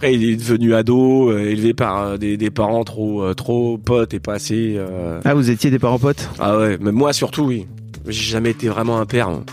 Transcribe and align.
Après, 0.00 0.14
il 0.14 0.24
est 0.30 0.36
devenu 0.36 0.74
ado, 0.74 1.30
euh, 1.30 1.40
élevé 1.50 1.74
par 1.74 1.98
euh, 1.98 2.16
des, 2.16 2.38
des 2.38 2.48
parents 2.50 2.84
trop 2.84 3.22
euh, 3.22 3.34
trop 3.34 3.76
potes 3.76 4.14
et 4.14 4.18
pas 4.18 4.32
assez. 4.32 4.76
euh, 4.78 5.20
Ah, 5.26 5.34
vous 5.34 5.50
étiez 5.50 5.70
des 5.70 5.78
parents 5.78 5.98
potes? 5.98 6.26
Ah 6.38 6.56
ouais, 6.56 6.78
mais 6.80 6.90
moi 6.90 7.12
surtout 7.12 7.42
oui. 7.42 7.66
J'ai 8.06 8.30
jamais 8.30 8.48
été 8.52 8.68
vraiment 8.68 8.98
un 8.98 9.04
père. 9.04 9.28
hein. 9.28 9.44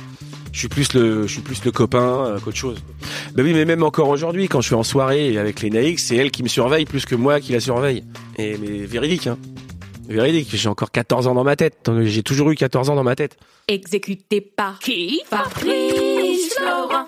Je 0.54 0.60
suis 0.60 0.70
plus 0.70 0.94
le, 0.94 1.28
je 1.28 1.34
suis 1.34 1.42
plus 1.42 1.62
le 1.66 1.72
copain 1.72 2.00
euh, 2.28 2.40
qu'autre 2.40 2.56
chose. 2.56 2.78
Ben 3.36 3.44
oui, 3.44 3.52
mais 3.54 3.66
même 3.66 3.84
encore 3.84 4.08
aujourd'hui, 4.08 4.48
quand 4.48 4.62
je 4.62 4.68
suis 4.68 4.76
en 4.76 4.84
soirée 4.84 5.38
avec 5.38 5.62
les 5.62 5.70
Naïx, 5.70 6.02
c'est 6.02 6.16
elle 6.16 6.32
qui 6.32 6.44
me 6.44 6.48
surveille 6.48 6.86
plus 6.86 7.06
que 7.06 7.16
moi 7.16 7.42
qui 7.42 7.52
la 7.52 7.60
surveille. 7.60 8.06
Et 8.38 8.58
mais 8.58 8.86
véridique, 8.86 9.28
hein. 9.28 9.38
Véridique. 10.08 10.48
J'ai 10.54 10.70
encore 10.70 10.92
14 10.92 11.28
ans 11.28 11.34
dans 11.36 11.44
ma 11.44 11.58
tête. 11.58 11.92
J'ai 12.04 12.24
toujours 12.24 12.50
eu 12.52 12.56
14 12.56 12.90
ans 12.90 12.96
dans 12.96 13.04
ma 13.04 13.18
tête. 13.18 13.36
Exécuté 13.68 14.40
par 14.40 14.80
qui? 14.80 15.20
Fabrice 15.30 16.54
Florent. 16.58 17.08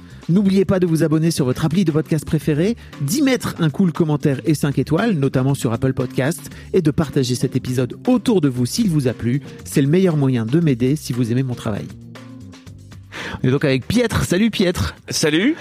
N'oubliez 0.31 0.63
pas 0.63 0.79
de 0.79 0.87
vous 0.87 1.03
abonner 1.03 1.29
sur 1.29 1.43
votre 1.43 1.65
appli 1.65 1.83
de 1.83 1.91
podcast 1.91 2.23
préféré, 2.23 2.77
d'y 3.01 3.21
mettre 3.21 3.55
un 3.59 3.69
cool 3.69 3.91
commentaire 3.91 4.39
et 4.45 4.53
5 4.53 4.79
étoiles, 4.79 5.11
notamment 5.11 5.55
sur 5.55 5.73
Apple 5.73 5.91
Podcast, 5.91 6.49
et 6.71 6.81
de 6.81 6.89
partager 6.89 7.35
cet 7.35 7.57
épisode 7.57 7.97
autour 8.07 8.39
de 8.39 8.47
vous 8.47 8.65
s'il 8.65 8.89
vous 8.89 9.09
a 9.09 9.13
plu. 9.13 9.41
C'est 9.65 9.81
le 9.81 9.89
meilleur 9.89 10.15
moyen 10.15 10.45
de 10.45 10.61
m'aider 10.61 10.95
si 10.95 11.11
vous 11.11 11.33
aimez 11.33 11.43
mon 11.43 11.53
travail. 11.53 11.85
On 13.43 13.47
est 13.47 13.51
donc 13.51 13.65
avec 13.65 13.85
Pietre. 13.85 14.23
Salut 14.23 14.51
Pietre. 14.51 14.95
Salut. 15.09 15.55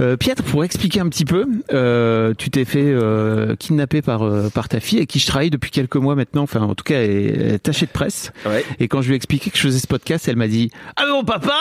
Euh, 0.00 0.16
Pietre, 0.16 0.42
pour 0.42 0.64
expliquer 0.64 0.98
un 0.98 1.08
petit 1.08 1.24
peu, 1.24 1.46
euh, 1.72 2.34
tu 2.36 2.50
t'es 2.50 2.64
fait 2.64 2.82
euh, 2.84 3.54
kidnapper 3.54 4.02
par, 4.02 4.22
euh, 4.22 4.48
par 4.48 4.68
ta 4.68 4.80
fille 4.80 4.98
avec 4.98 5.08
qui 5.08 5.20
je 5.20 5.26
travaille 5.26 5.50
depuis 5.50 5.70
quelques 5.70 5.96
mois 5.96 6.16
maintenant, 6.16 6.42
enfin 6.42 6.62
en 6.62 6.74
tout 6.74 6.84
cas 6.84 7.00
elle 7.00 7.10
est 7.54 7.66
de 7.66 7.86
presse. 7.86 8.32
Ouais. 8.44 8.64
Et 8.80 8.88
quand 8.88 9.02
je 9.02 9.08
lui 9.08 9.14
ai 9.14 9.16
expliqué 9.16 9.50
que 9.50 9.56
je 9.56 9.62
faisais 9.62 9.78
ce 9.78 9.86
podcast, 9.86 10.26
elle 10.26 10.36
m'a 10.36 10.48
dit 10.48 10.70
Ah 10.96 11.04
mais 11.06 11.12
mon 11.12 11.24
papa? 11.24 11.54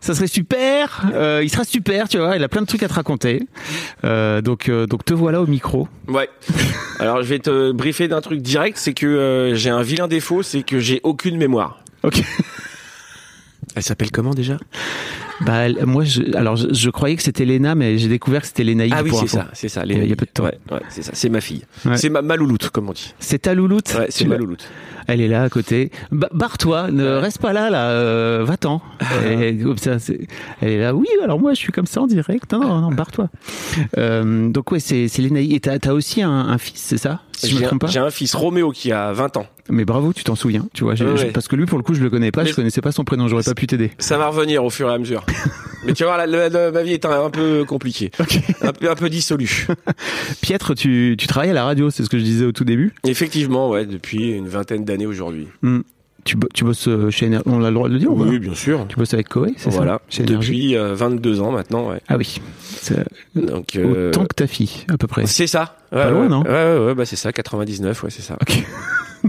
Ça 0.00 0.14
serait 0.14 0.26
super, 0.28 1.06
euh, 1.12 1.40
il 1.42 1.50
sera 1.50 1.64
super, 1.64 2.08
tu 2.08 2.18
vois, 2.18 2.36
il 2.36 2.44
a 2.44 2.48
plein 2.48 2.60
de 2.60 2.66
trucs 2.66 2.82
à 2.82 2.88
te 2.88 2.94
raconter. 2.94 3.42
Euh, 4.04 4.40
donc, 4.40 4.68
euh, 4.68 4.86
donc 4.86 5.04
te 5.04 5.12
voilà 5.12 5.40
au 5.42 5.46
micro. 5.46 5.88
Ouais. 6.06 6.28
Alors 7.00 7.22
je 7.22 7.28
vais 7.28 7.38
te 7.38 7.72
briefer 7.72 8.08
d'un 8.08 8.20
truc 8.20 8.40
direct, 8.40 8.78
c'est 8.78 8.94
que 8.94 9.06
euh, 9.06 9.54
j'ai 9.54 9.70
un 9.70 9.82
vilain 9.82 10.08
défaut, 10.08 10.42
c'est 10.42 10.62
que 10.62 10.78
j'ai 10.78 11.00
aucune 11.02 11.36
mémoire. 11.36 11.82
Ok. 12.02 12.22
Elle 13.74 13.82
s'appelle 13.82 14.10
comment 14.10 14.34
déjà? 14.34 14.56
Bah, 15.46 15.66
elle- 15.66 15.86
moi, 15.86 16.04
je, 16.04 16.22
alors 16.36 16.56
je, 16.56 16.66
je 16.72 16.90
croyais 16.90 17.14
que 17.16 17.22
c'était 17.22 17.44
Léna, 17.44 17.74
mais 17.74 17.96
j'ai 17.98 18.08
découvert 18.08 18.40
que 18.42 18.48
c'était 18.48 18.64
Lénaïque. 18.64 18.92
Ah 18.96 19.02
oui, 19.04 19.10
c'est 19.20 19.28
ça, 19.28 19.48
c'est 19.52 19.68
ça. 19.68 19.82
A- 19.82 19.84
il 19.86 20.08
y 20.08 20.12
a 20.12 20.16
peu 20.16 20.26
de 20.26 20.30
temps. 20.30 20.44
Ouais, 20.44 20.58
ouais, 20.72 20.80
c'est 20.88 21.02
ça. 21.02 21.12
C'est 21.14 21.28
ma 21.28 21.40
fille. 21.40 21.62
Ouais. 21.84 21.96
C'est 21.96 22.08
ma, 22.08 22.22
ma 22.22 22.36
louloute, 22.36 22.70
comme 22.70 22.88
on 22.88 22.92
dit. 22.92 23.14
C'est 23.20 23.42
ta 23.42 23.54
louloute. 23.54 23.94
Ouais, 23.98 24.06
c'est 24.10 24.24
ma 24.26 24.36
louloute. 24.36 24.68
Elle 25.06 25.20
est 25.22 25.28
là 25.28 25.42
à 25.44 25.48
côté. 25.48 25.90
Ba- 26.12 26.28
Barre-toi, 26.34 26.90
ne 26.90 27.06
reste 27.06 27.38
pas 27.38 27.52
là, 27.52 27.70
là. 27.70 27.90
euh, 27.90 28.44
Va-t'en. 28.44 28.82
Et 29.30 29.56
comme 29.56 29.78
ça, 29.78 29.98
c'est- 29.98 30.26
elle 30.60 30.68
est 30.70 30.80
là. 30.80 30.94
Oui, 30.94 31.06
alors 31.22 31.38
moi, 31.40 31.54
je 31.54 31.58
suis 31.58 31.72
comme 31.72 31.86
ça 31.86 32.02
en 32.02 32.06
direct. 32.06 32.52
Non, 32.52 32.60
non, 32.60 32.80
non, 32.80 32.90
barre-toi. 32.92 33.28
Euh, 33.96 34.48
donc 34.50 34.70
ouais, 34.72 34.80
c'est 34.80 35.08
c'est 35.08 35.22
Lénaïque. 35.22 35.52
Et 35.54 35.60
t'as 35.60 35.78
as 35.90 35.92
aussi 35.94 36.20
un, 36.22 36.30
un 36.30 36.58
fils, 36.58 36.80
c'est 36.80 36.98
ça? 36.98 37.20
Si 37.38 37.48
je 37.50 37.54
me 37.54 37.60
J'ai 37.60 37.66
trompe 37.66 37.84
un, 37.84 37.86
pas. 37.86 37.92
j'ai 37.92 38.00
un 38.00 38.10
fils 38.10 38.34
Roméo 38.34 38.70
qui 38.72 38.90
a 38.92 39.12
20 39.12 39.36
ans. 39.36 39.46
Mais 39.70 39.84
bravo, 39.84 40.12
tu 40.12 40.24
t'en 40.24 40.34
souviens. 40.34 40.66
Tu 40.74 40.82
vois, 40.82 40.94
Ouais, 40.94 40.96
je- 41.16 41.26
parce 41.26 41.46
que 41.46 41.54
lui, 41.56 41.66
pour 41.66 41.78
le 41.78 41.84
coup, 41.84 41.94
je 41.94 42.00
le 42.02 42.10
connais 42.10 42.32
pas. 42.32 42.42
Mais- 42.42 42.50
Je 42.50 42.54
connaissais 42.54 42.80
pas 42.80 42.90
son 42.90 43.04
prénom. 43.04 43.28
J'aurais 43.28 43.42
pas 43.44 43.54
pu 43.54 43.66
t'aider. 43.66 43.92
Ça 43.98 44.18
va 44.18 44.28
revenir 44.28 44.64
au 44.64 44.70
fur 44.70 44.88
et 44.90 44.92
à 44.94 44.98
mesure. 44.98 45.24
Mais 45.86 45.92
tu 45.92 46.04
vois, 46.04 46.16
la, 46.16 46.26
la- 46.26 46.48
la- 46.48 46.70
ma 46.72 46.82
vie 46.82 46.92
est 46.94 47.04
un, 47.04 47.24
un 47.26 47.30
peu 47.30 47.64
compliquée. 47.64 48.10
Un, 48.62 48.72
peu, 48.72 48.90
un 48.90 48.94
peu 48.96 49.08
dissolue. 49.08 49.66
Pietre, 50.40 50.74
tu, 50.74 51.14
tu 51.18 51.26
travailles 51.26 51.50
à 51.50 51.54
la 51.54 51.64
radio, 51.64 51.90
c'est 51.90 52.02
ce 52.04 52.08
que 52.10 52.18
je 52.18 52.24
disais 52.24 52.44
au 52.44 52.52
tout 52.52 52.64
début. 52.64 52.92
Effectivement, 53.04 53.68
ouais, 53.70 53.86
depuis 53.86 54.30
une 54.32 54.48
vingtaine 54.48 54.84
d'années 54.84 55.06
aujourd'hui. 55.06 55.46
Hmm. 55.62 55.80
Tu, 56.28 56.36
bo- 56.36 56.48
tu 56.52 56.62
bosses 56.64 56.86
euh, 56.88 57.08
chez 57.10 57.26
Ener- 57.26 57.40
On 57.46 57.64
a 57.64 57.68
le 57.70 57.74
droit 57.74 57.88
de 57.88 57.94
le 57.94 57.98
dire 58.00 58.12
ou 58.12 58.16
pas 58.16 58.24
Oui, 58.24 58.38
bien 58.38 58.54
sûr. 58.54 58.84
Tu 58.86 58.96
bosses 58.96 59.14
avec 59.14 59.30
Koei, 59.30 59.54
c'est 59.56 59.70
Voilà. 59.70 60.02
ça 60.10 60.22
Énergie. 60.22 60.50
Depuis 60.52 60.76
euh, 60.76 60.94
22 60.94 61.40
ans 61.40 61.52
maintenant, 61.52 61.88
ouais. 61.88 62.00
Ah 62.06 62.18
oui. 62.18 62.38
Donc, 63.34 63.76
euh, 63.76 64.08
autant 64.10 64.26
que 64.26 64.34
ta 64.34 64.46
fille, 64.46 64.84
à 64.92 64.98
peu 64.98 65.06
près. 65.06 65.24
C'est 65.24 65.46
ça. 65.46 65.76
Ouais, 65.90 66.02
Pas 66.02 66.10
loin, 66.10 66.22
ouais. 66.24 66.28
non 66.28 66.42
Ouais, 66.42 66.50
ouais, 66.50 66.86
ouais, 66.88 66.94
bah 66.94 67.06
c'est 67.06 67.16
ça, 67.16 67.32
99, 67.32 68.02
ouais, 68.02 68.10
c'est 68.10 68.20
ça. 68.20 68.36
Ok. 68.42 68.62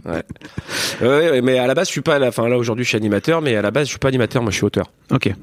Ouais. 0.05 1.41
Mais 1.41 1.57
à 1.57 1.67
la 1.67 1.73
base, 1.73 1.87
je 1.87 1.93
suis 1.93 2.01
pas, 2.01 2.19
là, 2.19 2.27
enfin 2.27 2.47
là 2.49 2.57
aujourd'hui, 2.57 2.83
je 2.83 2.89
suis 2.89 2.97
animateur, 2.97 3.41
mais 3.41 3.55
à 3.55 3.61
la 3.61 3.71
base, 3.71 3.85
je 3.85 3.91
suis 3.91 3.99
pas 3.99 4.09
animateur, 4.09 4.41
moi, 4.41 4.51
je 4.51 4.57
suis 4.57 4.65
auteur. 4.65 4.91
Ok. 5.11 5.33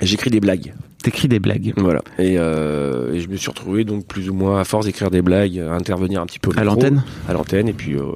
J'écris 0.00 0.30
des 0.30 0.40
blagues. 0.40 0.74
T'écris 1.02 1.28
des 1.28 1.38
blagues. 1.38 1.74
Voilà. 1.76 2.00
Et, 2.18 2.36
euh, 2.38 3.12
et 3.12 3.20
je 3.20 3.28
me 3.28 3.36
suis 3.36 3.50
retrouvé 3.50 3.84
donc 3.84 4.06
plus 4.06 4.30
ou 4.30 4.34
moins 4.34 4.58
à 4.60 4.64
force 4.64 4.86
d'écrire 4.86 5.10
des 5.10 5.20
blagues, 5.22 5.58
à 5.58 5.74
intervenir 5.74 6.22
un 6.22 6.26
petit 6.26 6.38
peu 6.38 6.50
au 6.50 6.58
À 6.58 6.64
l'antenne 6.64 7.04
À 7.28 7.34
l'antenne. 7.34 7.68
Et 7.68 7.74
puis 7.74 7.94
euh, 7.94 8.12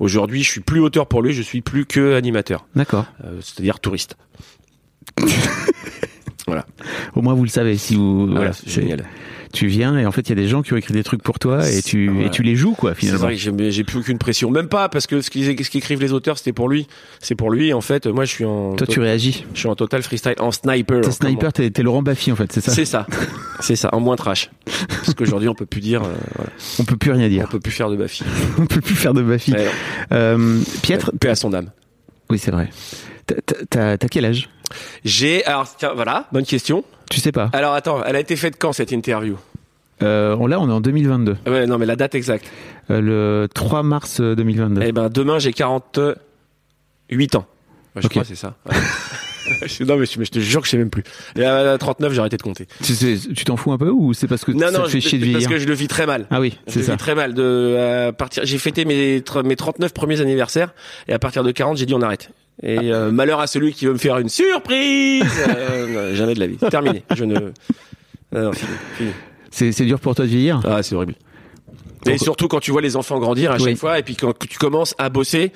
aujourd'hui, 0.00 0.42
je 0.42 0.50
suis 0.50 0.60
plus 0.60 0.80
auteur 0.80 1.06
pour 1.06 1.20
lui, 1.22 1.34
je 1.34 1.42
suis 1.42 1.60
plus 1.60 1.84
que 1.84 2.14
animateur, 2.14 2.66
D'accord. 2.74 3.04
euh, 3.24 3.38
c'est-à-dire 3.42 3.80
touriste. 3.80 4.16
voilà. 6.46 6.66
Au 7.14 7.22
moins 7.22 7.34
vous 7.34 7.44
le 7.44 7.48
savez. 7.48 7.76
Si 7.76 7.94
vous, 7.94 8.20
Voilà, 8.26 8.34
voilà, 8.36 8.52
c'est 8.52 8.68
c'est- 8.68 8.80
génial. 8.82 9.04
Tu 9.52 9.66
viens 9.66 9.98
et 9.98 10.06
en 10.06 10.12
fait 10.12 10.22
il 10.22 10.28
y 10.30 10.32
a 10.32 10.36
des 10.42 10.48
gens 10.48 10.62
qui 10.62 10.72
ont 10.72 10.78
écrit 10.78 10.94
des 10.94 11.02
trucs 11.04 11.22
pour 11.22 11.38
toi 11.38 11.68
et 11.70 11.82
tu 11.82 12.24
et 12.24 12.30
tu 12.30 12.42
les 12.42 12.56
joues 12.56 12.72
quoi 12.72 12.94
C'est 12.94 13.00
finalement. 13.00 13.24
vrai 13.26 13.36
que 13.36 13.70
j'ai- 13.70 13.84
plus 13.84 13.98
aucune 13.98 14.16
pression, 14.16 14.50
même 14.50 14.68
pas 14.68 14.88
parce 14.88 15.06
que 15.06 15.20
ce 15.20 15.28
qu'ils 15.28 15.44
ce 15.62 15.70
qu'écrivent 15.70 16.00
les 16.00 16.14
auteurs, 16.14 16.38
c'était 16.38 16.54
pour 16.54 16.70
lui. 16.70 16.86
C'est 17.20 17.34
pour 17.34 17.50
lui. 17.50 17.74
En 17.74 17.82
fait, 17.82 18.06
moi, 18.06 18.24
je 18.24 18.30
suis 18.30 18.46
en, 18.46 18.76
Toi 18.76 18.86
tu 18.86 18.98
réagis. 19.00 19.44
je 19.52 19.58
suis 19.58 19.68
en 19.68 19.74
total 19.76 20.02
freestyle, 20.02 20.36
en 20.40 20.52
sniper. 20.52 21.02
T'es 21.02 21.10
sniper, 21.10 21.52
t'es 21.52 21.70
Laurent 21.82 22.02
Baffy 22.02 22.32
en 22.32 22.36
fait, 22.36 22.50
c'est 22.50 22.60
on- 22.66 22.70
ça. 22.70 22.74
C'est 22.74 22.84
ça, 22.86 23.06
c'est 23.60 23.76
ça, 23.76 23.90
en 23.92 24.00
moins 24.00 24.16
trash. 24.16 24.50
Parce 24.88 25.12
qu'aujourd'hui, 25.12 25.50
on 25.50 25.54
peut 25.54 25.66
plus 25.66 25.82
dire, 25.82 26.02
euh, 26.02 26.14
voilà. 26.36 26.50
On 26.78 26.84
peut 26.84 26.96
plus 26.96 27.10
rien 27.10 27.26
on 27.26 27.28
dire. 27.28 27.46
peut 27.50 27.60
plus 27.60 27.72
faire 27.72 27.90
de 27.90 27.96
Bafi. 27.96 28.24
On 28.58 28.64
peut 28.64 28.80
plus 28.80 28.94
faire 28.94 29.12
de 29.12 29.20
Baffy. 29.22 29.52
Ouais, 29.52 29.66
Euh, 30.12 30.60
Pietre, 30.82 31.12
paix 31.20 31.28
à 31.28 31.34
son 31.34 31.52
âme. 31.52 31.70
oui 32.30 32.38
c'est 32.38 32.52
vrai. 32.52 32.70
T'as 33.68 33.96
quel 33.98 34.24
âge? 34.24 34.48
J'ai, 35.04 35.44
alors 35.44 35.66
tiens, 35.76 35.92
voilà, 35.94 36.26
bonne 36.32 36.44
question. 36.44 36.84
Tu 37.10 37.20
sais 37.20 37.32
pas. 37.32 37.50
Alors 37.52 37.74
attends, 37.74 38.02
elle 38.04 38.16
a 38.16 38.20
été 38.20 38.36
faite 38.36 38.54
quand 38.58 38.72
cette 38.72 38.92
interview? 38.92 39.36
Euh, 40.02 40.34
on- 40.40 40.46
là 40.46 40.58
on 40.60 40.68
est 40.68 40.72
en 40.72 40.80
2022. 40.80 41.36
Ouais, 41.46 41.66
non, 41.66 41.78
mais 41.78 41.86
la 41.86 41.96
date 41.96 42.14
exacte. 42.14 42.50
Euh, 42.90 43.00
le 43.00 43.48
3 43.52 43.82
mars 43.82 44.18
euh, 44.20 44.34
2022. 44.34 44.82
Eh 44.84 44.92
ben, 44.92 45.08
demain, 45.08 45.38
j'ai 45.38 45.52
48 45.52 47.34
ans. 47.36 47.46
Ouais, 47.94 48.02
je 48.02 48.06
Ok. 48.06 48.10
crois, 48.12 48.24
c'est 48.24 48.34
ça. 48.34 48.54
Ouais. 48.68 48.74
Je- 49.66 49.82
non, 49.82 49.96
mais 49.96 50.06
je, 50.06 50.18
mais 50.20 50.24
je 50.24 50.30
te 50.30 50.38
jure 50.38 50.60
que 50.60 50.66
je 50.66 50.70
sais 50.70 50.78
même 50.78 50.88
plus. 50.88 51.02
Et 51.36 51.44
à 51.44 51.76
39, 51.76 52.12
j'ai 52.12 52.20
arrêté 52.20 52.36
de 52.36 52.42
compter. 52.42 52.68
Tu 52.82 52.94
tu 53.34 53.44
t'en 53.44 53.56
fous 53.56 53.72
un 53.72 53.76
peu 53.76 53.90
ou 53.90 54.14
c'est 54.14 54.28
parce 54.28 54.44
que 54.44 54.52
Non, 54.52 54.68
ça 54.70 54.78
non, 54.78 54.84
te 54.84 54.88
fait 54.88 55.00
je- 55.00 55.08
chier 55.08 55.18
de 55.18 55.24
parce 55.24 55.30
vieillir 55.30 55.48
que 55.50 55.58
je 55.58 55.66
le 55.66 55.74
vis 55.74 55.88
très 55.88 56.06
mal. 56.06 56.26
Ah 56.30 56.40
oui, 56.40 56.56
Je 56.68 56.72
c'est 56.74 56.78
le 56.78 56.84
ça. 56.86 56.92
vis 56.92 56.98
très 56.98 57.14
mal. 57.16 57.34
De 57.34 58.06
à 58.08 58.12
partir, 58.12 58.44
j'ai 58.46 58.56
fêté 58.58 58.84
mes 58.84 59.22
mes 59.44 59.56
39 59.56 59.92
premiers 59.92 60.20
anniversaires 60.20 60.72
et 61.08 61.12
à 61.12 61.18
partir 61.18 61.42
de 61.42 61.50
40, 61.50 61.76
j'ai 61.76 61.86
dit 61.86 61.92
on 61.92 62.00
arrête. 62.02 62.30
Et 62.62 62.92
euh, 62.92 63.10
malheur 63.10 63.40
à 63.40 63.46
celui 63.46 63.72
qui 63.72 63.86
veut 63.86 63.92
me 63.92 63.98
faire 63.98 64.18
une 64.18 64.28
surprise. 64.28 65.24
Euh, 65.48 66.14
jamais 66.14 66.34
de 66.34 66.40
la 66.40 66.46
vie. 66.46 66.56
Terminé. 66.56 67.02
Je 67.14 67.24
ne. 67.24 67.34
Non, 67.34 67.50
non, 68.32 68.52
fini, 68.52 68.72
fini. 68.96 69.10
C'est 69.50 69.84
dur 69.84 70.00
pour 70.00 70.14
toi 70.14 70.24
de 70.24 70.30
vieillir? 70.30 70.60
Ah, 70.64 70.82
c'est 70.82 70.94
horrible. 70.94 71.14
Et 72.06 72.18
surtout 72.18 72.48
quand 72.48 72.58
tu 72.58 72.72
vois 72.72 72.80
les 72.80 72.96
enfants 72.96 73.18
grandir 73.20 73.52
à 73.52 73.58
chaque 73.58 73.66
Oui. 73.66 73.76
fois, 73.76 73.98
et 73.98 74.02
puis 74.02 74.16
quand 74.16 74.36
tu 74.36 74.58
commences 74.58 74.94
à 74.98 75.08
bosser 75.08 75.52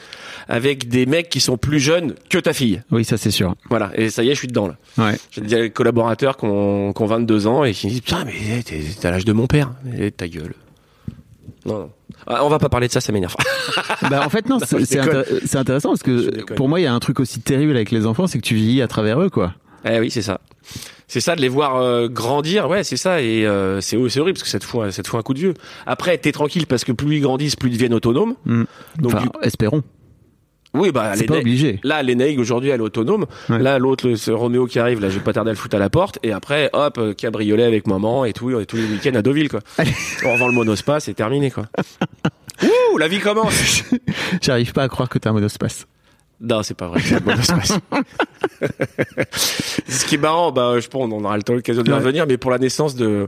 avec 0.49 0.89
des 0.89 1.05
mecs 1.07 1.29
qui 1.29 1.41
sont 1.41 1.57
plus 1.57 1.81
jeunes 1.81 2.15
que 2.31 2.39
ta 2.39 2.53
fille. 2.53 2.83
Oui, 2.93 3.05
ça 3.05 3.17
c'est 3.17 3.33
sûr. 3.33 3.55
Voilà. 3.69 3.91
Et 3.95 4.11
ça 4.11 4.23
y 4.23 4.29
est, 4.29 4.35
je 4.35 4.39
suis 4.39 4.49
dedans 4.49 4.69
là. 4.69 4.77
Ouais. 4.99 5.19
J'ai 5.33 5.41
des 5.41 5.71
collaborateurs 5.71 6.37
qui 6.37 6.45
ont, 6.45 6.93
qui 6.93 7.03
ont 7.03 7.07
22 7.07 7.47
ans 7.49 7.65
et 7.65 7.73
qui 7.73 7.87
me 7.87 7.93
disent 7.93 8.01
Putain, 8.03 8.25
mais 8.25 8.63
t'es 8.63 9.07
à 9.07 9.11
l'âge 9.11 9.25
de 9.25 9.33
mon 9.33 9.47
père. 9.49 9.73
Et 9.99 10.11
ta 10.13 10.29
gueule. 10.29 10.55
Non, 11.65 11.79
non. 11.81 11.91
Ah, 12.27 12.45
on 12.45 12.49
va 12.49 12.59
pas 12.59 12.69
parler 12.69 12.89
de 12.89 12.93
ça, 12.93 13.01
ça 13.01 13.13
m'énerve. 13.13 13.35
bah 14.11 14.23
en 14.25 14.31
fait 14.31 14.49
non, 14.49 14.59
c'est 14.59 14.77
intér- 14.79 15.57
intéressant 15.57 15.91
parce 15.91 16.03
que 16.03 16.53
pour 16.55 16.69
moi 16.69 16.81
il 16.81 16.85
y 16.85 16.87
a 16.87 16.95
un 16.95 16.99
truc 17.01 17.21
aussi 17.21 17.41
terrible 17.41 17.77
avec 17.77 17.91
les 17.91 18.07
enfants, 18.07 18.27
c'est 18.27 18.39
que 18.39 18.45
tu 18.47 18.55
vieillis 18.55 18.83
à 18.83 18.89
travers 18.89 19.21
eux 19.21 19.31
quoi. 19.31 19.53
Eh 19.89 20.01
oui, 20.01 20.11
c'est 20.11 20.23
ça. 20.23 20.41
C'est 21.09 21.21
ça 21.21 21.37
de 21.37 21.41
les 21.41 21.49
voir 21.49 21.77
euh, 21.77 22.09
grandir, 22.09 22.69
ouais, 22.69 22.83
c'est 22.83 22.97
ça. 22.97 23.23
Et 23.23 23.47
euh, 23.47 23.81
c'est 23.81 23.97
c'est 24.09 24.19
horrible 24.19 24.35
parce 24.37 24.43
que 24.43 24.49
ça 24.49 24.59
te 24.59 24.65
fout, 24.65 24.91
ça 24.91 25.03
te 25.05 25.09
fout 25.09 25.21
un 25.21 25.23
coup 25.23 25.35
de 25.35 25.39
vieux. 25.39 25.55
Après, 25.87 26.19
t'es 26.19 26.33
tranquille 26.33 26.67
parce 26.67 26.83
que 26.83 26.91
plus 26.91 27.19
ils 27.19 27.21
grandissent, 27.21 27.55
plus 27.55 27.71
ils 27.71 27.75
deviennent 27.75 27.95
autonomes. 27.95 28.35
Mm. 28.47 28.65
Donc, 28.99 29.15
Enfin, 29.15 29.23
du- 29.23 29.29
espérons. 29.47 29.83
Oui, 30.77 30.93
bah, 30.93 31.13
C'est 31.15 31.25
pas 31.27 31.39
obligé. 31.39 31.81
Là, 31.83 32.03
l'Enaïg 32.03 32.39
aujourd'hui, 32.39 32.71
elle 32.71 32.81
est 32.81 32.85
autonome. 32.85 33.27
Ouais. 33.49 33.59
Là, 33.59 33.79
l'autre, 33.79 34.15
ce 34.15 34.31
Roméo 34.31 34.67
qui 34.67 34.79
arrive, 34.79 35.01
là, 35.01 35.09
j'ai 35.09 35.21
pas 35.21 35.33
tardé 35.33 35.51
à 35.51 35.53
le 35.53 35.59
foutre 35.59 35.77
à 35.77 35.79
la 35.79 35.91
porte. 35.91 36.19
Et 36.23 36.33
après, 36.33 36.71
hop, 36.73 36.99
euh, 36.99 37.15
cabriolet 37.15 37.65
avec 37.65 37.87
maman 37.87 38.25
et 38.25 38.33
tout, 38.33 38.59
et 38.59 38.67
tous 38.67 38.77
les 38.77 38.85
week-ends 38.85 39.15
à 39.15 39.23
Deauville, 39.23 39.49
quoi. 39.49 39.61
Allez. 39.79 39.93
On 40.25 40.33
revend 40.33 40.49
le 40.49 40.55
monospace, 40.55 41.05
c'est 41.05 41.15
terminé, 41.15 41.51
quoi. 41.51 41.67
Ouh, 42.63 42.99
la 42.99 43.09
vie 43.09 43.21
commence. 43.21 43.85
J'arrive 44.41 44.73
pas 44.73 44.85
à 44.85 44.89
croire 44.89 45.09
que 45.09 45.19
t'as 45.19 45.31
un 45.31 45.35
monospace. 45.35 45.87
Non, 46.39 46.63
c'est 46.63 46.75
pas 46.75 46.89
vrai. 46.89 47.01
Ce 49.89 50.05
qui 50.05 50.17
est 50.17 50.19
marrant, 50.19 50.53
bah, 50.53 50.75
je 50.79 50.87
pense, 50.89 51.11
on 51.11 51.25
aura 51.25 51.37
le 51.37 51.43
temps 51.43 51.55
l'occasion 51.55 51.83
de 51.83 51.91
Ouais. 51.91 51.97
revenir, 51.97 52.27
mais 52.27 52.37
pour 52.37 52.51
la 52.51 52.59
naissance 52.59 52.95
de 52.95 53.27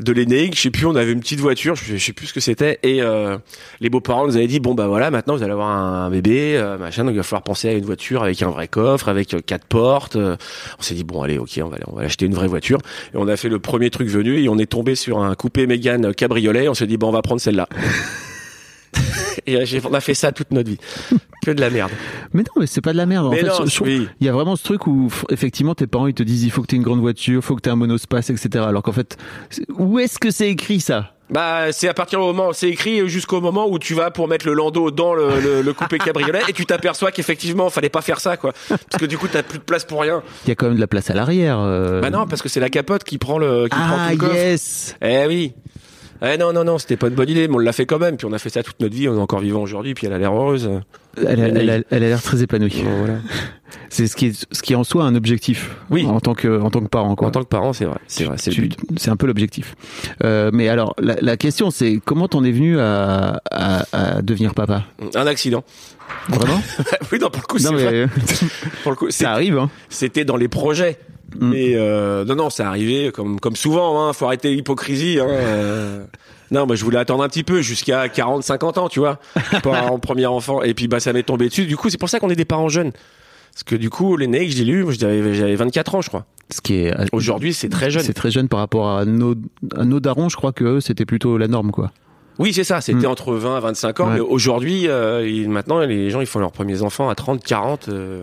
de 0.00 0.12
l'Enaïg, 0.12 0.54
je 0.54 0.60
sais 0.60 0.70
plus, 0.70 0.86
on 0.86 0.94
avait 0.94 1.10
une 1.10 1.18
petite 1.20 1.40
voiture, 1.40 1.74
je, 1.74 1.96
je 1.96 2.04
sais 2.04 2.12
plus 2.12 2.28
ce 2.28 2.32
que 2.32 2.38
c'était, 2.40 2.78
et 2.84 3.02
euh, 3.02 3.36
les 3.80 3.90
beaux-parents 3.90 4.28
nous 4.28 4.36
avaient 4.36 4.46
dit, 4.46 4.60
bon 4.60 4.74
bah 4.76 4.86
voilà, 4.86 5.10
maintenant 5.10 5.36
vous 5.36 5.42
allez 5.42 5.50
avoir 5.52 5.68
un 5.70 6.08
bébé, 6.08 6.56
euh, 6.56 6.78
machin, 6.78 7.02
donc 7.02 7.14
il 7.14 7.16
va 7.16 7.24
falloir 7.24 7.42
penser 7.42 7.68
à 7.68 7.72
une 7.72 7.84
voiture 7.84 8.22
avec 8.22 8.40
un 8.42 8.48
vrai 8.48 8.68
coffre, 8.68 9.08
avec 9.08 9.34
euh, 9.34 9.40
quatre 9.44 9.64
portes. 9.66 10.14
euh. 10.14 10.36
on 10.78 10.82
s'est 10.82 10.94
dit 10.94 11.02
bon 11.02 11.20
allez, 11.22 11.36
ok, 11.38 11.50
on 11.64 11.68
va 11.68 11.78
on 11.88 11.96
va 11.96 12.02
acheter 12.02 12.26
une 12.26 12.34
vraie 12.34 12.46
voiture, 12.46 12.78
et 13.12 13.16
on 13.16 13.26
a 13.26 13.36
fait 13.36 13.48
le 13.48 13.58
premier 13.58 13.90
truc 13.90 14.08
venu, 14.08 14.40
et 14.40 14.48
on 14.48 14.56
est 14.58 14.66
tombé 14.70 14.94
sur 14.94 15.18
un 15.18 15.34
coupé 15.34 15.66
Mégane 15.66 16.14
cabriolet, 16.14 16.68
on 16.68 16.74
s'est 16.74 16.86
dit 16.86 16.96
bon 16.96 17.08
on 17.08 17.12
va 17.12 17.22
prendre 17.22 17.40
celle-là. 17.40 17.68
et 19.52 19.56
euh, 19.76 19.80
on 19.88 19.94
a 19.94 20.00
fait 20.00 20.14
ça 20.14 20.32
toute 20.32 20.50
notre 20.50 20.68
vie, 20.70 20.78
que 21.44 21.50
de 21.50 21.60
la 21.60 21.70
merde. 21.70 21.90
Mais 22.32 22.42
non, 22.42 22.60
mais 22.60 22.66
c'est 22.66 22.80
pas 22.80 22.92
de 22.92 22.96
la 22.98 23.06
merde. 23.06 23.26
En 23.26 23.30
Mais 23.30 23.38
fait, 23.40 23.46
non, 23.46 23.64
je- 23.64 23.70
je 23.70 23.74
trouve- 23.76 23.88
oui. 23.88 24.08
il 24.20 24.26
y 24.26 24.30
a 24.30 24.32
vraiment 24.32 24.56
ce 24.56 24.62
truc 24.64 24.86
où 24.86 25.08
effectivement 25.30 25.74
tes 25.74 25.86
parents 25.86 26.06
ils 26.06 26.14
te 26.14 26.22
disent 26.22 26.44
il 26.44 26.50
faut 26.50 26.62
que 26.62 26.66
tu 26.66 26.74
aies 26.74 26.78
une 26.78 26.84
grande 26.84 27.00
voiture, 27.00 27.42
faut 27.42 27.56
que 27.56 27.62
tu 27.62 27.68
aies 27.68 27.72
un 27.72 27.76
monospace, 27.76 28.30
etc. 28.30 28.64
Alors 28.68 28.82
qu'en 28.82 28.92
fait, 28.92 29.16
où 29.76 29.98
est-ce 29.98 30.18
que 30.18 30.30
c'est 30.30 30.48
écrit 30.48 30.80
ça? 30.80 31.12
Bah, 31.30 31.72
c'est 31.72 31.88
à 31.88 31.92
partir 31.92 32.20
du 32.20 32.24
moment, 32.24 32.54
c'est 32.54 32.70
écrit 32.70 33.06
jusqu'au 33.06 33.42
moment 33.42 33.68
où 33.68 33.78
tu 33.78 33.92
vas 33.92 34.10
pour 34.10 34.28
mettre 34.28 34.46
le 34.46 34.54
landau 34.54 34.90
dans 34.90 35.12
le, 35.12 35.40
le, 35.40 35.60
le 35.60 35.72
coupé 35.74 35.98
cabriolet 36.04 36.40
et 36.48 36.54
tu 36.54 36.64
t'aperçois 36.64 37.10
qu'effectivement, 37.12 37.68
fallait 37.68 37.90
pas 37.90 38.00
faire 38.00 38.18
ça, 38.18 38.38
quoi. 38.38 38.54
Parce 38.70 38.98
que 38.98 39.04
du 39.04 39.18
coup, 39.18 39.28
t'as 39.30 39.42
plus 39.42 39.58
de 39.58 39.62
place 39.64 39.84
pour 39.84 40.00
rien. 40.00 40.22
Il 40.46 40.48
y 40.48 40.52
a 40.52 40.54
quand 40.54 40.64
même 40.68 40.76
de 40.76 40.80
la 40.80 40.86
place 40.86 41.10
à 41.10 41.14
l'arrière. 41.14 41.58
euh. 41.60 42.00
Bah 42.00 42.08
non, 42.08 42.26
parce 42.26 42.40
que 42.40 42.48
c'est 42.48 42.60
la 42.60 42.70
capote 42.70 43.04
qui 43.04 43.18
prend 43.18 43.36
le, 43.36 43.64
qui 43.64 43.76
prend 43.76 43.96
ah 43.98 44.06
tout 44.06 44.12
le 44.12 44.16
coffre. 44.20 44.34
yes. 44.36 44.96
Eh 45.02 45.26
oui. 45.26 45.52
Eh 46.22 46.36
non, 46.36 46.52
non, 46.52 46.64
non, 46.64 46.78
c'était 46.78 46.96
pas 46.96 47.08
une 47.08 47.14
bonne 47.14 47.28
idée, 47.28 47.46
mais 47.48 47.54
on 47.54 47.58
l'a 47.58 47.72
fait 47.72 47.86
quand 47.86 47.98
même. 47.98 48.16
Puis 48.16 48.26
on 48.26 48.32
a 48.32 48.38
fait 48.38 48.50
ça 48.50 48.62
toute 48.62 48.80
notre 48.80 48.94
vie, 48.94 49.08
on 49.08 49.16
est 49.16 49.20
encore 49.20 49.38
vivant 49.40 49.62
aujourd'hui, 49.62 49.94
puis 49.94 50.06
elle 50.06 50.12
a 50.12 50.18
l'air 50.18 50.32
heureuse. 50.34 50.68
Elle, 51.16 51.26
a- 51.40 51.48
elle 51.48 51.84
elle 51.90 52.00
l'air 52.02 52.22
très 52.22 52.42
épanouie. 52.42 52.82
Bon, 52.84 52.90
voilà. 52.98 53.14
C'est 53.90 54.06
ce 54.06 54.16
qui 54.16 54.26
est 54.26 54.46
ce 54.52 54.62
qui 54.62 54.72
est 54.72 54.76
en 54.76 54.84
soi 54.84 55.04
un 55.04 55.14
objectif. 55.14 55.76
Oui. 55.90 56.06
En 56.06 56.20
tant 56.20 56.34
que 56.34 56.60
en 56.60 56.70
tant 56.70 56.80
que 56.80 56.88
parent 56.88 57.14
quoi. 57.14 57.28
En 57.28 57.30
tant 57.30 57.42
que 57.42 57.48
parent, 57.48 57.72
c'est 57.74 57.84
vrai, 57.84 57.98
c'est 58.06 58.24
vrai, 58.24 58.36
c'est 58.38 58.50
le 58.50 58.54
Tu- 58.54 58.60
but. 58.62 58.78
C'est 58.96 59.10
un 59.10 59.16
peu 59.16 59.26
l'objectif. 59.26 59.74
Euh, 60.24 60.50
mais 60.52 60.68
alors, 60.68 60.94
la, 60.98 61.16
la 61.20 61.36
question, 61.36 61.70
c'est 61.70 62.00
comment 62.04 62.28
t'en 62.28 62.44
es 62.44 62.50
venu 62.50 62.78
à, 62.80 63.40
à, 63.50 63.84
à 63.92 64.22
devenir 64.22 64.54
papa? 64.54 64.84
Un 65.14 65.26
accident. 65.26 65.64
Vraiment? 66.28 66.60
Oui, 67.12 67.18
non, 67.18 67.28
pour 67.30 67.42
le 67.42 67.46
coup, 67.46 67.58
c'est 67.58 67.72
vrai. 67.72 68.06
mais 68.06 68.26
Pour 68.82 68.92
le 68.92 68.96
coup, 68.96 69.10
c'est- 69.10 69.24
ça 69.24 69.32
arrive. 69.32 69.58
Hein. 69.58 69.70
c'était 69.90 70.24
dans 70.24 70.36
les 70.36 70.48
projets. 70.48 70.98
Mm. 71.36 71.48
Mais 71.50 71.72
euh, 71.74 72.24
non, 72.24 72.36
non, 72.36 72.50
c'est 72.50 72.62
arrivé 72.62 73.10
comme 73.12 73.40
comme 73.40 73.56
souvent. 73.56 74.02
Hein, 74.08 74.12
faut 74.12 74.26
arrêter 74.26 74.50
l'hypocrisie. 74.54 75.18
Hein, 75.20 75.26
euh. 75.28 76.04
Non, 76.50 76.66
moi 76.66 76.76
je 76.76 76.84
voulais 76.84 76.98
attendre 76.98 77.22
un 77.22 77.28
petit 77.28 77.44
peu 77.44 77.60
jusqu'à 77.60 78.08
40, 78.08 78.42
50 78.42 78.78
ans, 78.78 78.88
tu 78.88 79.00
vois, 79.00 79.18
pour 79.62 79.74
avoir 79.74 79.92
mon 79.92 79.98
premier 79.98 80.26
enfant. 80.26 80.62
Et 80.62 80.74
puis 80.74 80.88
bah 80.88 81.00
ça 81.00 81.12
m'est 81.12 81.22
tombé 81.22 81.48
dessus. 81.48 81.66
Du 81.66 81.76
coup, 81.76 81.90
c'est 81.90 81.98
pour 81.98 82.08
ça 82.08 82.20
qu'on 82.20 82.30
est 82.30 82.36
des 82.36 82.44
parents 82.44 82.68
jeunes. 82.68 82.92
Parce 83.52 83.64
que 83.64 83.76
du 83.76 83.90
coup, 83.90 84.16
les 84.16 84.26
je 84.50 84.58
l'ai 84.58 84.64
lu, 84.64 84.86
j'avais 84.98 85.34
j'avais 85.34 85.56
24 85.56 85.96
ans, 85.96 86.00
je 86.00 86.08
crois. 86.08 86.24
Ce 86.50 86.60
qui 86.60 86.76
est 86.76 86.94
Aujourd'hui, 87.12 87.52
c'est 87.52 87.68
très 87.68 87.90
jeune. 87.90 88.02
C'est 88.02 88.14
très 88.14 88.30
jeune 88.30 88.48
par 88.48 88.60
rapport 88.60 88.88
à 88.90 89.04
nos, 89.04 89.34
à 89.76 89.84
nos 89.84 90.00
darons. 90.00 90.28
Je 90.28 90.36
crois 90.36 90.52
que 90.52 90.64
eux, 90.64 90.80
c'était 90.80 91.04
plutôt 91.04 91.36
la 91.36 91.48
norme, 91.48 91.72
quoi. 91.72 91.92
Oui, 92.38 92.52
c'est 92.52 92.64
ça. 92.64 92.80
C'était 92.80 93.06
Mm. 93.06 93.10
entre 93.10 93.34
20 93.34 93.58
et 93.58 93.60
25 93.60 94.00
ans. 94.00 94.06
Ouais. 94.08 94.14
Mais 94.14 94.20
aujourd'hui, 94.20 94.84
euh, 94.86 95.46
maintenant, 95.48 95.80
les 95.80 96.10
gens, 96.10 96.20
ils 96.20 96.26
font 96.26 96.38
leurs 96.38 96.52
premiers 96.52 96.82
enfants 96.82 97.08
à 97.08 97.14
30, 97.14 97.42
40. 97.42 97.88
euh, 97.88 98.22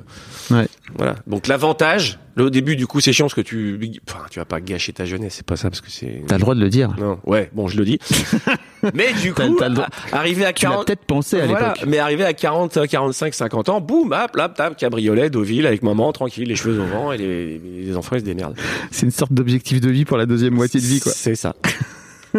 Ouais. 0.52 0.68
Voilà. 0.96 1.16
Donc 1.28 1.48
l'avantage, 1.48 2.20
au 2.38 2.50
début, 2.52 2.76
du 2.76 2.86
coup, 2.86 3.00
c'est 3.02 3.12
chiant 3.12 3.26
parce 3.26 3.34
que 3.34 3.42
tu, 3.42 3.80
enfin, 4.08 4.20
tu 4.30 4.40
vas 4.40 4.46
pas 4.46 4.62
gâcher 4.62 4.94
ta 4.94 5.04
jeunesse. 5.06 5.34
C'est 5.38 5.46
pas 5.46 5.56
ça 5.58 5.70
parce 5.70 5.82
que 5.82 5.90
c'est. 5.90 6.22
T'as 6.28 6.36
le 6.36 6.42
droit 6.42 6.54
de 6.56 6.60
le 6.62 6.70
dire. 6.70 6.94
Non. 7.00 7.18
Ouais. 7.26 7.50
Bon, 7.54 7.68
je 7.68 7.78
le 7.78 7.86
dis. 7.86 7.98
mais 8.94 9.12
du 9.22 9.34
coup, 9.34 9.42
t'as 9.58 9.70
le 9.70 9.80
à- 9.80 9.90
arrivé 10.14 10.46
à 10.46 10.54
Tu 10.54 10.66
l'as 10.66 10.72
40. 10.72 10.86
peut-être 10.88 11.06
pensé 11.06 11.42
à 11.42 11.48
Voilà, 11.48 11.70
l'époque. 11.74 11.84
mais 11.88 11.98
arrivé 11.98 12.24
à 12.24 12.34
40, 12.34 12.88
45, 12.88 13.34
50 13.34 13.70
ans, 13.70 13.82
boum, 13.82 14.12
hop, 14.14 14.36
là, 14.36 14.48
tap, 14.50 14.78
cabriolet, 14.78 15.30
Deauville, 15.30 15.66
avec 15.66 15.82
maman, 15.82 16.12
tranquille, 16.14 16.48
les 16.48 16.56
cheveux 16.56 16.80
au 16.80 16.86
vent, 16.86 17.12
et 17.12 17.18
les, 17.18 17.58
les 17.60 17.98
enfants, 17.98 18.16
ils 18.16 18.20
se 18.22 18.26
démerdent. 18.26 18.56
C'est 18.92 19.06
une 19.08 19.12
sorte 19.12 19.34
d'objectif 19.34 19.82
de 19.82 19.90
vie 19.90 20.06
pour 20.06 20.18
la 20.18 20.26
deuxième 20.28 20.54
moitié 20.54 20.80
de 20.80 20.86
vie, 20.86 21.00
quoi. 21.00 21.12
C'est 21.14 21.36
ça. 21.36 21.56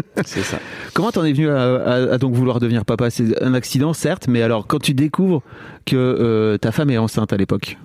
c'est 0.24 0.42
ça. 0.42 0.58
Comment 0.94 1.10
t'en 1.12 1.24
es 1.24 1.32
venu 1.32 1.48
à, 1.50 1.76
à- 1.76 2.12
à 2.14 2.18
donc 2.18 2.34
vouloir 2.34 2.60
devenir 2.60 2.84
papa? 2.84 3.10
C'est 3.10 3.42
un 3.42 3.54
accident, 3.54 3.92
certes, 3.92 4.26
mais 4.28 4.42
alors 4.42 4.66
quand 4.66 4.78
tu 4.80 4.94
découvres 4.94 5.42
que 5.84 5.96
euh, 5.96 6.58
ta 6.58 6.72
femme 6.72 6.90
est 6.90 6.98
enceinte 6.98 7.32
à 7.32 7.36
l'époque, 7.36 7.76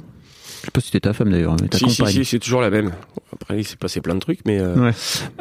je 0.62 0.66
sais 0.66 0.72
pas 0.72 0.80
si 0.82 0.88
c'était 0.88 1.00
ta 1.02 1.14
femme 1.14 1.32
d'ailleurs, 1.32 1.56
mais 1.62 1.68
ta 1.68 1.78
Si, 1.78 1.90
si, 1.90 1.98
compagne. 1.98 2.14
si, 2.14 2.26
c'est 2.26 2.40
toujours 2.40 2.62
la 2.62 2.70
même. 2.70 2.92
Après, 3.34 3.58
il 3.60 3.64
s'est 3.64 3.78
passé 3.78 4.00
plein 4.02 4.14
de 4.16 4.20
trucs, 4.20 4.40
mais 4.46 4.60
euh, 4.60 4.76
Ouais. 4.76 4.92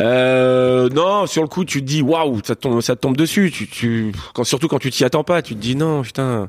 euh, 0.00 0.88
non, 0.90 1.26
sur 1.26 1.42
le 1.42 1.48
coup, 1.48 1.64
tu 1.64 1.80
te 1.82 1.86
dis 1.86 2.00
waouh, 2.02 2.40
ça 2.44 2.54
te 2.54 2.60
tombe, 2.60 2.80
ça 2.80 2.96
tombe 2.96 3.16
dessus. 3.16 3.50
Tu, 3.52 3.66
tu, 3.68 4.12
quand, 4.32 4.44
surtout 4.44 4.68
quand 4.68 4.78
tu 4.78 4.90
t'y 4.90 5.04
attends 5.04 5.24
pas, 5.24 5.42
tu 5.42 5.54
te 5.54 5.60
dis 5.60 5.76
non, 5.76 6.02
putain. 6.02 6.48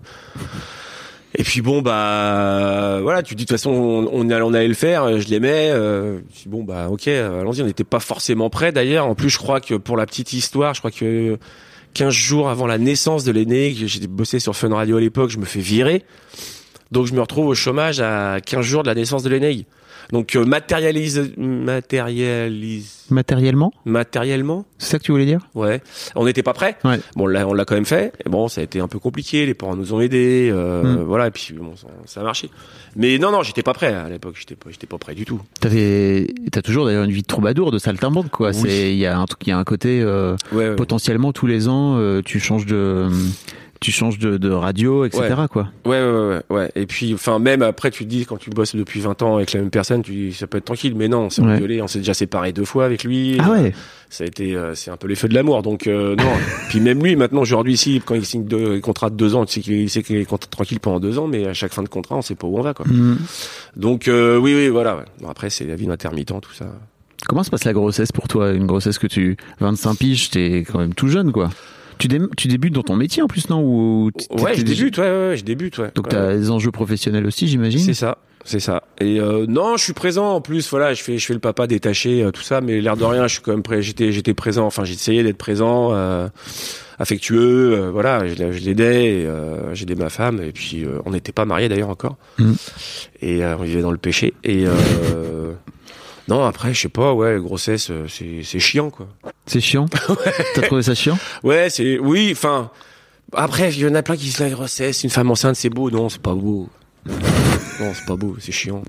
Et 1.35 1.43
puis 1.43 1.61
bon 1.61 1.81
bah 1.81 2.99
voilà, 3.01 3.23
tu 3.23 3.35
dis 3.35 3.45
de 3.45 3.47
toute 3.47 3.57
façon 3.57 3.71
on, 4.11 4.29
allait- 4.29 4.67
le 4.67 4.73
faire, 4.73 5.19
je 5.19 5.29
l'aimais. 5.29 5.69
Euh, 5.71 6.19
bon 6.45 6.63
bah 6.63 6.89
ok, 6.89 7.07
allons-y. 7.07 7.61
On 7.61 7.65
n'était 7.65 7.85
pas 7.85 8.01
forcément 8.01 8.49
prêts 8.49 8.71
d'ailleurs. 8.71 9.07
En 9.07 9.15
plus, 9.15 9.29
je 9.29 9.37
crois 9.37 9.61
que 9.61 9.75
pour 9.75 9.95
la 9.95 10.05
petite 10.05 10.33
histoire, 10.33 10.73
je 10.73 10.79
crois 10.81 10.91
que 10.91 11.37
15 11.93 12.13
jours 12.13 12.49
avant 12.49 12.67
la 12.67 12.77
naissance 12.77 13.23
de 13.23 13.31
l'aîné, 13.31 13.73
j'ai 13.73 14.07
bossé 14.07 14.39
sur 14.39 14.55
Fun 14.55 14.73
Radio 14.73 14.97
à 14.97 15.01
l'époque, 15.01 15.29
je 15.29 15.37
me 15.37 15.45
fais 15.45 15.61
virer. 15.61 16.03
Donc 16.91 17.05
je 17.05 17.13
me 17.13 17.21
retrouve 17.21 17.47
au 17.47 17.55
chômage 17.55 18.01
à 18.01 18.39
15 18.45 18.65
jours 18.65 18.83
de 18.83 18.87
la 18.89 18.95
naissance 18.95 19.23
de 19.23 19.29
l'aîné. 19.29 19.65
Donc 20.11 20.35
euh, 20.35 20.45
matérialise, 20.45 21.31
matérialise, 21.37 23.05
Matériellement, 23.09 23.73
matériellement, 23.85 24.65
c'est 24.77 24.91
ça 24.91 24.99
que 24.99 25.03
tu 25.03 25.11
voulais 25.11 25.25
dire? 25.25 25.39
Ouais. 25.53 25.81
On 26.15 26.25
n'était 26.25 26.43
pas 26.43 26.53
prêts. 26.53 26.77
Ouais. 26.85 26.99
Bon, 27.15 27.27
là, 27.27 27.45
on 27.47 27.53
l'a 27.53 27.65
quand 27.65 27.75
même 27.75 27.85
fait. 27.85 28.13
Et 28.25 28.29
bon, 28.29 28.47
ça 28.47 28.61
a 28.61 28.63
été 28.63 28.79
un 28.79 28.87
peu 28.87 28.99
compliqué. 28.99 29.45
Les 29.45 29.53
parents 29.53 29.75
nous 29.75 29.93
ont 29.93 30.01
aidés. 30.01 30.49
Euh, 30.51 30.81
Mm. 30.81 31.03
Voilà. 31.03 31.27
Et 31.27 31.31
puis 31.31 31.53
bon, 31.53 31.75
ça, 31.75 31.87
ça 32.05 32.21
a 32.21 32.23
marché. 32.23 32.49
Mais 32.95 33.17
non, 33.17 33.31
non, 33.31 33.43
j'étais 33.43 33.63
pas 33.63 33.73
prêt 33.73 33.93
à 33.93 34.09
l'époque. 34.09 34.35
J'étais 34.39 34.55
pas, 34.55 34.69
j'étais 34.71 34.87
pas 34.87 34.97
prêt 34.97 35.13
du 35.15 35.25
tout. 35.25 35.39
T'avais, 35.59 36.27
t'as 36.51 36.61
toujours 36.61 36.85
d'ailleurs 36.85 37.03
une 37.03 37.11
vie 37.11 37.21
de 37.21 37.27
troubadour, 37.27 37.71
de 37.71 37.77
saltimbanque, 37.77 38.29
quoi. 38.29 38.49
Oui. 38.49 38.55
C'est, 38.55 38.91
il 38.93 38.97
y 38.97 39.05
a 39.05 39.17
un 39.19 39.25
truc, 39.25 39.45
il 39.45 39.49
y 39.49 39.53
a 39.53 39.57
un 39.57 39.63
côté 39.63 40.01
euh, 40.01 40.35
Ouais. 40.51 40.69
ouais. 40.69 40.75
potentiellement 40.75 41.33
tous 41.33 41.47
les 41.47 41.67
ans, 41.67 41.97
euh, 41.97 42.21
tu 42.23 42.39
changes 42.39 42.65
de, 42.65 43.07
tu 43.81 43.91
changes 43.91 44.19
de, 44.19 44.37
de 44.37 44.49
radio, 44.51 45.05
etc. 45.05 45.33
Quoi. 45.51 45.67
Ouais, 45.85 45.99
ouais, 45.99 46.11
ouais, 46.29 46.41
ouais. 46.51 46.71
Et 46.75 46.85
puis, 46.85 47.15
enfin, 47.15 47.39
même 47.39 47.63
après, 47.63 47.89
tu 47.89 48.03
te 48.05 48.09
dis, 48.09 48.25
quand 48.27 48.37
tu 48.37 48.51
bosses 48.51 48.75
depuis 48.75 48.99
20 48.99 49.23
ans 49.23 49.37
avec 49.37 49.51
la 49.53 49.59
même 49.59 49.71
personne, 49.71 50.03
tu 50.03 50.11
dis, 50.11 50.33
ça 50.33 50.45
peut 50.45 50.59
être 50.59 50.65
tranquille. 50.65 50.93
Mais 50.95 51.07
non, 51.07 51.21
on 51.23 51.29
s'est 51.31 51.41
Ouais. 51.41 51.55
engueulé. 51.55 51.81
On 51.81 51.87
s'est 51.87 51.97
déjà 51.97 52.13
séparés 52.13 52.53
deux 52.53 52.63
fois 52.63 52.85
avec 52.85 53.03
lui. 53.03 53.37
Ah 53.39 53.49
ouais. 53.49 53.73
Ça 54.11 54.23
a 54.23 54.27
été, 54.27 54.55
euh, 54.55 54.75
c'est 54.75 54.91
un 54.91 54.97
peu 54.97 55.07
l'effet 55.07 55.27
de 55.27 55.33
l'amour. 55.33 55.63
Donc, 55.63 55.87
euh, 55.87 56.15
non. 56.15 56.31
puis 56.69 56.79
même 56.79 57.03
lui, 57.03 57.15
maintenant, 57.15 57.41
aujourd'hui, 57.41 57.73
ici, 57.73 58.01
quand 58.05 58.13
il 58.13 58.23
signe 58.25 58.45
deux 58.45 58.79
contrats 58.81 59.09
de 59.09 59.15
deux 59.15 59.33
ans, 59.33 59.45
tu 59.45 59.53
sais 59.53 59.61
qu'il 59.61 59.73
il 59.81 59.89
sait 59.89 60.03
qu'il 60.03 60.17
est 60.17 60.49
tranquille 60.51 60.79
pendant 60.79 60.99
deux 60.99 61.17
ans, 61.17 61.25
mais 61.27 61.47
à 61.47 61.53
chaque 61.53 61.73
fin 61.73 61.81
de 61.81 61.89
contrat, 61.89 62.15
on 62.17 62.21
sait 62.21 62.35
pas 62.35 62.45
où 62.45 62.59
on 62.59 62.61
va, 62.61 62.75
quoi. 62.75 62.85
Mm. 62.87 63.17
Donc, 63.77 64.07
euh, 64.07 64.37
oui, 64.37 64.53
oui, 64.53 64.67
voilà. 64.69 64.97
ouais. 64.97 65.05
Bon, 65.21 65.29
après, 65.29 65.49
c'est 65.49 65.65
la 65.65 65.75
vie 65.75 65.87
d'intermittent, 65.87 66.39
tout 66.39 66.53
ça. 66.53 66.67
Comment 67.27 67.41
se 67.43 67.49
passe 67.49 67.63
la 67.63 67.73
grossesse 67.73 68.11
pour 68.11 68.27
toi? 68.27 68.51
Une 68.51 68.67
grossesse 68.67 68.99
que 68.99 69.07
tu 69.07 69.37
25 69.59 69.95
piges, 69.95 70.29
t'es 70.29 70.65
quand 70.71 70.77
même 70.79 70.93
tout 70.93 71.07
jeune, 71.07 71.31
quoi. 71.31 71.49
Tu, 72.01 72.07
dé- 72.07 72.19
tu 72.35 72.47
débutes 72.47 72.73
dans 72.73 72.83
ton 72.83 72.95
métier 72.95 73.21
en 73.23 73.27
plus, 73.27 73.49
non? 73.49 73.61
Ou 73.63 74.11
Ouais, 74.31 74.55
je 74.55 74.63
débute, 74.63 74.97
ouais, 74.97 75.03
ouais, 75.03 75.27
ouais, 75.29 75.37
je 75.37 75.43
débute, 75.45 75.77
ouais. 75.77 75.91
Donc 75.95 76.05
Ouais, 76.07 76.11
t'as 76.11 76.35
des 76.35 76.49
enjeux 76.51 76.71
professionnels 76.71 77.25
aussi, 77.25 77.47
j'imagine? 77.47 77.79
C'est 77.79 77.93
ça, 77.93 78.17
c'est 78.43 78.59
ça. 78.59 78.83
Et 78.99 79.19
euh, 79.19 79.45
non, 79.47 79.77
je 79.77 79.83
suis 79.83 79.93
présent 79.93 80.31
en 80.31 80.41
plus. 80.41 80.69
Voilà, 80.71 80.93
je 80.93 81.03
fais, 81.03 81.17
je 81.17 81.25
fais 81.25 81.33
le 81.33 81.39
papa 81.39 81.67
détaché, 81.67 82.23
euh, 82.23 82.31
tout 82.31 82.41
ça. 82.41 82.59
Mais 82.59 82.81
l'air 82.81 82.97
de 82.97 83.03
rien, 83.03 83.27
je 83.27 83.33
suis 83.33 83.41
quand 83.41 83.51
même 83.51 83.61
prêt. 83.63 83.81
J'étais, 83.81 84.11
j'étais 84.11 84.33
présent. 84.33 84.65
Enfin, 84.65 84.83
essayé 84.83 85.21
d'être 85.23 85.37
présent, 85.37 85.93
euh, 85.93 86.27
affectueux. 86.99 87.73
euh, 87.73 87.91
voilà, 87.91 88.27
je, 88.27 88.33
l'ai- 88.35 88.53
je 88.53 88.59
l'aidais. 88.65 89.05
et, 89.21 89.27
j'ai 89.73 89.83
aidé 89.83 89.95
ma 89.95 90.09
femme. 90.09 90.41
Et 90.41 90.51
puis, 90.51 90.85
on 91.05 91.11
n'était 91.11 91.31
pas 91.31 91.45
mariés 91.45 91.69
d'ailleurs 91.69 91.89
encore. 91.89 92.17
Mhm. 92.39 92.55
Et 93.21 93.45
on 93.45 93.63
vivait 93.63 93.81
dans 93.81 93.91
le 93.91 93.97
péché. 93.97 94.33
Et 94.43 94.65
non, 96.31 96.45
après, 96.45 96.73
je 96.73 96.79
sais 96.79 96.87
pas. 96.87 97.13
Ouais, 97.13 97.37
grossesse, 97.41 97.89
euh, 97.91 98.05
c'est, 98.07 98.43
c'est 98.45 98.59
chiant, 98.59 98.89
quoi. 98.89 99.05
C'est 99.45 99.59
chiant. 99.59 99.87
T'as 100.55 100.61
trouvé 100.61 100.81
ça 100.81 100.95
chiant 100.95 101.17
Ouais, 101.43 101.69
c'est 101.69 101.99
oui. 101.99 102.29
Enfin, 102.31 102.71
après, 103.33 103.73
il 103.73 103.79
y 103.79 103.85
en 103.85 103.95
a 103.95 104.01
plein 104.01 104.15
qui 104.15 104.23
disent 104.23 104.39
la 104.39 104.49
grossesse, 104.49 105.03
une 105.03 105.09
femme 105.09 105.29
enceinte, 105.29 105.57
c'est 105.57 105.69
beau. 105.69 105.91
Non, 105.91 106.07
c'est 106.07 106.21
pas 106.21 106.33
beau. 106.33 106.69
Non, 107.07 107.91
c'est 107.93 108.05
pas 108.05 108.15
beau, 108.15 108.35
c'est 108.39 108.51
chiant. 108.51 108.83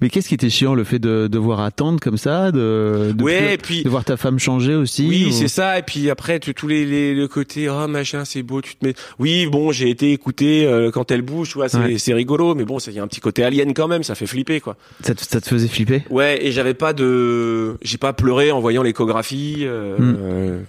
Mais 0.00 0.08
qu'est-ce 0.08 0.28
qui 0.28 0.34
était 0.34 0.48
chiant, 0.48 0.74
le 0.74 0.84
fait 0.84 0.98
de 0.98 1.26
devoir 1.26 1.60
attendre 1.60 2.00
comme 2.00 2.16
ça, 2.16 2.50
de, 2.50 3.12
de, 3.14 3.22
Ouais, 3.22 3.38
plus- 3.40 3.52
et 3.52 3.58
puis- 3.58 3.82
de 3.84 3.88
voir 3.90 4.04
ta 4.04 4.16
femme 4.16 4.38
changer 4.38 4.74
aussi 4.74 5.06
Oui, 5.06 5.26
ou- 5.28 5.32
c'est 5.32 5.48
ça. 5.48 5.78
Et 5.78 5.82
puis 5.82 6.08
après, 6.10 6.38
tous 6.40 6.66
les, 6.66 6.86
les 6.86 7.14
le 7.14 7.28
côté 7.28 7.68
oh 7.68 7.86
machin, 7.86 8.24
c'est 8.24 8.42
beau, 8.42 8.62
tu 8.62 8.74
te 8.76 8.86
mets. 8.86 8.94
Oui, 9.18 9.46
bon, 9.46 9.70
j'ai 9.72 9.90
été 9.90 10.12
écouté 10.12 10.66
euh, 10.66 10.90
quand 10.90 11.10
elle 11.10 11.20
bouge, 11.22 11.48
tu 11.50 11.54
vois, 11.54 11.68
c'est 11.68 11.78
Ouais. 11.78 12.14
rigolo, 12.14 12.54
mais 12.54 12.64
bon, 12.64 12.78
il 12.78 12.92
y 12.94 12.98
a 12.98 13.02
un 13.02 13.08
petit 13.08 13.20
côté 13.20 13.42
alien 13.44 13.74
quand 13.74 13.88
même, 13.88 14.02
ça 14.02 14.14
fait 14.14 14.26
flipper 14.26 14.60
quoi. 14.60 14.76
Ça, 15.02 15.14
te, 15.14 15.22
ça 15.24 15.40
te 15.40 15.48
faisait 15.48 15.68
flipper? 15.68 16.04
Ouais, 16.08 16.44
et 16.44 16.52
j'avais 16.52 16.74
pas 16.74 16.92
de, 16.94 17.76
j'ai 17.82 17.98
pas 17.98 18.12
pleuré 18.14 18.52
en 18.52 18.60
voyant 18.60 18.82
l'échographie. 18.82 19.58
euh, 19.60 19.96
Hmm. 19.98 20.16
euh, 20.20 20.60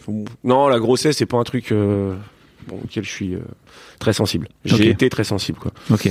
non, 0.44 0.68
la 0.68 0.80
grossesse, 0.80 1.18
c'est 1.18 1.26
pas 1.26 1.38
un 1.38 1.44
truc 1.44 1.72
euh, 1.72 2.14
bon, 2.68 2.80
auquel 2.84 3.06
je 3.06 3.10
suis 3.10 3.36
euh, 3.36 3.40
très 4.00 4.12
sensible. 4.14 4.50
J'ai 4.66 4.90
été 4.90 5.10
très 5.10 5.24
sensible 5.24 5.60
quoi. 5.60 5.72
Ok. 5.92 6.10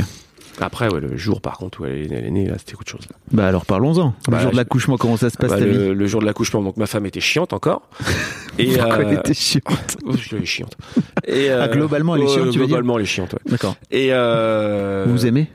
Après, 0.61 0.93
ouais, 0.93 1.00
le 1.00 1.17
jour 1.17 1.40
par 1.40 1.57
contre 1.59 1.81
où 1.81 1.87
elle 1.87 2.12
est, 2.12 2.17
elle 2.17 2.33
née, 2.33 2.47
là, 2.47 2.57
c'était 2.59 2.75
autre 2.75 2.90
chose. 2.90 3.07
Bah 3.33 3.47
alors 3.47 3.64
parlons-en. 3.67 4.14
Le 4.26 4.31
Bah, 4.33 4.38
jour 4.40 4.50
de 4.52 4.57
l'accouchement, 4.57 4.97
comment 4.99 5.17
ça 5.17 5.31
se 5.31 5.37
passe 5.37 5.50
Bah, 5.50 5.59
ta 5.59 5.64
vie 5.64 5.73
le, 5.73 5.95
le 5.95 6.07
jour 6.07 6.21
de 6.21 6.26
l'accouchement, 6.26 6.62
donc 6.62 6.76
ma 6.76 6.87
femme 6.87 7.07
était 7.07 7.21
chiante 7.21 7.52
encore. 7.52 7.83
Et 8.59 8.76
Pourquoi 8.76 8.95
euh, 8.99 9.05
elle 9.09 9.19
était 9.19 9.35
chiante 9.35 9.97
oh, 10.05 10.12
elle 10.33 10.43
est 10.43 10.47
chiante. 10.47 10.76
Et, 11.26 11.50
Ah, 11.50 11.69
globalement, 11.69 12.14
elle 12.17 12.23
est 12.23 12.29
chiante, 12.29 12.50
tu 12.50 12.59
veux 12.59 12.67
dire 12.67 12.76
Globalement, 12.76 12.97
elle 12.99 13.05
est 13.05 13.07
chiante, 13.07 13.33
ouais. 13.33 13.40
D'accord. 13.47 13.76
Et 13.90 14.09
euh, 14.11 15.05
Vous 15.07 15.12
vous 15.12 15.26
aimez 15.26 15.49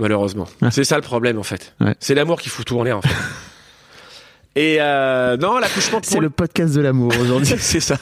malheureusement, 0.00 0.46
Ah. 0.60 0.70
c'est 0.72 0.82
ça 0.84 0.96
le 0.96 1.02
problème 1.02 1.38
en 1.38 1.42
fait. 1.44 1.74
Ouais. 1.80 1.94
C'est 2.00 2.14
l'amour 2.16 2.40
qui 2.40 2.48
fout 2.48 2.64
tout 2.66 2.78
en 2.78 2.82
l'air 2.82 2.98
en 2.98 3.02
fait. 3.02 3.14
Et 4.56 4.76
euh, 4.80 5.36
non, 5.36 5.58
l'accouchement 5.58 6.00
C'est 6.02 6.18
le 6.20 6.30
podcast 6.30 6.74
de 6.74 6.80
l'amour 6.80 7.12
aujourd'hui. 7.20 7.54
c'est 7.58 7.80
ça. 7.80 7.96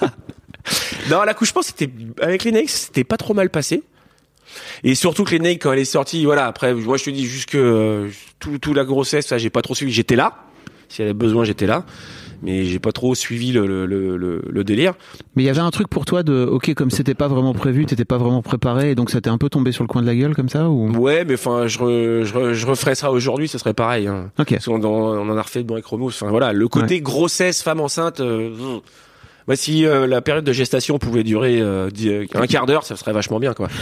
Non, 1.11 1.23
l'accouchement 1.23 1.63
c'était 1.63 1.91
avec 2.21 2.45
les 2.45 2.53
Neix, 2.53 2.67
c'était 2.67 3.05
pas 3.05 3.17
trop 3.17 3.35
mal 3.35 3.51
passé. 3.51 3.83
Et 4.85 4.95
surtout 4.95 5.25
que 5.25 5.31
les 5.33 5.39
Neix 5.39 5.59
quand 5.59 5.73
elle 5.73 5.79
est 5.79 5.85
sortie, 5.85 6.25
voilà, 6.25 6.47
après 6.47 6.75
moi 6.75 6.97
je 6.97 7.05
te 7.05 7.11
dis 7.11 7.25
jusque 7.27 7.55
euh, 7.55 8.09
tout, 8.39 8.59
tout 8.59 8.75
la 8.75 8.85
grossesse, 8.85 9.27
ça 9.27 9.39
j'ai 9.39 9.51
pas 9.51 9.63
trop 9.63 9.75
suivi, 9.75 9.93
j'étais 9.93 10.17
là. 10.17 10.37
Si 10.89 11.03
elle 11.03 11.09
avait 11.09 11.15
besoin, 11.15 11.45
j'étais 11.45 11.67
là. 11.67 11.85
Mais 12.43 12.65
j'ai 12.65 12.79
pas 12.79 12.91
trop 12.91 13.15
suivi 13.15 13.53
le, 13.53 13.67
le, 13.67 13.85
le, 13.85 14.17
le- 14.49 14.65
délire. 14.65 14.95
Mais 15.37 15.43
il 15.43 15.47
y 15.47 15.51
avait 15.51 15.61
un 15.61 15.71
truc 15.71 15.89
pour 15.89 16.07
toi 16.07 16.23
de, 16.23 16.47
ok, 16.51 16.73
comme 16.73 16.91
c'était 16.91 17.13
pas 17.15 17.29
vraiment 17.29 17.53
prévu, 17.53 17.85
t'étais 17.85 18.07
pas 18.07 18.17
vraiment 18.17 18.41
préparé, 18.41 18.93
et 18.93 18.95
donc 18.95 19.11
ça 19.11 19.21
t'est 19.21 19.29
un 19.29 19.37
peu 19.37 19.51
tombé 19.51 19.73
sur 19.73 19.85
le 19.85 19.89
coin 19.89 20.01
de 20.01 20.07
la 20.07 20.17
gueule 20.17 20.35
comme 20.35 20.49
ça 20.49 20.71
ou? 20.71 20.91
Ouais, 20.97 21.27
mais 21.27 21.35
enfin, 21.35 21.67
je, 21.67 21.79
re- 21.79 22.25
je, 22.25 22.33
re- 22.33 22.53
je 22.55 22.67
referais 22.67 22.95
ça 22.95 23.11
aujourd'hui, 23.13 23.47
ce 23.47 23.59
serait 23.59 23.75
pareil. 23.75 24.07
Hein. 24.07 24.31
Ok. 24.39 24.53
Parce 24.53 24.65
qu'on 24.65 24.83
en, 24.83 24.89
on 24.89 25.29
en 25.29 25.37
a 25.37 25.43
refait 25.43 25.63
bon 25.63 25.75
avec 25.75 25.85
Romous. 25.85 26.09
Enfin 26.09 26.29
voilà, 26.31 26.55
le 26.55 26.67
côté 26.67 27.03
grossesse, 27.03 27.63
femme 27.63 27.81
enceinte. 27.81 28.21
Euh, 28.21 28.49
moi, 29.47 29.55
si 29.57 29.85
euh, 29.85 30.07
la 30.07 30.23
période 30.23 30.45
de 30.45 30.53
gestation 30.53 30.99
pouvait 30.99 31.25
durer 31.25 31.61
euh, 31.61 31.91
un 32.35 32.47
quart 32.47 32.65
d'heure, 32.65 32.85
ça 32.85 32.97
serait 32.97 33.13
vachement 33.13 33.39
bien, 33.39 33.53
quoi. 33.53 33.69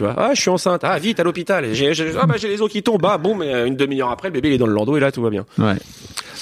tu 0.00 0.04
vois 0.04 0.14
Ah, 0.16 0.30
je 0.34 0.40
suis 0.40 0.48
enceinte. 0.50 0.80
Ah, 0.82 0.98
vite 0.98 1.20
à 1.20 1.24
l'hôpital. 1.24 1.66
J'ai, 1.74 1.92
j'ai- 1.92 2.12
ah 2.18 2.24
bah 2.26 2.36
j'ai 2.38 2.48
les 2.48 2.62
os 2.62 2.70
qui 2.70 2.82
tombent. 2.82 3.04
Ah 3.06 3.18
bon, 3.18 3.34
mais 3.34 3.52
euh, 3.54 3.66
une 3.66 3.76
demi-heure 3.76 4.10
après, 4.10 4.28
le 4.28 4.32
bébé 4.32 4.48
il 4.48 4.54
est 4.54 4.58
dans 4.58 4.66
le 4.66 4.72
landau 4.72 4.96
et 4.96 5.00
là 5.00 5.12
tout 5.12 5.20
va 5.22 5.28
bien. 5.30 5.44
Ouais. 5.58 5.74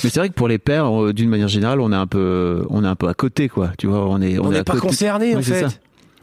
Mais 0.04 0.10
c'est 0.10 0.16
vrai 0.20 0.28
que 0.28 0.34
pour 0.34 0.46
les 0.46 0.58
pères, 0.58 0.86
euh, 1.06 1.12
d'une 1.12 1.28
manière 1.28 1.48
générale, 1.48 1.80
on 1.80 1.90
est 1.92 1.96
un 1.96 2.06
peu, 2.06 2.64
on 2.70 2.84
est 2.84 2.86
un 2.88 2.94
peu 2.94 3.08
à 3.08 3.14
côté, 3.14 3.48
quoi. 3.48 3.70
Tu 3.78 3.88
vois, 3.88 4.06
on 4.08 4.20
est, 4.22 4.38
On 4.38 4.50
est 4.50 4.54
n'est 4.54 4.58
à 4.60 4.64
pas 4.64 4.76
concerné 4.76 5.34
en 5.34 5.42
fait. 5.42 5.62
ça. 5.62 5.68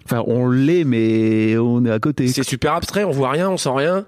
Enfin, 0.06 0.24
on 0.28 0.48
l'est, 0.50 0.84
mais 0.86 1.58
on 1.58 1.84
est 1.86 1.92
à 1.92 2.00
côté. 2.00 2.28
C'est 2.30 2.44
super 2.44 2.74
abstrait. 2.74 3.04
On 3.04 3.12
voit 3.12 3.32
rien, 3.32 3.50
on 3.50 3.58
sent 3.58 3.70
rien. 3.76 4.06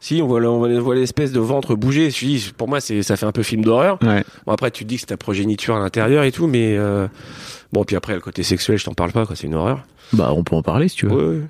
Si 0.00 0.20
on 0.22 0.26
voit, 0.28 0.38
le- 0.40 0.48
on 0.48 0.58
voit- 0.58 0.68
on 0.68 0.80
voit 0.80 0.94
l'espèce 0.94 1.32
de 1.32 1.40
ventre 1.40 1.74
bouger. 1.74 2.10
Je 2.10 2.24
dis, 2.26 2.52
pour 2.56 2.68
moi, 2.68 2.80
c'est, 2.80 3.02
ça 3.02 3.16
fait 3.16 3.26
un 3.26 3.32
peu 3.32 3.42
film 3.42 3.64
d'horreur. 3.64 3.98
Ouais. 4.02 4.22
Bon 4.46 4.52
après 4.52 4.70
tu 4.70 4.84
te 4.84 4.88
dis 4.88 4.94
que 4.96 5.00
c'est 5.00 5.06
ta 5.06 5.16
progéniture 5.16 5.74
à 5.76 5.80
l'intérieur 5.80 6.22
et 6.24 6.30
tout, 6.32 6.46
mais 6.46 6.76
euh, 6.76 7.08
bon 7.72 7.82
puis 7.84 7.96
après 7.96 8.14
le 8.14 8.20
côté 8.20 8.42
sexuel 8.44 8.78
je 8.78 8.84
t'en 8.84 8.94
parle 8.94 9.10
pas 9.12 9.26
quoi, 9.26 9.34
c'est 9.34 9.46
une 9.48 9.54
horreur. 9.56 9.80
Bah, 10.12 10.30
on 10.36 10.44
peut 10.44 10.54
en 10.54 10.62
parler 10.62 10.86
si 10.88 10.96
tu 10.96 11.06
veux. 11.06 11.38
Ouais. 11.38 11.42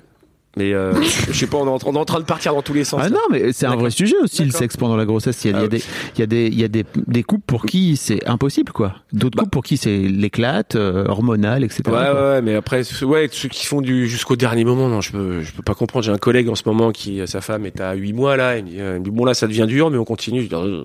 Mais 0.57 0.73
euh, 0.73 0.93
je 1.01 1.31
sais 1.33 1.47
pas, 1.47 1.57
on 1.57 1.65
est, 1.67 1.69
en, 1.69 1.77
on 1.89 1.95
est 1.95 1.99
en 1.99 2.05
train 2.05 2.19
de 2.19 2.25
partir 2.25 2.53
dans 2.53 2.61
tous 2.61 2.73
les 2.73 2.83
sens. 2.83 2.99
Ah 3.03 3.09
là. 3.09 3.15
non, 3.15 3.21
mais 3.31 3.53
c'est 3.53 3.67
un 3.67 3.75
vrai 3.75 3.91
sujet 3.91 4.15
aussi, 4.21 4.43
le 4.43 4.51
sexe 4.51 4.75
pendant 4.77 4.95
la 4.97 5.05
grossesse. 5.05 5.45
Il 5.45 5.51
y 5.51 5.53
a, 5.53 5.59
Ah 5.59 5.67
des, 5.67 5.83
il 6.15 6.19
y 6.19 6.23
a 6.23 6.25
des, 6.25 6.47
il 6.47 6.59
y 6.59 6.63
a 6.63 6.67
des, 6.67 6.85
des 7.07 7.23
couples 7.23 7.43
pour 7.45 7.65
qui 7.65 7.95
c'est 7.97 8.27
impossible, 8.27 8.71
quoi. 8.71 8.95
D'autres 9.13 9.37
Bah. 9.37 9.43
couples 9.43 9.51
pour 9.53 9.63
qui 9.63 9.77
c'est 9.77 9.97
l'éclate, 9.99 10.75
euh, 10.75 11.05
hormonal, 11.07 11.63
etc. 11.63 11.83
Ouais, 11.85 11.91
quoi. 11.91 12.31
ouais, 12.31 12.41
mais 12.41 12.55
après, 12.55 12.83
ceux- 12.83 13.05
ouais, 13.05 13.29
ceux 13.31 13.47
qui 13.49 13.65
font 13.67 13.81
du 13.81 14.07
jusqu'au 14.09 14.35
dernier 14.35 14.65
moment, 14.65 14.89
non, 14.89 15.01
je 15.01 15.11
peux, 15.11 15.41
je 15.43 15.51
peux 15.53 15.61
pas 15.63 15.75
comprendre. 15.75 16.03
J'ai 16.03 16.11
un 16.11 16.17
collègue 16.17 16.49
en 16.49 16.55
ce 16.55 16.63
moment 16.65 16.91
qui, 16.91 17.21
sa 17.27 17.41
femme 17.41 17.65
est 17.67 17.79
à 17.79 17.93
8 17.93 18.13
mois 18.13 18.35
là, 18.35 18.57
il 18.57 18.65
me 18.65 18.69
dit, 18.69 18.79
euh, 18.81 18.93
il 18.95 18.99
me 18.99 19.03
dit, 19.05 19.11
bon 19.11 19.25
là, 19.25 19.33
ça 19.35 19.45
devient 19.47 19.65
dur, 19.67 19.89
mais 19.91 19.97
on 19.97 20.05
continue. 20.05 20.41
Je 20.43 20.47
dis, 20.47 20.55
euh. 20.55 20.83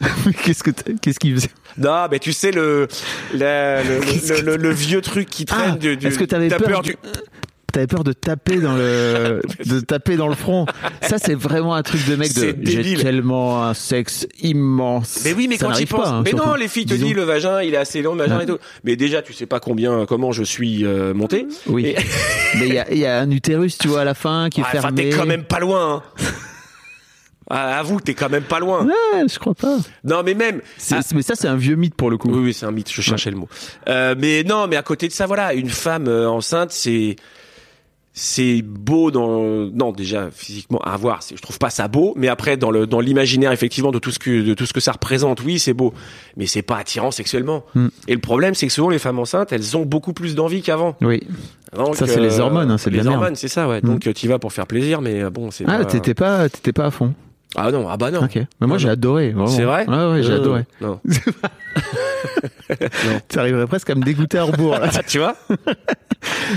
qu'est-ce 0.44 0.62
que, 0.62 0.70
qu'est-ce 1.02 1.18
qu'il 1.18 1.34
faisait? 1.34 1.50
Non, 1.76 2.06
mais 2.10 2.18
tu 2.18 2.32
sais 2.32 2.50
le, 2.50 2.88
le, 3.34 3.38
le, 3.38 4.40
le- 4.40 4.56
le 4.56 4.70
vieux 4.70 5.02
truc 5.02 5.28
qui 5.28 5.44
traîne 5.44 5.72
Ah, 5.74 5.76
du, 5.76 5.96
du- 5.98 6.06
est-ce 6.06 6.18
que 6.18 6.24
t'avais 6.24 6.48
t'as 6.48 6.58
peur 6.58 6.80
du, 6.82 6.96
T'avais 7.72 7.86
peur 7.86 8.02
de 8.04 8.12
taper 8.12 8.56
dans 8.58 8.74
le, 8.74 9.42
de 9.66 9.80
taper 9.80 10.16
dans 10.16 10.28
le 10.28 10.34
front. 10.34 10.66
Ça, 11.02 11.18
c'est 11.18 11.34
vraiment 11.34 11.74
un 11.74 11.82
truc 11.82 12.04
de 12.08 12.16
mec 12.16 12.32
de. 12.34 12.56
J'ai 12.62 12.94
tellement 12.96 13.64
un 13.64 13.74
sexe 13.74 14.26
immense. 14.42 15.20
Mais 15.24 15.32
oui, 15.32 15.46
mais 15.48 15.56
Ça 15.56 15.66
quand 15.66 15.72
tu 15.72 15.86
penses, 15.86 16.08
hein, 16.08 16.22
mais 16.24 16.32
non, 16.32 16.54
les 16.54 16.68
filles 16.68 16.86
te 16.86 16.94
Disons. 16.94 17.06
disent 17.06 17.16
le 17.16 17.22
vagin, 17.22 17.62
il 17.62 17.74
est 17.74 17.78
assez 17.78 18.02
long, 18.02 18.14
le 18.14 18.20
vagin 18.20 18.40
et 18.40 18.46
tout. 18.46 18.58
Mais 18.84 18.96
déjà, 18.96 19.22
tu 19.22 19.32
sais 19.32 19.46
pas 19.46 19.60
combien, 19.60 20.04
comment 20.06 20.32
je 20.32 20.42
suis 20.42 20.84
euh, 20.84 21.14
monté. 21.14 21.46
Oui. 21.66 21.86
Et- 21.86 21.96
Mais 22.58 22.66
il 22.68 22.74
y 22.74 22.78
a, 22.78 22.92
y 22.92 23.06
a 23.06 23.20
un 23.20 23.30
utérus, 23.30 23.78
tu 23.78 23.88
vois, 23.88 24.00
à 24.00 24.04
la 24.04 24.14
fin, 24.14 24.48
qui 24.50 24.60
est 24.60 24.64
Ah, 24.66 24.70
fermé. 24.72 25.08
t'es 25.10 25.16
quand 25.16 25.26
même 25.26 25.44
pas 25.44 25.60
loin. 25.60 26.02
Hein. 26.18 26.22
Ah, 27.52 27.80
avoue, 27.80 28.00
t'es 28.00 28.14
quand 28.14 28.28
même 28.28 28.44
pas 28.44 28.60
loin. 28.60 28.86
Ouais, 28.86 29.24
je 29.28 29.36
crois 29.40 29.54
pas. 29.56 29.78
Non, 30.04 30.22
mais 30.24 30.34
même. 30.34 30.60
Ah, 30.92 31.00
Mais 31.12 31.22
ça, 31.22 31.34
c'est 31.34 31.48
un 31.48 31.56
vieux 31.56 31.74
mythe 31.74 31.96
pour 31.96 32.08
le 32.08 32.16
coup. 32.16 32.28
oui, 32.30 32.38
oui, 32.38 32.54
c'est 32.54 32.64
un 32.64 32.70
mythe. 32.70 32.92
Je 32.92 33.02
cherchais 33.02 33.30
le 33.32 33.36
mot. 33.38 33.48
Euh, 33.88 34.14
mais 34.16 34.44
non, 34.44 34.68
mais 34.68 34.76
à 34.76 34.82
côté 34.84 35.08
de 35.08 35.12
ça, 35.12 35.26
voilà, 35.26 35.52
une 35.52 35.68
femme 35.68 36.06
euh, 36.06 36.30
enceinte, 36.30 36.70
c'est 36.70 37.16
c'est 38.12 38.62
beau 38.62 39.10
dans 39.10 39.66
non 39.72 39.92
déjà 39.92 40.30
physiquement 40.32 40.80
à 40.80 40.96
voir. 40.96 41.20
Je 41.28 41.40
trouve 41.40 41.58
pas 41.58 41.70
ça 41.70 41.86
beau, 41.86 42.12
mais 42.16 42.28
après 42.28 42.56
dans 42.56 42.70
le 42.70 42.86
dans 42.86 43.00
l'imaginaire 43.00 43.52
effectivement 43.52 43.92
de 43.92 43.98
tout 43.98 44.10
ce 44.10 44.18
que 44.18 44.42
de 44.42 44.54
tout 44.54 44.66
ce 44.66 44.72
que 44.72 44.80
ça 44.80 44.92
représente, 44.92 45.42
oui, 45.42 45.58
c'est 45.58 45.74
beau, 45.74 45.94
mais 46.36 46.46
c'est 46.46 46.62
pas 46.62 46.76
attirant 46.76 47.12
sexuellement. 47.12 47.64
Hmm. 47.74 47.88
Et 48.08 48.14
le 48.14 48.20
problème, 48.20 48.54
c'est 48.54 48.66
que 48.66 48.72
souvent 48.72 48.90
les 48.90 48.98
femmes 48.98 49.18
enceintes, 49.18 49.52
elles 49.52 49.76
ont 49.76 49.84
beaucoup 49.84 50.12
plus 50.12 50.34
d'envie 50.34 50.62
qu'avant. 50.62 50.96
Oui. 51.00 51.20
Donc, 51.76 51.94
Ça, 51.94 52.06
c'est 52.08 52.20
les 52.20 52.40
hormones, 52.40 52.70
hein, 52.70 52.78
c'est 52.78 52.90
les 52.90 53.06
hormones, 53.06 53.36
c'est 53.36 53.48
ça, 53.48 53.68
ouais. 53.68 53.80
Hmm. 53.80 53.86
Donc 53.86 54.12
tu 54.12 54.28
vas 54.28 54.40
pour 54.40 54.52
faire 54.52 54.66
plaisir, 54.66 55.00
mais 55.00 55.22
euh, 55.22 55.30
bon, 55.30 55.50
c'est 55.50 55.64
Ah, 55.68 55.84
t'étais 55.84 56.14
pas, 56.14 56.48
t'étais 56.48 56.72
pas 56.72 56.86
à 56.86 56.90
fond. 56.90 57.14
Ah 57.56 57.70
non, 57.72 57.88
ah 57.88 57.96
bah 57.96 58.10
non. 58.10 58.22
Ok. 58.24 58.38
Mais 58.60 58.66
moi, 58.66 58.78
j'ai 58.78 58.88
adoré. 58.88 59.34
C'est 59.48 59.64
vrai 59.64 59.84
Ouais, 59.88 60.12
ouais, 60.12 60.22
j'ai 60.22 60.30
Euh, 60.32 60.36
adoré. 60.36 60.64
Non. 60.80 61.00
Ça 63.28 63.40
arriverait 63.40 63.66
presque 63.66 63.90
à 63.90 63.94
me 63.94 64.02
dégoûter 64.02 64.38
à 64.38 64.44
rebours. 64.44 64.72
là. 64.78 64.88
tu 65.08 65.18
vois 65.18 65.36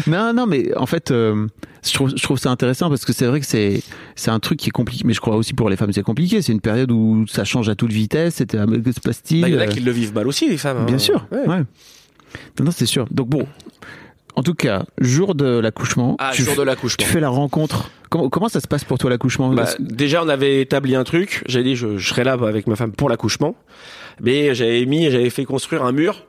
non, 0.07 0.33
non, 0.33 0.45
mais 0.45 0.75
en 0.75 0.85
fait, 0.85 1.11
euh, 1.11 1.47
je 1.85 1.93
trouve, 1.93 2.11
je 2.15 2.21
trouve 2.21 2.37
ça 2.37 2.49
intéressant 2.51 2.89
parce 2.89 3.05
que 3.05 3.13
c'est 3.13 3.25
vrai 3.25 3.39
que 3.39 3.45
c'est, 3.45 3.81
c'est 4.15 4.29
un 4.31 4.39
truc 4.39 4.59
qui 4.59 4.69
est 4.69 4.71
compliqué. 4.71 5.03
Mais 5.05 5.13
je 5.13 5.21
crois 5.21 5.35
aussi 5.35 5.53
pour 5.53 5.69
les 5.69 5.75
femmes, 5.77 5.91
c'est 5.93 6.03
compliqué. 6.03 6.41
C'est 6.41 6.51
une 6.51 6.61
période 6.61 6.91
où 6.91 7.25
ça 7.27 7.43
change 7.43 7.69
à 7.69 7.75
toute 7.75 7.91
vitesse. 7.91 8.35
C'était, 8.35 8.57
ah, 8.59 8.65
mais 8.67 8.79
que 8.79 8.91
se 8.91 8.99
passe-t-il 8.99 9.41
Bah, 9.41 9.49
Il 9.49 9.55
y 9.55 9.57
en 9.57 9.61
a 9.61 9.63
Euh, 9.63 9.67
qui 9.67 9.79
le 9.79 9.91
vivent 9.91 10.13
mal 10.13 10.27
aussi, 10.27 10.49
les 10.49 10.57
femmes. 10.57 10.77
hein. 10.81 10.85
Bien 10.85 10.97
sûr. 10.99 11.25
Ouais. 11.31 11.47
Ouais. 11.47 11.63
Non, 12.59 12.65
non, 12.65 12.71
c'est 12.71 12.85
sûr. 12.85 13.07
Donc 13.11 13.29
bon. 13.29 13.47
En 14.35 14.43
tout 14.43 14.53
cas, 14.55 14.85
jour 14.99 15.35
de 15.35 15.45
l'accouchement, 15.59 16.15
Ah, 16.19 16.31
tu, 16.33 16.43
jour 16.43 16.55
de 16.55 16.63
l'accouchement. 16.63 17.03
tu 17.05 17.09
fais 17.11 17.19
la 17.19 17.29
rencontre. 17.29 17.89
Comment, 18.09 18.29
comment 18.29 18.49
ça 18.49 18.59
se 18.59 18.67
passe 18.67 18.83
pour 18.83 18.97
toi 18.97 19.09
l'accouchement 19.09 19.49
Bah, 19.53 19.65
déjà, 19.79 20.23
on 20.23 20.27
avait 20.29 20.61
établi 20.61 20.95
un 20.95 21.03
truc. 21.03 21.43
J'ai 21.47 21.63
dit, 21.63 21.75
je, 21.75 21.97
je 21.97 22.09
serais 22.09 22.23
là 22.23 22.33
avec 22.33 22.65
ma 22.67 22.75
femme 22.75 22.91
pour 22.93 23.09
l'accouchement. 23.09 23.55
Mais 24.21 24.53
j'avais 24.55 24.85
mis, 24.85 25.09
j'avais 25.11 25.29
fait 25.29 25.45
construire 25.45 25.83
un 25.83 25.91
mur 25.91 26.25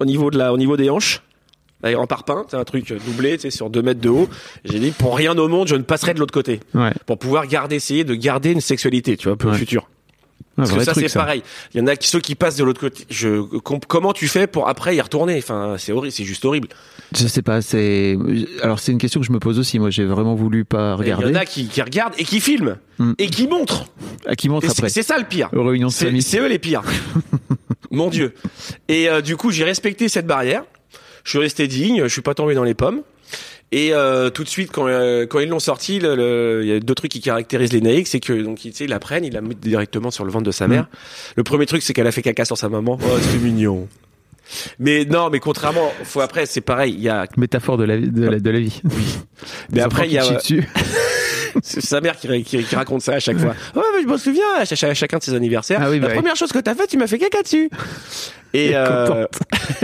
au 0.00 0.04
niveau 0.04 0.30
de 0.30 0.38
la, 0.38 0.52
au 0.52 0.58
niveau 0.58 0.76
des 0.76 0.90
hanches. 0.90 1.22
En 1.84 2.06
parpaing, 2.06 2.44
c'est 2.48 2.56
un 2.56 2.62
truc 2.64 2.92
doublé, 3.06 3.32
tu 3.36 3.42
sais, 3.42 3.50
sur 3.50 3.68
deux 3.68 3.82
mètres 3.82 4.00
de 4.00 4.08
haut. 4.08 4.28
J'ai 4.64 4.78
dit, 4.78 4.92
pour 4.92 5.16
rien 5.16 5.36
au 5.36 5.48
monde, 5.48 5.66
je 5.66 5.74
ne 5.74 5.82
passerai 5.82 6.14
de 6.14 6.20
l'autre 6.20 6.32
côté. 6.34 6.60
Ouais. 6.74 6.92
Pour 7.06 7.18
pouvoir 7.18 7.48
garder, 7.48 7.74
essayer 7.76 8.04
de 8.04 8.14
garder 8.14 8.52
une 8.52 8.60
sexualité, 8.60 9.16
tu 9.16 9.26
vois, 9.26 9.36
pour 9.36 9.48
Ouais. 9.50 9.54
le 9.56 9.58
futur. 9.58 9.88
Parce 10.56 10.70
que 10.72 10.84
ça, 10.84 10.92
c'est 10.94 11.12
pareil. 11.12 11.42
Il 11.74 11.80
y 11.80 11.82
en 11.82 11.86
a 11.86 11.96
qui, 11.96 12.08
ceux 12.08 12.20
qui 12.20 12.34
passent 12.34 12.56
de 12.56 12.64
l'autre 12.64 12.80
côté. 12.80 13.04
Je, 13.08 13.40
com- 13.60 13.80
comment 13.88 14.12
tu 14.12 14.28
fais 14.28 14.46
pour 14.46 14.68
après 14.68 14.94
y 14.94 15.00
retourner? 15.00 15.38
Enfin, 15.38 15.76
c'est 15.78 15.92
horrible, 15.92 16.12
c'est 16.12 16.24
juste 16.24 16.44
horrible. 16.44 16.68
Je 17.16 17.26
sais 17.26 17.40
pas. 17.42 17.62
C'est 17.62 18.18
alors 18.62 18.78
c'est 18.78 18.92
une 18.92 18.98
question 18.98 19.20
que 19.20 19.26
je 19.26 19.32
me 19.32 19.38
pose 19.38 19.58
aussi. 19.58 19.78
Moi, 19.78 19.90
j'ai 19.90 20.04
vraiment 20.04 20.34
voulu 20.34 20.64
pas 20.64 20.90
Et 20.92 20.94
Il 20.94 21.00
regarder. 21.14 21.28
y 21.28 21.30
en 21.30 21.34
a 21.36 21.44
qui, 21.46 21.68
qui 21.68 21.80
regardent 21.80 22.14
et 22.18 22.24
qui 22.24 22.40
filment. 22.40 22.76
Hmm. 22.98 23.12
Et 23.18 23.28
qui 23.28 23.46
montrent. 23.48 23.86
À 24.26 24.36
qui 24.36 24.48
montre 24.50 24.66
Et 24.66 24.68
c'est 24.68 24.78
après 24.80 24.88
c'est 24.90 25.02
ça 25.02 25.16
le 25.18 25.24
pire. 25.24 25.48
Aux 25.54 25.64
réunions 25.64 25.88
de 25.88 25.92
famille. 25.92 26.22
c'est 26.22 26.38
eux 26.38 26.48
les 26.48 26.58
pires. 26.58 26.82
Mon 27.90 28.08
Dieu. 28.10 28.34
Et 28.88 29.08
euh, 29.08 29.20
du 29.22 29.36
coup, 29.36 29.50
j'ai 29.50 29.64
respecté 29.64 30.08
cette 30.08 30.26
barrière. 30.26 30.64
Je 31.24 31.30
suis 31.30 31.38
resté 31.38 31.66
digne. 31.66 32.02
Je 32.04 32.08
suis 32.08 32.22
pas 32.22 32.34
tombé 32.34 32.54
dans 32.54 32.64
les 32.64 32.74
pommes. 32.74 33.02
Et 33.72 33.94
euh, 33.94 34.28
tout 34.28 34.44
de 34.44 34.48
suite, 34.48 34.70
quand, 34.70 34.86
euh, 34.86 35.26
quand 35.26 35.40
ils 35.40 35.48
l'ont 35.48 35.58
sorti, 35.58 35.96
il 35.96 36.02
y 36.02 36.72
a 36.72 36.80
deux 36.80 36.94
trucs 36.94 37.10
qui 37.10 37.20
caractérisent 37.20 37.72
les 37.72 37.80
naïcs, 37.80 38.06
c'est 38.06 38.20
que 38.20 38.34
donc 38.34 38.66
ils 38.66 38.74
ils 38.78 38.88
la 38.88 38.98
prennent, 39.00 39.24
ils 39.24 39.32
la 39.32 39.40
mettent 39.40 39.60
directement 39.60 40.10
sur 40.10 40.24
le 40.24 40.30
ventre 40.30 40.44
de 40.44 40.50
sa 40.50 40.68
mère. 40.68 40.88
Le 41.36 41.42
premier 41.42 41.64
truc, 41.64 41.82
c'est 41.82 41.94
qu'elle 41.94 42.06
a 42.06 42.12
fait 42.12 42.22
caca 42.22 42.44
sur 42.44 42.58
sa 42.58 42.68
maman. 42.68 42.98
Oh, 43.02 43.18
c'est 43.20 43.38
mignon. 43.38 43.88
Mais 44.78 45.06
non, 45.06 45.30
mais 45.30 45.40
contrairement, 45.40 45.90
faut 46.04 46.20
après, 46.20 46.44
c'est 46.44 46.60
pareil. 46.60 46.92
Il 46.92 47.02
y 47.02 47.08
a, 47.08 47.26
Métaphore 47.38 47.78
de 47.78 47.84
la 47.84 47.96
vie. 47.96 48.10
De 48.10 48.28
la, 48.28 48.38
de 48.38 48.50
la 48.50 48.60
vie. 48.60 48.82
mais 49.72 49.80
après, 49.80 50.06
il 50.06 50.12
y 50.12 50.18
a, 50.18 50.22
C'est 51.62 51.80
sa 51.80 52.00
mère 52.00 52.16
qui, 52.18 52.28
qui- 52.44 52.62
qui 52.64 52.74
raconte 52.76 53.02
ça 53.02 53.14
à 53.14 53.20
chaque 53.20 53.38
fois. 53.38 53.54
Ouais, 53.74 53.82
mais 53.96 54.02
je 54.02 54.06
me 54.08 54.16
souviens, 54.16 54.44
à, 54.58 54.64
ch- 54.66 54.84
à 54.84 54.94
chacun 54.94 55.18
de 55.18 55.22
ses 55.22 55.34
anniversaires. 55.34 55.80
Ah 55.82 55.90
oui, 55.90 55.98
bah 56.00 56.08
la 56.08 56.12
oui. 56.14 56.18
première 56.20 56.36
chose 56.36 56.52
que 56.52 56.58
t'as 56.58 56.74
fait, 56.74 56.86
tu 56.86 56.96
m'as 56.96 57.06
fait 57.06 57.18
caca 57.18 57.42
dessus. 57.42 57.68
Et, 58.54 58.72
euh, 58.74 59.26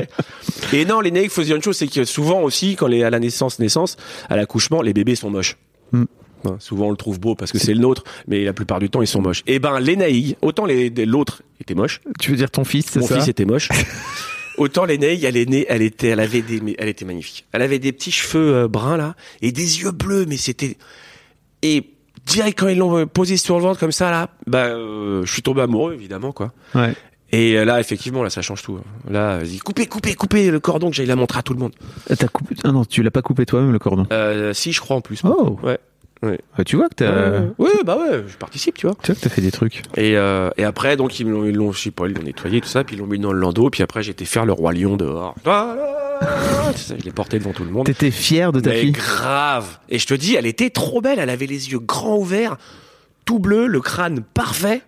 et 0.74 0.84
non, 0.84 1.00
les 1.00 1.28
faut 1.30 1.40
se 1.40 1.46
dire 1.46 1.56
une 1.56 1.62
chose, 1.62 1.76
c'est 1.76 1.86
que 1.86 2.04
souvent 2.04 2.42
aussi, 2.42 2.76
quand 2.76 2.86
les, 2.86 3.02
à 3.02 3.08
la 3.10 3.18
naissance, 3.18 3.58
naissance, 3.58 3.96
à 4.28 4.36
l'accouchement, 4.36 4.82
les 4.82 4.92
bébés 4.92 5.14
sont 5.14 5.30
moches. 5.30 5.56
Hmm. 5.92 6.04
Hein, 6.44 6.56
souvent 6.60 6.86
on 6.88 6.90
le 6.90 6.96
trouve 6.96 7.18
beau 7.18 7.34
parce 7.34 7.50
que 7.50 7.58
c'est 7.58 7.72
le 7.74 7.80
nôtre, 7.80 8.04
mais 8.28 8.44
la 8.44 8.52
plupart 8.52 8.78
du 8.78 8.90
temps 8.90 9.00
ils 9.02 9.06
sont 9.08 9.20
moches. 9.22 9.42
Et 9.46 9.58
ben 9.58 9.80
les 9.80 10.36
autant 10.42 10.66
l'autre 10.66 11.42
était 11.60 11.74
moche, 11.74 12.00
Tu 12.20 12.30
veux 12.30 12.36
dire 12.36 12.50
ton 12.50 12.64
fils, 12.64 12.86
c'est 12.90 13.00
mon 13.00 13.06
ça? 13.06 13.16
fils 13.18 13.28
était 13.28 13.44
moche. 13.46 13.68
Autant 14.58 14.84
les 14.84 14.98
naïgs, 14.98 15.22
elle 15.24 15.36
est 15.36 15.48
née, 15.48 15.66
elle 15.68 15.82
était, 15.82 16.08
elle 16.08 16.20
avait 16.20 16.42
des, 16.42 16.60
mais 16.60 16.74
elle 16.78 16.88
était 16.88 17.04
magnifique. 17.04 17.46
Elle 17.52 17.62
avait 17.62 17.78
des 17.78 17.92
petits 17.92 18.10
cheveux 18.10 18.54
euh, 18.54 18.68
bruns 18.68 18.96
là 18.96 19.14
et 19.40 19.50
des 19.52 19.80
yeux 19.82 19.92
bleus, 19.92 20.26
mais 20.28 20.36
c'était 20.36 20.76
et 21.62 21.90
direct 22.26 22.58
quand 22.58 22.68
ils 22.68 22.78
l'ont 22.78 22.98
euh, 22.98 23.06
posé 23.06 23.36
sur 23.36 23.56
le 23.56 23.62
ventre 23.62 23.80
comme 23.80 23.92
ça 23.92 24.10
là, 24.10 24.30
bah 24.46 24.66
euh, 24.66 25.24
je 25.24 25.32
suis 25.32 25.42
tombé 25.42 25.62
amoureux 25.62 25.94
évidemment 25.94 26.32
quoi. 26.32 26.52
Ouais. 26.74 26.94
Et 27.30 27.58
euh, 27.58 27.64
là 27.64 27.78
effectivement 27.80 28.22
là 28.22 28.30
ça 28.30 28.42
change 28.42 28.62
tout. 28.62 28.78
Là, 29.08 29.38
vas-y, 29.38 29.58
coupez, 29.58 29.86
coupez, 29.86 30.14
coupez 30.14 30.50
le 30.50 30.60
cordon 30.60 30.90
que 30.90 30.96
j'aille 30.96 31.06
la 31.06 31.16
montrer 31.16 31.40
à 31.40 31.42
tout 31.42 31.52
le 31.52 31.58
monde. 31.60 31.72
Euh, 32.10 32.14
T'as 32.18 32.28
coupé... 32.28 32.54
Ah 32.64 32.72
non, 32.72 32.84
tu 32.84 33.02
l'as 33.02 33.10
pas 33.10 33.22
coupé 33.22 33.44
toi-même 33.44 33.72
le 33.72 33.78
cordon. 33.78 34.06
Euh, 34.12 34.52
si 34.54 34.72
je 34.72 34.80
crois 34.80 34.96
en 34.96 35.00
plus. 35.00 35.20
Oh. 35.24 35.58
Ouais. 35.62 35.78
Euh, 36.24 36.36
tu 36.66 36.76
vois 36.76 36.88
que 36.88 36.94
t'as, 36.96 37.40
Ouais, 37.58 37.70
bah 37.84 37.96
ouais, 37.96 38.24
je 38.26 38.36
participe, 38.36 38.76
tu 38.76 38.86
vois. 38.86 38.96
tu 39.02 39.12
vois 39.12 39.14
que 39.14 39.20
t'as 39.20 39.28
fait 39.30 39.40
des 39.40 39.52
trucs. 39.52 39.82
Et, 39.96 40.16
euh, 40.16 40.50
et 40.56 40.64
après, 40.64 40.96
donc, 40.96 41.20
ils 41.20 41.28
l'ont, 41.28 41.44
ils 41.44 41.54
l'ont, 41.54 41.70
je 41.72 41.80
sais 41.80 41.90
pas, 41.92 42.06
ils 42.08 42.14
l'ont 42.14 42.22
nettoyé, 42.22 42.60
tout 42.60 42.68
ça, 42.68 42.82
puis 42.82 42.96
ils 42.96 42.98
l'ont 42.98 43.06
mis 43.06 43.18
dans 43.20 43.32
le 43.32 43.38
landau, 43.38 43.70
puis 43.70 43.82
après, 43.84 44.02
j'ai 44.02 44.10
été 44.10 44.24
faire 44.24 44.44
le 44.44 44.52
roi 44.52 44.72
lion 44.72 44.96
dehors. 44.96 45.34
Voilà. 45.44 45.76
C'est 46.74 46.88
ça, 46.88 46.94
je 46.98 47.04
l'ai 47.04 47.12
porté 47.12 47.38
devant 47.38 47.52
tout 47.52 47.62
le 47.62 47.70
monde. 47.70 47.86
T'étais 47.86 48.10
fier 48.10 48.50
de 48.52 48.58
ta 48.58 48.70
Mais 48.70 48.80
fille. 48.80 48.90
grave. 48.92 49.78
Et 49.88 50.00
je 50.00 50.06
te 50.08 50.14
dis, 50.14 50.34
elle 50.34 50.46
était 50.46 50.70
trop 50.70 51.00
belle. 51.00 51.20
Elle 51.20 51.30
avait 51.30 51.46
les 51.46 51.70
yeux 51.70 51.78
grands 51.78 52.16
ouverts, 52.18 52.56
tout 53.24 53.38
bleu, 53.38 53.68
le 53.68 53.80
crâne 53.80 54.22
parfait, 54.34 54.82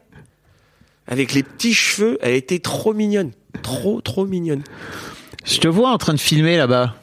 avec 1.06 1.32
les 1.32 1.44
petits 1.44 1.74
cheveux. 1.74 2.18
Elle 2.22 2.34
était 2.34 2.58
trop 2.58 2.92
mignonne. 2.94 3.30
Trop, 3.62 4.00
trop 4.00 4.26
mignonne. 4.26 4.62
Je 5.44 5.58
te 5.60 5.68
vois 5.68 5.90
en 5.90 5.98
train 5.98 6.14
de 6.14 6.18
filmer 6.20 6.56
là-bas. 6.56 6.96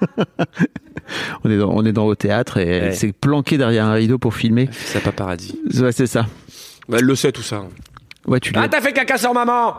on 1.44 1.50
est 1.50 1.58
dans, 1.58 1.70
on 1.70 1.84
est 1.84 1.92
dans 1.92 2.06
au 2.06 2.14
théâtre 2.14 2.58
et 2.58 2.64
Ouais. 2.64 2.70
elle 2.86 2.96
s'est 2.96 3.12
planquée 3.12 3.58
derrière 3.58 3.86
un 3.86 3.92
rideau 3.94 4.18
pour 4.18 4.34
filmer. 4.34 4.68
C'est 4.72 5.02
pas 5.02 5.12
paradis. 5.12 5.58
Ouais, 5.80 5.92
c'est 5.92 6.06
ça. 6.06 6.26
Bah, 6.88 6.98
elle 7.00 7.04
le 7.06 7.14
sait, 7.14 7.32
tout 7.32 7.42
ça. 7.42 7.64
Ouais, 8.26 8.40
tu 8.40 8.52
lui. 8.52 8.60
Ah, 8.62 8.68
t'as 8.68 8.80
fait 8.80 8.92
caca 8.92 9.18
sur 9.18 9.32
maman! 9.34 9.74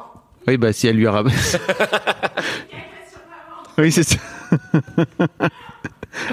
Oui, 0.48 0.58
bah 0.58 0.74
si 0.74 0.88
elle 0.88 0.96
lui 0.96 1.06
a 1.06 1.12
rab- 1.12 1.30
oui, 3.78 3.92
c'est 3.92 4.04
ça. 4.04 4.16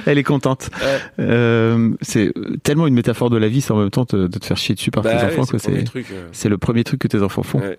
elle 0.06 0.16
est 0.18 0.22
contente. 0.22 0.70
Ouais. 0.80 0.98
Euh, 1.20 1.94
c'est 2.00 2.32
tellement 2.62 2.86
une 2.86 2.94
métaphore 2.94 3.28
de 3.30 3.36
la 3.36 3.48
vie, 3.48 3.60
c'est 3.60 3.72
en 3.72 3.78
même 3.78 3.90
temps 3.90 4.06
te- 4.06 4.16
de 4.28 4.38
te 4.38 4.44
faire 4.46 4.56
chier 4.56 4.74
dessus 4.74 4.90
par 4.90 5.02
tes 5.02 5.10
Bah, 5.10 5.26
enfants. 5.26 5.42
ouais, 5.42 5.46
quoi. 5.48 5.58
c'est 5.58 5.70
le 5.70 5.74
premier 5.74 5.78
C'est 5.80 5.84
truc. 5.84 6.06
euh. 6.12 6.28
c'est 6.32 6.48
le 6.48 6.58
premier 6.58 6.84
truc 6.84 7.00
que 7.00 7.08
tes 7.08 7.20
enfants 7.22 7.42
font. 7.42 7.60
Ouais. 7.60 7.78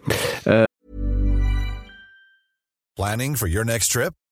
Planning 2.96 3.36
for 3.36 3.48
your 3.48 3.66
next 3.66 3.92
trip? 3.92 4.14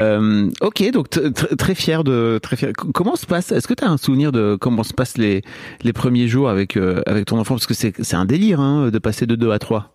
Euh, 0.00 0.50
ok, 0.60 0.90
donc 0.90 1.08
très 1.56 1.74
fier 1.76 2.02
de 2.02 2.40
très 2.42 2.56
fier. 2.56 2.72
Comment 2.74 3.14
se 3.14 3.26
passe 3.26 3.52
Est-ce 3.52 3.68
que 3.68 3.74
tu 3.74 3.84
as 3.84 3.88
un 3.90 3.96
souvenir 3.96 4.32
de 4.32 4.56
comment 4.60 4.82
se 4.82 4.92
passent 4.92 5.16
les 5.18 5.42
les 5.82 5.92
premiers 5.92 6.26
jours 6.26 6.48
avec 6.48 6.76
euh, 6.76 7.00
avec 7.06 7.26
ton 7.26 7.38
enfant? 7.38 7.54
Parce 7.54 7.66
que 7.66 7.74
c'est 7.74 7.92
c'est 8.02 8.16
un 8.16 8.24
délire 8.24 8.58
hein, 8.60 8.90
de 8.90 8.98
passer 8.98 9.24
de 9.26 9.36
2 9.36 9.52
à 9.52 9.58
3. 9.60 9.92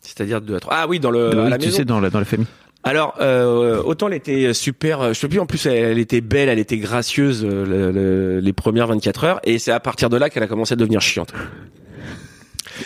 C'est-à-dire 0.00 0.40
de 0.40 0.46
deux 0.46 0.54
à 0.56 0.60
trois. 0.60 0.72
Ah 0.76 0.86
oui, 0.88 1.00
dans 1.00 1.10
le, 1.10 1.30
à 1.38 1.48
la 1.48 1.58
tu 1.58 1.66
maison. 1.66 1.76
sais 1.78 1.84
dans 1.84 2.00
la 2.00 2.10
dans 2.10 2.18
la 2.18 2.24
famille. 2.24 2.46
Alors, 2.84 3.14
euh, 3.20 3.82
autant 3.82 4.06
elle 4.06 4.14
était 4.14 4.54
super, 4.54 5.12
je 5.12 5.18
sais 5.18 5.26
plus, 5.26 5.40
en 5.40 5.46
plus 5.46 5.66
elle, 5.66 5.72
elle 5.84 5.98
était 5.98 6.20
belle, 6.20 6.48
elle 6.48 6.60
était 6.60 6.78
gracieuse 6.78 7.44
euh, 7.44 7.64
le- 7.66 7.90
le- 7.90 8.38
les 8.40 8.52
premières 8.52 8.86
24 8.86 9.24
heures, 9.24 9.40
et 9.42 9.58
c'est 9.58 9.72
à 9.72 9.80
partir 9.80 10.08
de 10.08 10.16
là 10.16 10.30
qu'elle 10.30 10.44
a 10.44 10.46
commencé 10.46 10.74
à 10.74 10.76
devenir 10.76 11.00
chiante. 11.00 11.32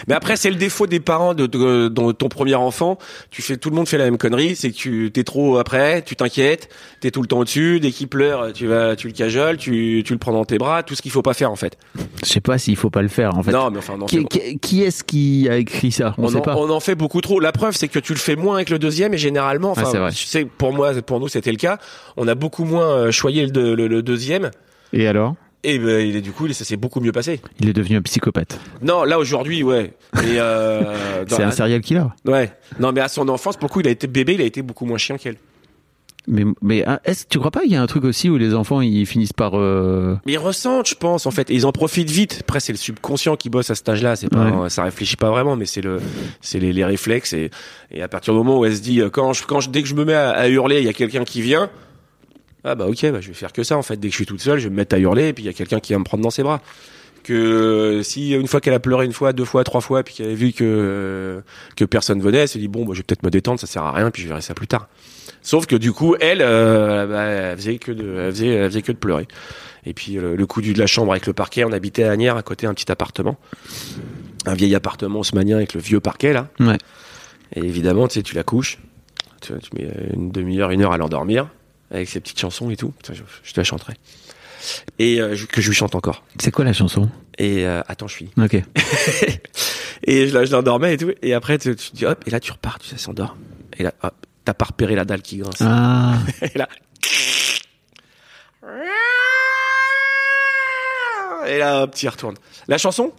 Mais 0.09 0.14
après, 0.14 0.37
c'est 0.37 0.51
le 0.51 0.57
défaut 0.57 0.87
des 0.87 1.01
parents 1.01 1.35
de, 1.35 1.47
de- 1.47 1.88
dans 1.88 2.12
ton 2.12 2.29
premier 2.29 2.55
enfant. 2.55 2.99
Tu 3.31 3.43
fais, 3.43 3.57
tout 3.57 3.71
le 3.71 3.77
monde 3.77 3.88
fait 3.88 3.99
la 3.99 4.05
même 4.05 4.19
connerie, 4.19 4.57
c'est 4.57 4.71
que 4.71 4.77
tu 4.77 5.11
t'es 5.12 5.25
trop 5.25 5.59
après, 5.59 6.03
tu 6.03 6.16
t'inquiètes, 6.16 6.69
t'es 7.01 7.11
tout 7.11 7.23
le 7.23 7.29
temps 7.29 7.38
au-dessus. 7.40 7.81
Dès 7.81 7.90
qu'il 7.90 8.09
pleure, 8.09 8.53
tu 8.53 8.66
vas, 8.66 8.97
tu 8.97 9.07
le 9.09 9.12
cajoles, 9.12 9.57
tu, 9.57 10.03
tu 10.05 10.12
le 10.12 10.19
prends 10.19 10.33
dans 10.33 10.45
tes 10.45 10.59
bras, 10.59 10.83
tout 10.83 10.95
ce 10.95 11.03
qu'il 11.03 11.11
faut 11.11 11.23
pas 11.23 11.35
faire 11.35 11.51
en 11.51 11.57
fait. 11.57 11.77
Je 12.23 12.29
sais 12.29 12.40
pas 12.40 12.59
s'il 12.59 12.77
faut 12.77 12.90
pas 12.90 13.03
le 13.03 13.09
faire 13.09 13.37
en 13.37 13.43
fait. 13.43 13.53
Non, 13.53 13.71
mais 13.71 13.79
enfin, 13.79 13.95
on 13.99 14.03
en 14.03 14.07
Qui, 14.07 14.25
qui- 14.27 14.59
qui 14.59 14.83
est-ce 14.83 15.05
qui 15.05 15.49
a 15.49 15.57
écrit 15.57 15.93
ça? 15.93 16.14
On, 16.19 16.25
on, 16.25 16.29
sait 16.29 16.37
en, 16.37 16.40
pas. 16.43 16.57
on 16.57 16.71
en 16.71 16.81
fait 16.81 16.95
beaucoup 16.95 17.21
trop. 17.21 17.40
La 17.40 17.53
preuve, 17.53 17.75
c'est 17.77 17.88
que 17.88 17.99
tu 17.99 18.12
le 18.12 18.19
fais 18.19 18.37
moins 18.37 18.57
avec 18.57 18.71
le 18.71 18.79
deuxième 18.79 19.14
et 19.14 19.19
généralement, 19.19 19.73
Ah, 19.77 19.81
c'est 19.83 19.87
enfin, 19.88 19.99
vrai. 19.99 20.12
tu 20.12 20.25
sais, 20.25 20.45
pour 20.45 20.73
moi, 20.73 20.93
pour 21.03 21.21
nous, 21.21 21.29
c'était 21.29 21.51
le 21.51 21.57
cas. 21.57 21.79
On 22.16 22.29
a 22.29 22.35
beaucoup 22.35 22.64
moins 22.64 22.88
euh, 22.90 23.11
choyé 23.11 23.45
le, 23.45 23.51
deux- 23.51 23.75
le- 23.75 23.88
le 23.88 24.03
deuxième 24.03 24.51
Et 24.93 25.07
alors? 25.07 25.35
Et 25.62 25.79
ben, 25.79 26.07
il 26.09 26.16
est 26.16 26.20
du 26.20 26.33
coup, 26.33 26.51
ça 26.53 26.64
s'est 26.64 26.77
beaucoup 26.77 27.01
mieux 27.01 27.12
passé. 27.12 27.40
Il 27.61 27.68
est 27.68 27.73
devenu 27.73 27.96
un 27.96 28.03
psychopathe. 28.03 28.59
Non, 28.83 29.05
là 29.05 29.18
aujourd'hui, 29.18 29.62
ouais. 29.62 29.92
Euh, 30.16 31.25
C'est 31.29 31.42
un 31.42 31.51
serial 31.51 31.81
killer. 31.81 32.05
Ouais. 32.25 32.53
Non, 32.79 32.92
mais 32.92 33.01
à 33.01 33.09
son 33.09 33.29
enfance, 33.29 33.57
pour 33.57 33.68
le 33.68 33.73
coup, 33.73 33.81
il 33.81 33.88
a 33.88 33.90
été 33.90 34.07
bébé, 34.07 34.35
il 34.35 34.40
a 34.40 34.44
été 34.44 34.62
beaucoup 34.62 34.87
moins 34.87 34.99
chien 34.99 35.18
qu'elle. 35.18 35.37
Mais 36.27 36.44
mais 36.61 36.85
ah, 36.87 37.01
est-ce 37.07 37.25
tu 37.29 37.38
crois 37.38 37.51
pas 37.51 37.61
qu'il 37.62 37.73
y 37.73 37.77
a 37.77 37.83
un 37.83 37.87
truc 37.87 38.05
aussi 38.05 38.29
où 38.29 38.37
les 38.37 38.55
enfants 38.55 38.83
ils 38.83 39.07
finissent 39.07 39.33
par 39.33 39.53
euh, 39.59 40.16
Mais 40.27 40.33
ils 40.35 40.38
ressentent, 40.38 40.87
je 40.88 40.94
pense, 40.94 41.25
en 41.25 41.31
fait. 41.31 41.51
Et 41.51 41.55
ils 41.55 41.64
en 41.64 41.73
profitent 41.73 42.11
vite. 42.11 42.38
Après, 42.42 42.61
c'est 42.61 42.73
le 42.73 42.79
subconscient 42.79 43.37
qui 43.37 43.49
bosse 43.49 43.70
à 43.70 43.75
cet 43.75 43.88
âge-là. 43.88 44.16
C'est 44.16 44.29
pas, 44.29 44.51
Ouais. 44.51 44.68
ça 44.68 44.85
réfléchit 44.85 45.16
pas 45.16 45.31
vraiment, 45.31 45.57
mais 45.57 45.64
c'est 45.64 45.81
le, 45.81 45.99
c'est 46.42 46.59
les, 46.61 46.75
les 46.75 46.85
réflexes. 46.85 47.33
Et, 47.33 47.51
et 47.90 48.03
à 48.03 48.09
partir 48.09 48.35
du 48.35 48.38
moment 48.38 48.59
où 48.59 48.64
elle 48.66 48.77
se 48.77 48.83
dit, 48.83 49.01
euh, 49.01 49.09
quand 49.09 49.33
je, 49.33 49.44
quand 49.46 49.61
je, 49.61 49.70
dès 49.70 49.81
que 49.83 49.88
je 49.88 49.94
me 49.94 50.05
mets 50.05 50.14
à, 50.14 50.31
à 50.31 50.49
hurler, 50.49 50.81
il 50.81 50.85
y 50.85 50.90
a 50.90 50.92
quelqu'un 50.92 51.25
qui 51.25 51.40
vient. 51.40 51.70
Ah 52.64 52.75
bah 52.75 52.87
ok, 52.87 53.11
bah, 53.11 53.20
je 53.20 53.29
vais 53.29 53.35
faire 53.35 53.53
que 53.53 53.62
ça 53.62 53.77
en 53.77 53.83
fait. 53.83 53.96
Dès 53.96 54.09
que 54.09 54.12
je 54.12 54.16
suis 54.16 54.27
toute 54.27 54.40
seule, 54.40 54.59
je 54.59 54.64
vais 54.64 54.70
me 54.70 54.77
mettre 54.77 54.94
à 54.94 54.99
hurler 54.99 55.29
et 55.29 55.33
puis 55.33 55.44
il 55.44 55.46
y 55.46 55.51
a 55.51 55.53
quelqu'un 55.53 55.81
qui 55.81 55.92
va 55.92 55.99
me 55.99 56.05
prendre 56.05 56.23
dans 56.23 56.31
ses 56.31 56.42
bras. 56.42 56.61
Que 57.23 57.35
euh, 57.35 58.03
si 58.03 58.33
une 58.33 58.46
fois 58.46 58.61
qu'elle 58.61 58.73
a 58.73 58.81
pleuré 58.81 59.05
une 59.05 59.12
fois, 59.12 59.35
deux 59.35 59.44
fois, 59.44 59.62
trois 59.62 59.83
fois, 59.83 60.03
puis 60.03 60.14
qu'elle 60.14 60.31
a 60.31 60.35
vu 60.35 60.53
que 60.53 60.64
euh, 60.64 61.40
que 61.77 61.85
personne 61.85 62.20
venait, 62.20 62.38
elle 62.38 62.49
s'est 62.49 62.59
dit 62.59 62.68
bon, 62.68 62.85
bah, 62.85 62.92
je 62.94 63.01
vais 63.01 63.03
peut-être 63.03 63.23
me 63.23 63.31
détendre, 63.31 63.61
ça 63.61 63.66
sert 63.66 63.83
à 63.83 63.92
rien, 63.92 64.11
puis 64.11 64.23
je 64.23 64.29
verrai 64.29 64.40
ça 64.40 64.55
plus 64.55 64.66
tard. 64.66 64.88
Sauf 65.42 65.66
que 65.66 65.77
du 65.77 65.92
coup, 65.92 66.16
elle, 66.20 66.40
euh, 66.40 67.07
bah, 67.07 67.23
elle 67.23 67.57
faisait 67.57 67.79
que 67.79 67.92
de, 67.92 68.16
elle 68.18 68.33
faisait, 68.33 68.49
elle 68.49 68.70
faisait 68.70 68.83
que 68.83 68.92
de 68.92 68.96
pleurer. 68.96 69.29
Et 69.85 69.92
puis 69.92 70.12
le, 70.12 70.35
le 70.35 70.46
coup 70.46 70.62
du 70.62 70.73
de 70.73 70.79
la 70.79 70.87
chambre 70.87 71.12
avec 71.12 71.27
le 71.27 71.33
parquet, 71.35 71.64
on 71.64 71.73
habitait 71.73 72.05
à 72.05 72.12
Agnières, 72.12 72.37
à 72.37 72.42
côté 72.42 72.66
un 72.66 72.75
petit 72.75 72.90
appartement, 72.90 73.38
un 74.46 74.55
vieil 74.55 74.75
appartement 74.75 75.20
haussmanien 75.20 75.57
avec 75.57 75.75
le 75.75 75.81
vieux 75.81 76.01
parquet 76.01 76.33
là. 76.33 76.49
Ouais. 76.59 76.79
Et 77.55 77.61
évidemment, 77.61 78.09
tu 78.09 78.14
sais, 78.14 78.23
tu 78.23 78.35
la 78.35 78.44
couches, 78.44 78.79
tu, 79.42 79.53
tu 79.59 79.70
mets 79.77 79.90
une 80.14 80.31
demi-heure, 80.31 80.70
une 80.70 80.83
heure 80.83 80.92
à 80.92 80.99
l'endormir, 80.99 81.49
avec 81.90 82.09
ses 82.09 82.20
petites 82.20 82.38
chansons 82.40 82.70
et 82.70 82.76
tout. 82.76 82.90
Putain, 82.90 83.14
Je, 83.14 83.22
je 83.42 83.53
te 83.53 83.61
la 83.61 83.64
chanterai. 83.64 83.94
Et 84.98 85.20
euh, 85.20 85.35
je- 85.35 85.46
que 85.46 85.61
je 85.61 85.68
lui 85.68 85.74
chante 85.76 85.94
encore. 85.94 86.22
C'est 86.38 86.50
quoi 86.50 86.64
la 86.64 86.72
chanson? 86.72 87.09
Et 87.38 87.64
euh, 87.66 87.81
attends, 87.88 88.09
je 88.09 88.14
suis. 88.14 88.31
Ok. 88.40 88.57
Et 90.05 90.26
je, 90.29 90.44
je 90.46 90.53
l'endormais 90.53 90.94
et 90.94 90.96
tout. 90.96 91.12
Et 91.22 91.35
après, 91.35 91.59
tu, 91.59 91.76
tu 91.76 91.90
dis 91.92 92.07
hop, 92.07 92.22
et 92.26 92.31
là 92.31 92.40
tu 92.40 92.50
repars, 92.53 92.79
tu 92.79 92.88
sais, 92.88 92.96
s'endort. 92.96 93.37
Et 93.76 93.83
là, 93.83 93.92
hop, 94.03 94.14
t'as 94.46 94.55
pas 94.55 94.64
repéré 94.64 94.94
la 94.94 95.05
dalle 95.05 95.20
qui 95.20 95.37
grince. 95.38 95.57
Ah. 95.61 96.14
Et 96.55 96.57
là. 96.59 96.68
Et 101.46 101.59
là, 101.59 101.83
hop, 101.85 101.94
tu 101.94 102.07
y 102.07 102.09
retournes. 102.09 102.37
La 102.68 102.79
chanson? 102.79 103.12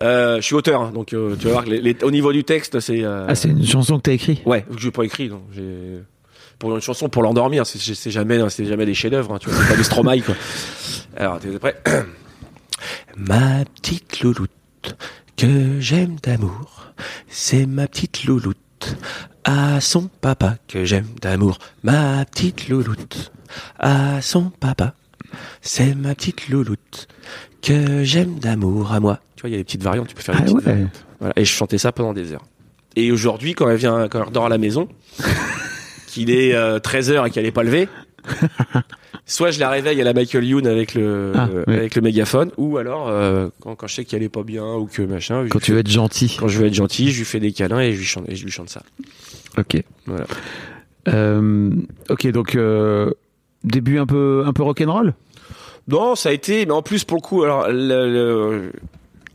Euh, 0.00 0.36
Je 0.36 0.42
suis 0.42 0.54
auteur, 0.54 0.80
hein, 0.82 0.90
donc 0.92 1.12
euh, 1.12 1.34
tu 1.36 1.46
vas 1.46 1.52
voir 1.52 1.64
que 1.64 1.70
les- 1.70 1.80
les- 1.80 2.04
au 2.04 2.10
niveau 2.10 2.32
du 2.32 2.44
texte, 2.44 2.78
c'est. 2.80 3.02
euh, 3.02 3.26
Ah, 3.28 3.34
c'est 3.34 3.48
une 3.48 3.66
chanson 3.66 3.96
que 3.96 4.02
t'as 4.02 4.12
écrit 4.12 4.40
Ouais, 4.46 4.62
que 4.62 4.78
j'ai 4.80 4.90
pas 4.92 5.02
écrit. 5.04 5.28
Donc 5.28 5.42
j'ai 5.52 5.98
pour 6.58 6.74
une 6.74 6.80
chanson 6.80 7.08
pour 7.08 7.22
l'endormir, 7.22 7.66
c'est- 7.66 8.10
jamais, 8.10 8.38
c'est 8.50 8.64
jamais 8.64 8.86
des 8.86 8.94
chefs-d'œuvre. 8.94 9.34
Hein, 9.34 9.38
tu 9.40 9.48
vois, 9.50 9.62
c'est 9.62 9.68
pas 9.70 9.76
des 9.76 9.84
Stromae 9.84 10.20
quoi. 10.20 10.34
Alors 11.16 11.38
t'es 11.40 11.48
prêt 11.58 11.80
Ma 13.16 13.64
petite 13.64 14.20
louloute 14.20 14.50
que 15.36 15.80
j'aime 15.80 16.16
d'amour, 16.22 16.86
c'est 17.28 17.66
ma 17.66 17.86
petite 17.88 18.24
louloute 18.24 18.56
À 19.44 19.80
son 19.80 20.08
papa 20.20 20.56
que 20.68 20.84
j'aime 20.84 21.06
d'amour, 21.20 21.58
ma 21.82 22.24
petite 22.24 22.68
louloute. 22.68 23.32
À 23.78 24.20
son 24.20 24.50
papa, 24.50 24.94
c'est 25.62 25.94
ma 25.94 26.14
petite 26.14 26.48
louloute 26.48 27.08
que 27.62 28.04
j'aime 28.04 28.38
d'amour 28.38 28.92
à 28.92 29.00
moi. 29.00 29.20
Tu 29.36 29.42
vois, 29.42 29.50
il 29.50 29.52
y 29.52 29.56
a 29.56 29.58
des 29.58 29.64
petites 29.64 29.82
variantes, 29.82 30.08
tu 30.08 30.14
peux 30.14 30.22
faire 30.22 30.34
des 30.36 30.42
Ah 30.42 30.44
petites 30.44 30.56
ouais. 30.58 30.72
variantes. 30.72 31.04
Voilà. 31.18 31.32
Et 31.36 31.44
je 31.44 31.52
chantais 31.52 31.78
ça 31.78 31.90
pendant 31.92 32.12
des 32.12 32.32
heures. 32.32 32.44
Et 32.94 33.10
aujourd'hui, 33.10 33.54
quand 33.54 33.68
elle 33.68 33.76
vient, 33.78 34.08
quand 34.08 34.24
elle 34.26 34.32
dort 34.32 34.46
à 34.46 34.48
la 34.48 34.58
maison, 34.58 34.88
qu'il 36.08 36.30
est 36.30 36.52
13h 36.80 37.26
et 37.26 37.30
qu'elle 37.30 37.46
est 37.46 37.52
pas 37.52 37.62
levée, 37.62 37.88
soit 39.26 39.50
je 39.50 39.60
la 39.60 39.68
réveille 39.70 40.00
à 40.00 40.04
la 40.04 40.12
Michael 40.12 40.44
Youn 40.44 40.66
avec 40.66 40.94
le, 40.94 41.32
Ah, 41.34 41.48
euh, 41.52 41.64
oui. 41.66 41.74
avec 41.76 41.94
le 41.94 42.02
mégaphone, 42.02 42.50
ou 42.56 42.78
alors, 42.78 43.08
euh, 43.08 43.48
quand, 43.60 43.74
quand 43.76 43.86
je 43.86 43.94
sais 43.96 44.04
qu'elle 44.04 44.22
est 44.22 44.28
pas 44.28 44.42
bien 44.42 44.74
ou 44.74 44.86
que 44.86 45.02
machin, 45.02 45.46
Quand 45.48 45.60
tu 45.60 45.72
veux 45.72 45.78
être 45.78 45.90
gentil. 45.90 46.36
quand 46.38 46.48
je 46.48 46.58
veux 46.58 46.66
être 46.66 46.74
gentil, 46.74 47.10
je 47.12 47.18
lui 47.18 47.24
fais 47.24 47.40
des 47.40 47.52
câlins 47.52 47.80
et 47.80 47.92
je 47.92 47.98
lui 47.98 48.04
chante, 48.06 48.24
et 48.28 48.34
je 48.36 48.44
lui 48.44 48.50
chante 48.50 48.70
ça. 48.70 48.82
Ok. 49.58 49.82
Voilà. 50.06 50.26
Euh, 51.08 51.70
ok, 52.10 52.26
donc 52.32 52.54
euh, 52.54 53.10
début 53.64 53.98
un 53.98 54.06
peu 54.06 54.42
un 54.46 54.52
peu 54.52 54.62
rock'n'roll? 54.62 55.14
Non, 55.88 56.14
ça 56.16 56.28
a 56.28 56.32
été, 56.32 56.66
mais 56.66 56.72
en 56.72 56.82
plus 56.82 57.04
pour 57.04 57.16
le 57.16 57.22
coup, 57.22 57.42
alors 57.44 57.68
le- 57.68 58.10
le- 58.12 58.72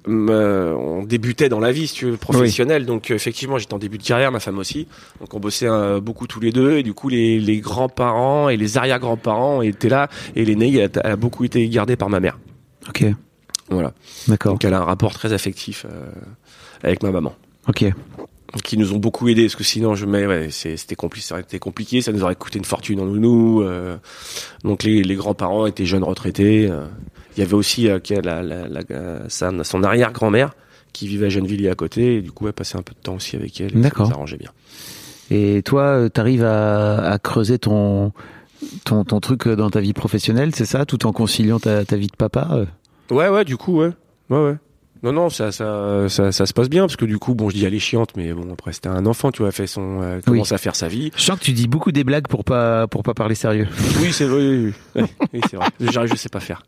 euh, 0.07 0.73
on 0.73 1.03
débutait 1.03 1.49
dans 1.49 1.59
la 1.59 1.71
vie, 1.71 1.87
si 1.87 1.93
tu 1.95 2.05
veux, 2.05 2.17
professionnelle. 2.17 2.85
Donc 2.85 3.09
euh, 3.11 3.15
effectivement, 3.15 3.57
j'étais 3.57 3.73
en 3.73 3.79
début 3.79 3.97
de 3.97 4.03
carrière, 4.03 4.31
ma 4.31 4.39
femme 4.39 4.57
aussi. 4.59 4.87
Donc 5.19 5.33
on 5.33 5.39
bossait 5.39 5.67
euh, 5.67 5.99
beaucoup 5.99 6.27
tous 6.27 6.39
les 6.39 6.51
deux, 6.51 6.77
et 6.77 6.83
du 6.83 6.93
coup 6.93 7.09
les, 7.09 7.39
les 7.39 7.59
grands-parents 7.59 8.49
et 8.49 8.57
les 8.57 8.77
arrière-grands-parents 8.77 9.61
étaient 9.61 9.89
là, 9.89 10.09
et 10.35 10.43
l'aîné 10.45 10.73
elle, 10.75 10.91
a- 10.97 11.01
elle 11.05 11.11
a 11.11 11.15
beaucoup 11.15 11.43
été 11.45 11.67
gardée 11.69 11.95
par 11.95 12.09
ma 12.09 12.19
mère. 12.19 12.37
Ok, 12.89 13.05
Voilà. 13.69 13.93
d'accord. 14.27 14.53
Donc 14.53 14.65
elle 14.65 14.73
a 14.73 14.79
un 14.81 14.85
rapport 14.85 15.13
très 15.13 15.31
affectif 15.33 15.85
euh, 15.89 16.05
avec 16.83 17.01
ma 17.03 17.11
maman. 17.11 17.33
Ok. 17.69 17.85
Qui 18.61 18.77
nous 18.77 18.93
ont 18.93 18.97
beaucoup 18.97 19.27
aidés 19.29 19.43
parce 19.45 19.55
que 19.55 19.63
sinon 19.63 19.95
je 19.95 20.05
mais 20.05 20.27
ouais 20.27 20.49
c'était 20.51 20.95
compliqué 20.95 21.25
ça 21.25 21.35
aurait 21.35 21.41
été 21.43 21.57
compliqué 21.59 22.01
ça 22.01 22.11
nous 22.11 22.21
aurait 22.23 22.35
coûté 22.35 22.59
une 22.59 22.65
fortune 22.65 22.99
en 22.99 23.05
nounou 23.05 23.61
euh, 23.63 23.97
donc 24.63 24.83
les, 24.83 25.01
les 25.03 25.15
grands-parents 25.15 25.65
étaient 25.65 25.85
jeunes 25.85 26.03
retraités 26.03 26.69
euh. 26.69 26.85
il 27.35 27.39
y 27.39 27.43
avait 27.43 27.55
aussi 27.55 27.87
euh, 27.89 27.99
la, 28.23 28.43
la, 28.43 28.67
la- 28.67 28.81
euh, 28.91 29.19
sa- 29.27 29.63
son 29.63 29.83
arrière-grand-mère 29.83 30.53
qui 30.91 31.07
vivait 31.07 31.25
à 31.25 31.29
Gennevilliers 31.29 31.69
à 31.69 31.75
côté 31.75 32.17
et 32.17 32.21
du 32.21 32.31
coup 32.31 32.45
elle 32.45 32.53
passait 32.53 32.77
un 32.77 32.83
peu 32.83 32.93
de 32.93 32.99
temps 32.99 33.15
aussi 33.15 33.35
avec 33.35 33.59
elle 33.59 33.71
ça 33.71 33.79
D'accord. 33.79 34.07
nous 34.09 34.13
arrangeait 34.13 34.37
bien 34.37 34.51
Et 35.31 35.63
toi, 35.63 35.83
euh, 35.83 36.09
t'arrives 36.09 36.43
à, 36.43 36.97
à 37.11 37.17
creuser 37.17 37.57
ton, 37.57 38.11
ton 38.85 39.03
ton 39.03 39.19
truc 39.19 39.47
dans 39.47 39.71
ta 39.71 39.79
vie 39.79 39.93
professionnelle, 39.93 40.53
c'est 40.53 40.65
ça, 40.65 40.85
tout 40.85 41.07
en 41.07 41.11
conciliant 41.11 41.59
ta, 41.59 41.83
ta 41.85 41.95
vie 41.95 42.07
de 42.07 42.15
papa. 42.15 42.49
euh? 42.51 42.65
Ouais 43.09 43.29
ouais 43.29 43.43
du 43.45 43.57
coup 43.57 43.79
ouais 43.79 43.91
ouais 44.29 44.43
ouais 44.45 44.55
non 45.03 45.11
non 45.11 45.29
ça 45.29 45.51
ça, 45.51 46.07
ça 46.09 46.31
ça 46.31 46.45
se 46.45 46.53
passe 46.53 46.69
bien 46.69 46.83
parce 46.83 46.95
que 46.95 47.05
du 47.05 47.19
coup 47.19 47.35
bon 47.35 47.49
je 47.49 47.55
dis 47.55 47.65
elle 47.65 47.73
est 47.73 47.79
chiante 47.79 48.11
mais 48.15 48.33
bon 48.33 48.51
après 48.53 48.71
c'était 48.73 48.87
un 48.89 49.05
enfant 49.05 49.31
tu 49.31 49.41
vois 49.41 49.51
fait 49.51 49.67
son 49.67 50.01
euh, 50.01 50.21
commence 50.21 50.51
à 50.53 50.57
faire 50.57 50.75
sa 50.75 50.87
vie 50.87 51.11
Je 51.17 51.23
sens 51.23 51.37
que 51.37 51.43
tu 51.43 51.51
dis 51.51 51.67
beaucoup 51.67 51.91
des 51.91 52.03
blagues 52.03 52.27
pour 52.27 52.43
pas 52.45 52.87
pour 52.87 53.03
pas 53.03 53.13
parler 53.13 53.35
sérieux. 53.35 53.67
Oui, 54.01 54.11
c'est 54.13 54.25
vrai. 54.25 54.39
Oui, 54.39 54.73
oui, 54.95 55.03
oui. 55.03 55.03
Oui, 55.33 55.41
c'est 55.49 55.57
vrai. 55.57 55.67
J'arrive, 55.79 56.11
je 56.11 56.15
sais 56.17 56.29
pas 56.29 56.39
faire. 56.39 56.63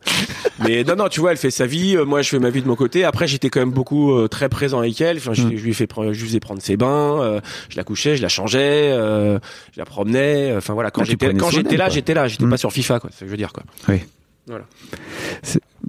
Mais 0.63 0.83
non, 0.83 0.95
non, 0.95 1.07
tu 1.09 1.19
vois, 1.19 1.31
elle 1.31 1.37
fait 1.37 1.51
sa 1.51 1.65
vie. 1.65 1.95
euh, 1.97 2.05
Moi, 2.05 2.21
je 2.21 2.29
fais 2.29 2.39
ma 2.39 2.49
vie 2.49 2.61
de 2.61 2.67
mon 2.67 2.75
côté. 2.75 3.03
Après, 3.03 3.27
j'étais 3.27 3.49
quand 3.49 3.59
même 3.59 3.71
beaucoup 3.71 4.13
euh, 4.13 4.27
très 4.27 4.47
présent 4.49 4.79
avec 4.79 4.99
elle. 5.01 5.17
Enfin, 5.17 5.33
je, 5.33 5.41
Mm. 5.43 5.57
je 5.57 5.63
lui 5.65 5.71
pre- 5.73 6.13
je 6.13 6.19
lui 6.21 6.27
faisais 6.27 6.39
prendre 6.39 6.61
ses 6.61 6.77
bains. 6.77 7.21
euh, 7.21 7.41
je 7.69 7.77
la 7.77 7.83
couchais, 7.83 8.15
je 8.15 8.21
la 8.21 8.29
changeais, 8.29 8.91
euh, 8.91 9.37
je 9.73 9.79
la 9.79 9.85
promenais. 9.85 10.53
Enfin 10.55 10.73
voilà, 10.73 10.91
quand 10.91 11.01
Ah, 11.01 11.05
j'étais, 11.05 11.33
quand 11.33 11.49
j'étais 11.49 11.77
là, 11.77 11.89
j'étais 11.89 12.13
là. 12.13 12.27
J'étais 12.27 12.45
Mm. 12.45 12.49
pas 12.51 12.57
sur 12.57 12.71
FIFA, 12.71 12.99
quoi. 12.99 13.09
C'est 13.11 13.17
ce 13.17 13.19
que 13.21 13.25
je 13.27 13.31
veux 13.31 13.37
dire, 13.37 13.51
quoi. 13.53 13.63
Oui. 13.89 14.01
Voilà. 14.47 14.65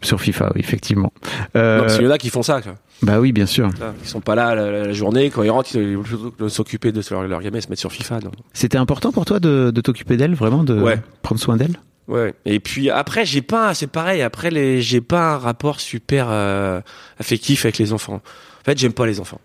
Sur 0.02 0.20
FIFA, 0.20 0.52
oui, 0.54 0.60
effectivement. 0.60 1.12
Euh, 1.56 1.76
Non, 1.78 1.82
parce 1.82 1.96
qu'il 1.96 2.04
y 2.04 2.08
en 2.08 2.10
a 2.12 2.18
qui 2.18 2.30
font 2.30 2.42
ça, 2.42 2.60
quoi. 2.62 2.74
bah 3.02 3.18
oui, 3.20 3.32
bien 3.32 3.46
sûr. 3.46 3.70
Ils 4.02 4.08
sont 4.08 4.20
pas 4.20 4.34
là 4.34 4.54
la, 4.54 4.92
journée. 4.92 5.30
Quand 5.30 5.42
ils 5.42 5.50
rentrent, 5.50 5.74
ils 5.76 5.98
plutôt 5.98 6.30
que 6.30 6.44
de 6.44 6.48
s'occuper 6.48 6.92
de 6.92 7.02
leur, 7.10 7.22
leur 7.26 7.40
gamin, 7.42 7.60
se 7.60 7.68
mettre 7.68 7.80
sur 7.80 7.92
FIFA. 7.92 8.20
C'était 8.52 8.78
important 8.78 9.12
pour 9.12 9.24
toi 9.24 9.40
de, 9.40 9.70
de 9.74 9.80
t'occuper 9.80 10.16
d'elle, 10.16 10.34
vraiment, 10.34 10.64
de 10.64 10.78
Ouais. 10.80 11.00
prendre 11.22 11.40
soin 11.40 11.56
d'elle? 11.56 11.76
Ouais. 12.08 12.34
Et 12.44 12.60
puis 12.60 12.88
après, 12.90 13.24
j'ai 13.24 13.42
pas, 13.42 13.74
c'est 13.74 13.86
pareil. 13.88 14.22
Après, 14.22 14.50
les, 14.50 14.80
j'ai 14.80 15.00
pas 15.00 15.34
un 15.34 15.38
rapport 15.38 15.80
super 15.80 16.28
euh, 16.30 16.80
affectif 17.18 17.64
avec 17.64 17.78
les 17.78 17.92
enfants. 17.92 18.16
En 18.60 18.64
fait, 18.64 18.78
j'aime 18.78 18.92
pas 18.92 19.06
les 19.06 19.18
enfants. 19.18 19.40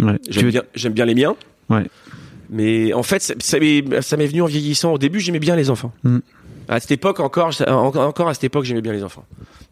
Ouais. 0.00 0.18
J'aime 0.30 0.44
veux- 0.44 0.50
bien, 0.50 0.62
j'aime 0.74 0.92
bien 0.94 1.04
les 1.04 1.14
miens. 1.14 1.34
Ouais. 1.68 1.84
Mais 2.50 2.94
en 2.94 3.02
fait, 3.02 3.20
ça, 3.20 3.34
ça 3.40 3.58
m'est 3.58 4.00
ça 4.00 4.16
m'est 4.16 4.26
venu 4.26 4.40
en 4.40 4.46
vieillissant. 4.46 4.94
Au 4.94 4.98
début, 4.98 5.20
j'aimais 5.20 5.38
bien 5.38 5.54
les 5.54 5.68
enfants. 5.68 5.92
Mm. 6.02 6.18
À 6.68 6.80
cette 6.80 6.90
époque 6.90 7.20
encore, 7.20 7.50
en- 7.66 7.94
encore 7.96 8.28
à 8.28 8.34
cette 8.34 8.44
époque, 8.44 8.64
j'aimais 8.64 8.82
bien 8.82 8.92
les 8.92 9.02
enfants. 9.02 9.24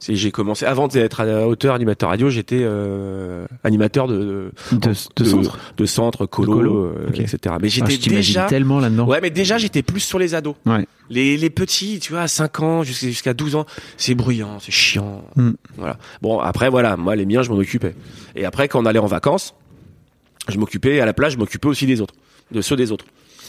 J'ai 0.08 0.30
commencé 0.30 0.64
avant 0.66 0.88
d'être 0.88 1.24
auteur, 1.46 1.74
animateur 1.74 2.10
radio, 2.10 2.28
j'étais 2.30 2.60
euh, 2.62 3.46
animateur 3.64 4.08
de 4.08 4.50
De, 4.72 4.78
de 5.16 5.24
centre. 5.24 5.58
de 5.76 5.86
centre, 5.86 6.26
colo, 6.26 6.52
De 6.54 6.56
colo, 6.58 6.84
euh, 6.84 7.06
ok. 7.08 7.18
etc. 7.20 7.38
Mais 7.44 7.50
Ah, 7.54 7.58
j'étais 7.68 7.96
t'imagine 7.98 8.12
déjà, 8.34 8.46
tellement 8.46 8.80
là-dedans. 8.80 9.06
ouais, 9.06 9.20
mais 9.22 9.30
déjà 9.30 9.58
j'étais 9.58 9.82
plus 9.82 10.00
sur 10.00 10.18
les 10.18 10.34
ados. 10.34 10.54
Ouais. 10.66 10.86
Les, 11.10 11.36
les 11.36 11.50
petits, 11.50 11.98
tu 12.00 12.12
vois, 12.12 12.22
à 12.22 12.28
5 12.28 12.60
ans 12.60 12.82
jusqu'à 12.82 13.06
jusqu'à 13.06 13.34
12 13.34 13.54
ans, 13.56 13.66
c'est 13.96 14.14
bruyant, 14.14 14.58
c'est 14.60 14.72
chiant. 14.72 15.22
Mm. 15.36 15.50
Voilà. 15.76 15.98
Bon, 16.22 16.40
après, 16.40 16.68
voilà, 16.68 16.96
moi, 16.96 17.14
les 17.16 17.24
miens, 17.26 17.42
je 17.42 17.50
m'en 17.50 17.56
occupais. 17.56 17.94
Et 18.34 18.44
après, 18.44 18.68
quand 18.68 18.82
on 18.82 18.86
allait 18.86 18.98
en 18.98 19.06
vacances, 19.06 19.54
je 20.48 20.58
m'occupais, 20.58 21.00
à 21.00 21.06
la 21.06 21.12
plage, 21.12 21.32
je 21.34 21.38
m'occupais 21.38 21.68
aussi 21.68 21.86
des 21.86 22.00
autres. 22.00 22.14
De 22.52 22.60
ceux 22.62 22.76
des 22.76 22.92
autres. 22.92 23.04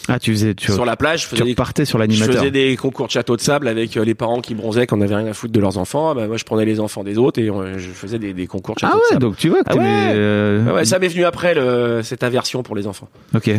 Ah, 0.09 0.19
tu 0.19 0.31
faisais, 0.31 0.53
tu, 0.55 0.71
Sur 0.71 0.85
la 0.85 0.95
plage, 0.95 1.23
je 1.23 1.27
tu 1.29 1.35
faisais, 1.35 1.43
des, 1.43 1.49
repartais 1.51 1.85
sur 1.85 1.97
je 1.97 2.03
l'animateur. 2.03 2.35
faisais 2.35 2.51
des 2.51 2.77
concours 2.77 3.07
de 3.07 3.11
château 3.11 3.35
de 3.35 3.41
sable 3.41 3.67
avec 3.67 3.97
euh, 3.97 4.05
les 4.05 4.15
parents 4.15 4.39
qui 4.41 4.55
bronzaient, 4.55 4.87
qu'on 4.87 5.01
avait 5.01 5.15
rien 5.15 5.27
à 5.27 5.33
foutre 5.33 5.51
de 5.53 5.59
leurs 5.59 5.77
enfants. 5.77 6.15
Bah, 6.15 6.27
moi, 6.27 6.37
je 6.37 6.43
prenais 6.45 6.65
les 6.65 6.79
enfants 6.79 7.03
des 7.03 7.17
autres 7.17 7.41
et 7.41 7.49
euh, 7.49 7.77
je 7.77 7.89
faisais 7.89 8.19
des, 8.19 8.33
des 8.33 8.47
concours 8.47 8.75
de 8.75 8.79
château 8.79 8.93
Ah 8.93 8.97
de 8.97 9.01
ouais, 9.01 9.07
sable. 9.09 9.21
donc 9.21 9.37
tu 9.37 9.49
vois 9.49 9.63
que 9.63 9.69
Ah 9.71 9.75
ouais. 9.75 9.83
euh, 9.85 10.65
Ah 10.69 10.73
ouais, 10.75 10.85
ça 10.85 10.99
m'est 10.99 11.07
venu 11.09 11.25
après 11.25 11.53
le, 11.55 12.01
cette 12.03 12.23
aversion 12.23 12.63
pour 12.63 12.75
les 12.75 12.87
enfants. 12.87 13.09
Ok. 13.35 13.49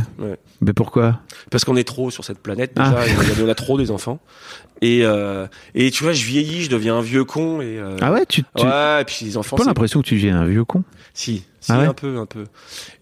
Mais 0.61 0.73
pourquoi? 0.73 1.21
Parce 1.51 1.65
qu'on 1.65 1.77
est 1.77 1.85
trop 1.87 2.11
sur 2.11 2.25
cette 2.25 2.39
planète 2.39 2.73
Ah. 2.77 3.05
déjà, 3.07 3.41
y 3.41 3.45
en 3.45 3.49
a 3.49 3.55
trop 3.55 3.77
des 3.79 3.91
enfants. 3.91 4.19
Et, 4.81 5.01
euh, 5.03 5.47
et 5.75 5.91
tu 5.91 6.05
vois, 6.05 6.13
je 6.13 6.25
vieillis, 6.25 6.63
je 6.63 6.71
deviens 6.71 6.97
un 6.97 7.03
vieux 7.03 7.25
con. 7.25 7.61
Et, 7.61 7.79
euh, 7.79 7.97
Ah 8.01 8.13
ouais, 8.13 8.25
tu, 8.27 8.43
tu 8.57 8.65
Ouais, 8.65 9.03
et 9.03 9.05
puis 9.05 9.25
les 9.25 9.37
enfants, 9.37 9.57
pas 9.57 9.65
l'impression 9.65 10.01
que 10.03 10.07
tu 10.07 10.15
deviens 10.15 10.39
un 10.41 10.47
vieux 10.47 10.65
con. 10.65 10.85
Si, 11.15 11.43
si 11.61 11.73
Ah 11.73 11.81
un 11.81 11.93
peu, 11.95 12.17
un 12.19 12.27
peu. 12.27 12.45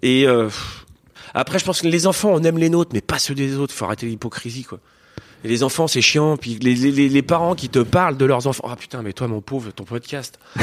Et 0.03 0.27
euh, 0.27 0.45
pff, 0.47 0.86
après, 1.41 1.59
je 1.59 1.65
pense 1.65 1.81
que 1.83 1.87
les 1.87 2.07
enfants, 2.07 2.31
on 2.33 2.43
aime 2.43 2.59
les 2.59 2.69
nôtres, 2.71 2.91
mais 2.95 3.01
pas 3.01 3.19
ceux 3.19 3.35
des 3.35 3.57
autres. 3.57 3.73
Faut 3.75 3.85
arrêter 3.85 4.07
l'hypocrisie, 4.07 4.65
quoi. 4.65 4.79
Et 5.45 5.49
les 5.49 5.63
enfants, 5.63 5.87
c'est 5.87 6.01
chiant. 6.01 6.37
Puis 6.37 6.59
les, 6.61 6.75
les, 6.75 7.09
les, 7.09 7.23
parents 7.23 7.55
qui 7.55 7.69
te 7.69 7.79
parlent 7.79 8.17
de 8.17 8.25
leurs 8.25 8.47
enfants. 8.47 8.65
Ah 8.69 8.75
putain, 8.75 9.03
mais 9.03 9.13
toi, 9.13 9.29
mon 9.29 9.41
pauvre, 9.43 9.71
ton 9.71 9.85
podcast, 9.85 10.41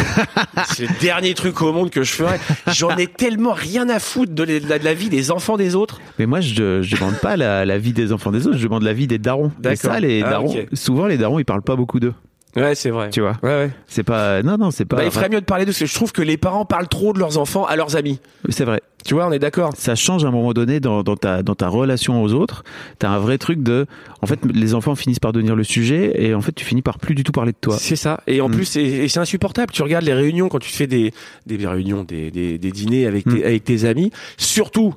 c'est 0.74 0.88
le 0.88 1.00
dernier 1.00 1.36
truc 1.36 1.62
au 1.62 1.72
monde 1.72 1.90
que 1.90 2.04
je 2.04 2.12
ferais. 2.12 2.40
J'en 2.68 2.98
ai 2.98 3.08
tellement 3.08 3.54
rien 3.54 3.88
à 3.88 4.00
foutre 4.00 4.34
de, 4.34 4.44
les- 4.44 4.60
de 4.60 4.68
la, 4.68 4.80
de 4.80 4.84
la 4.84 4.94
vie 4.96 5.10
des 5.10 5.32
enfants 5.32 5.58
des 5.58 5.76
autres. 5.76 6.02
Mais 6.20 6.26
moi, 6.26 6.42
je, 6.42 6.82
je 6.82 6.96
demande 6.96 7.18
pas 7.20 7.38
la, 7.38 7.66
la 7.66 7.78
vie 7.78 7.94
des 7.94 8.12
enfants 8.12 8.32
des 8.32 8.48
autres, 8.48 8.58
je 8.58 8.64
demande 8.64 8.84
la 8.84 8.94
vie 8.94 9.08
des 9.08 9.20
darons. 9.20 9.50
Et 9.60 9.62
D'accord. 9.62 9.92
ça, 9.94 10.00
les 10.00 10.24
Ah, 10.24 10.32
darons, 10.32 10.56
souvent 10.74 11.06
les 11.06 11.18
darons, 11.18 11.40
ils 11.40 11.46
parlent 11.46 11.62
pas 11.62 11.76
beaucoup 11.76 12.00
d'eux. 12.00 12.14
Ouais, 12.56 12.76
c'est 12.76 12.92
vrai. 12.92 13.10
Tu 13.10 13.20
vois 13.22 13.34
Ouais, 13.42 13.50
ouais. 13.50 13.72
C'est 13.88 14.04
pas, 14.04 14.44
non, 14.44 14.58
non, 14.58 14.70
c'est 14.70 14.86
pas. 14.86 14.98
Bah, 14.98 15.06
il 15.06 15.12
ferait 15.12 15.30
mieux 15.30 15.39
de 15.42 15.46
parler 15.46 15.66
de 15.66 15.72
ce 15.72 15.82
que 15.82 15.86
je 15.88 15.94
trouve 15.96 16.12
que 16.12 16.22
les 16.22 16.38
parents 16.38 16.66
parlent 16.66 16.88
trop 16.88 17.12
de 17.12 17.18
leurs 17.20 17.38
enfants 17.39 17.66
à 17.66 17.76
leurs 17.76 17.96
amis. 17.96 18.20
C'est 18.50 18.63
vrai. 18.66 18.82
Tu 19.06 19.16
vois, 19.16 19.28
on 19.28 19.32
est 19.32 19.39
d'accord. 19.39 19.72
Ça 19.76 19.96
change 19.96 20.24
à 20.24 20.28
un 20.28 20.32
moment 20.32 20.54
donné 20.54 20.80
dans, 20.80 21.02
dans 21.04 21.16
ta 21.18 21.42
dans 21.44 21.56
ta 21.56 21.68
relation 21.68 22.22
aux 22.24 22.32
autres. 22.34 22.63
T'as 23.00 23.10
un 23.10 23.18
vrai 23.20 23.38
truc 23.39 23.63
de, 23.63 23.86
en 24.22 24.28
fait, 24.28 24.39
les 24.46 24.76
enfants 24.76 24.96
finissent 24.96 25.20
par 25.20 25.34
devenir 25.34 25.56
le 25.56 25.63
sujet 25.63 26.13
et 26.24 26.34
en 26.36 26.42
fait, 26.42 26.54
tu 26.54 26.63
finis 26.63 26.82
par 26.84 27.00
plus 27.00 27.16
du 27.16 27.24
tout 27.24 27.32
parler 27.32 27.52
de 27.54 27.58
toi. 27.60 27.76
C'est 27.80 27.96
ça. 27.96 28.22
Et 28.28 28.39
en 28.39 28.50
Mm. 28.50 28.52
plus, 28.54 28.66
c'est 28.66 28.84
et 28.84 29.08
c'est 29.08 29.20
insupportable. 29.20 29.74
Tu 29.74 29.82
regardes 29.82 30.06
les 30.06 30.13
réunions 30.13 30.48
quand 30.48 30.60
tu 30.60 30.70
fais 30.72 30.88
des, 30.88 31.12
des 31.48 31.58
réunions, 31.68 32.04
des, 32.04 32.30
des, 32.32 32.58
des 32.60 32.72
dîners 32.72 33.08
avec 33.08 33.26
tes, 33.26 33.39
Mm. 33.42 33.46
avec 33.46 33.63
tes 33.63 33.86
amis, 33.86 34.12
surtout 34.38 34.94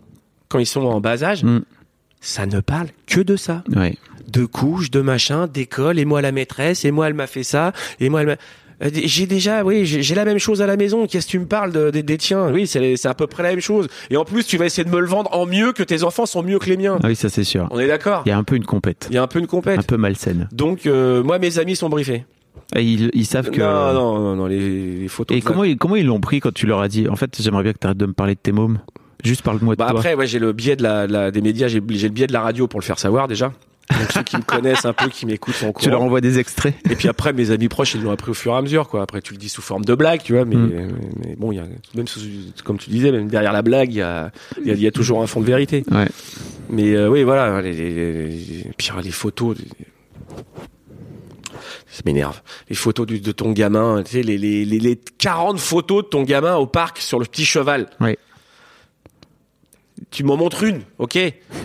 quand 0.49 0.59
ils 0.59 0.67
sont 0.67 0.83
en 0.83 1.01
bas 1.01 1.25
âge, 1.25 1.43
Mm. 1.43 1.61
ça 2.21 2.47
ne 2.47 2.61
parle 2.61 2.89
que 3.07 3.21
de 3.21 3.35
ça. 3.37 3.65
Ouais. 3.75 3.97
De 4.29 4.45
couches, 4.45 4.91
de 4.91 5.01
machin, 5.01 5.47
d'école, 5.47 5.99
et 5.99 6.05
moi 6.05 6.21
la 6.23 6.33
maîtresse, 6.33 6.85
et 6.85 6.91
moi 6.91 7.07
elle 7.09 7.15
m'a 7.15 7.27
fait 7.27 7.43
ça, 7.45 7.73
et 8.01 8.09
moi 8.09 8.23
elle 8.23 8.27
m'a... 8.27 8.37
J'ai 8.93 9.27
déjà, 9.27 9.65
oui, 9.65 9.87
j'ai 9.87 10.15
la 10.15 10.27
même 10.27 10.39
chose 10.39 10.61
à 10.61 10.67
la 10.67 10.77
maison. 10.77 11.07
Qu'est-ce 11.07 11.25
que 11.27 11.31
tu 11.31 11.39
me 11.39 11.47
parles 11.47 11.73
de- 11.73 11.89
des- 11.91 12.03
des 12.03 12.19
tiens? 12.19 12.53
Oui, 12.53 12.67
c'est 12.67 13.07
à 13.07 13.15
peu 13.15 13.27
près 13.27 13.43
la 13.43 13.49
même 13.51 13.61
chose. 13.61 13.89
Et 14.11 14.19
en 14.19 14.27
plus, 14.27 14.45
tu 14.45 14.59
vas 14.59 14.67
essayer 14.67 14.85
de 14.85 14.91
me 14.91 15.01
le 15.01 15.07
vendre 15.07 15.33
en 15.35 15.47
mieux 15.47 15.73
que 15.73 15.83
tes 15.83 16.03
enfants 16.03 16.27
sont 16.27 16.43
mieux 16.43 16.59
que 16.59 16.67
les 16.69 16.77
miens. 16.77 16.99
Ah 17.03 17.07
oui, 17.07 17.17
ça 17.17 17.31
c'est 17.31 17.43
sûr. 17.45 17.69
On 17.71 17.79
est 17.79 17.87
d'accord? 17.87 18.23
Il 18.27 18.29
y 18.29 18.33
a 18.33 18.37
un 18.37 18.45
peu 18.45 18.55
une 18.55 18.67
compète, 18.67 19.07
Il 19.09 19.15
y 19.15 19.19
a 19.19 19.23
un 19.23 19.27
peu 19.29 19.39
une 19.39 19.47
compète. 19.47 19.79
un 19.79 19.83
peu 19.83 19.97
malsaine. 19.97 20.47
Donc, 20.53 20.85
euh, 20.85 21.23
moi, 21.23 21.39
mes 21.39 21.59
amis 21.59 21.75
sont 21.75 21.89
briefés. 21.89 22.27
Et 22.75 22.83
ils, 22.83 23.11
ils 23.15 23.25
savent 23.25 23.51
que. 23.51 23.63
Non, 23.63 23.95
non, 23.95 24.19
non, 24.19 24.37
non, 24.37 24.47
les, 24.47 24.99
les 25.01 25.09
photos. 25.09 25.35
Et 25.39 25.41
comment 25.41 25.65
ils, 25.65 25.79
comment 25.79 25.97
ils 25.97 26.05
l'ont 26.05 26.21
pris 26.21 26.41
quand 26.41 26.53
tu 26.53 26.67
leur 26.67 26.81
as 26.83 26.89
dit 26.89 27.09
En 27.09 27.17
fait, 27.17 27.35
j'aimerais 27.41 27.63
bien 27.63 27.73
que 27.73 27.79
tu 27.79 27.87
arrêtes 27.87 27.97
de 27.97 28.05
me 28.07 28.13
parler 28.13 28.35
de 28.35 28.41
tes 28.41 28.53
mômes. 28.53 28.81
Juste 29.25 29.41
parle-moi 29.41 29.75
de 29.75 29.79
Bah 29.79 29.87
toi. 29.89 30.01
après, 30.01 30.13
ouais, 30.15 30.27
j'ai 30.27 30.39
le 30.39 30.53
biais 30.53 30.77
de 30.77 30.83
la, 30.83 31.07
de 31.07 31.13
la- 31.15 31.31
des 31.31 31.41
médias, 31.41 31.69
j'ai 31.69 31.81
le 31.81 32.09
biais 32.11 32.27
de 32.27 32.33
la 32.35 32.43
radio 32.43 32.67
pour 32.67 32.79
le 32.81 32.85
faire 32.85 32.99
savoir 32.99 33.27
déjà. 33.27 33.53
Donc 33.91 34.11
ceux 34.13 34.23
qui 34.23 34.37
me 34.37 34.43
connaissent 34.43 34.85
un 34.85 34.93
peu, 34.93 35.09
qui 35.09 35.27
m'écoutent 35.27 35.55
sont 35.55 35.69
au 35.69 35.73
tu 35.81 35.91
leur 35.91 36.03
envoies 36.03 36.21
des 36.21 36.39
extraits. 36.39 36.75
Et 36.91 36.97
puis 36.97 37.09
après, 37.09 37.33
mes 37.33 37.51
amis 37.51 37.69
proches, 37.69 37.95
ils 37.95 38.03
l'ont 38.03 38.11
appris 38.11 38.31
au 38.31 38.35
fur 38.35 38.53
et 38.53 38.57
à 38.57 38.63
mesure, 38.63 38.89
quoi. 38.89 39.03
Après, 39.03 39.21
tu 39.23 39.33
le 39.33 39.39
dis 39.39 39.49
sous 39.49 39.63
forme 39.63 39.85
de 39.85 39.95
blague, 39.95 40.23
tu 40.23 40.33
vois, 40.35 40.45
mais, 40.45 40.57
Mm. 40.57 40.89
mais 41.25 41.37
bon, 41.37 41.53
il 41.53 41.57
y 41.57 41.61
a, 41.61 41.65
même 41.95 42.09
sous- 42.09 42.21
comme 42.65 42.79
tu 42.79 42.91
disais, 42.91 43.13
même 43.13 43.29
derrière 43.29 43.53
la 43.53 43.63
blague, 43.63 43.93
il 43.93 43.99
y 43.99 44.03
a, 44.03 44.33
y 44.65 44.71
a, 44.71 44.75
y 44.75 44.87
a 44.87 44.91
toujours 44.91 45.23
un 45.23 45.27
fond 45.27 45.41
de 45.41 45.47
vérité. 45.47 45.85
Ouais. 45.91 46.07
Mais 46.69 46.95
euh, 46.97 47.09
oui, 47.09 47.23
voilà, 47.23 47.63
les, 47.63 47.73
les, 47.73 47.93
les- 48.29 48.65
les 49.03 49.11
photos. 49.11 49.57
Ça 51.89 52.03
m'énerve. 52.05 52.41
Les 52.69 52.77
photos 52.77 53.07
du- 53.07 53.21
de 53.21 53.33
ton 53.33 53.53
gamin, 53.53 54.03
tu 54.03 54.13
sais, 54.13 54.23
les, 54.23 54.37
les, 54.37 54.65
les, 54.65 54.79
les 54.79 54.97
40 55.19 55.59
photos 55.59 56.05
de 56.05 56.09
ton 56.09 56.23
gamin 56.25 56.57
au 56.57 56.67
parc 56.67 56.99
sur 56.99 57.19
le 57.19 57.25
petit 57.25 57.45
cheval. 57.47 57.89
Ouais. 58.01 58.19
Tu 60.11 60.25
m'en 60.25 60.37
montres 60.37 60.63
une, 60.65 60.83
ok. 60.99 61.19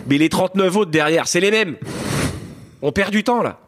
Mais 0.07 0.17
les 0.17 0.29
39 0.29 0.75
autres 0.77 0.91
derrière, 0.91 1.27
c'est 1.27 1.39
les 1.39 1.51
mêmes. 1.51 1.75
On 2.81 2.91
perd 2.91 3.11
du 3.11 3.23
temps 3.23 3.41
là. 3.43 3.59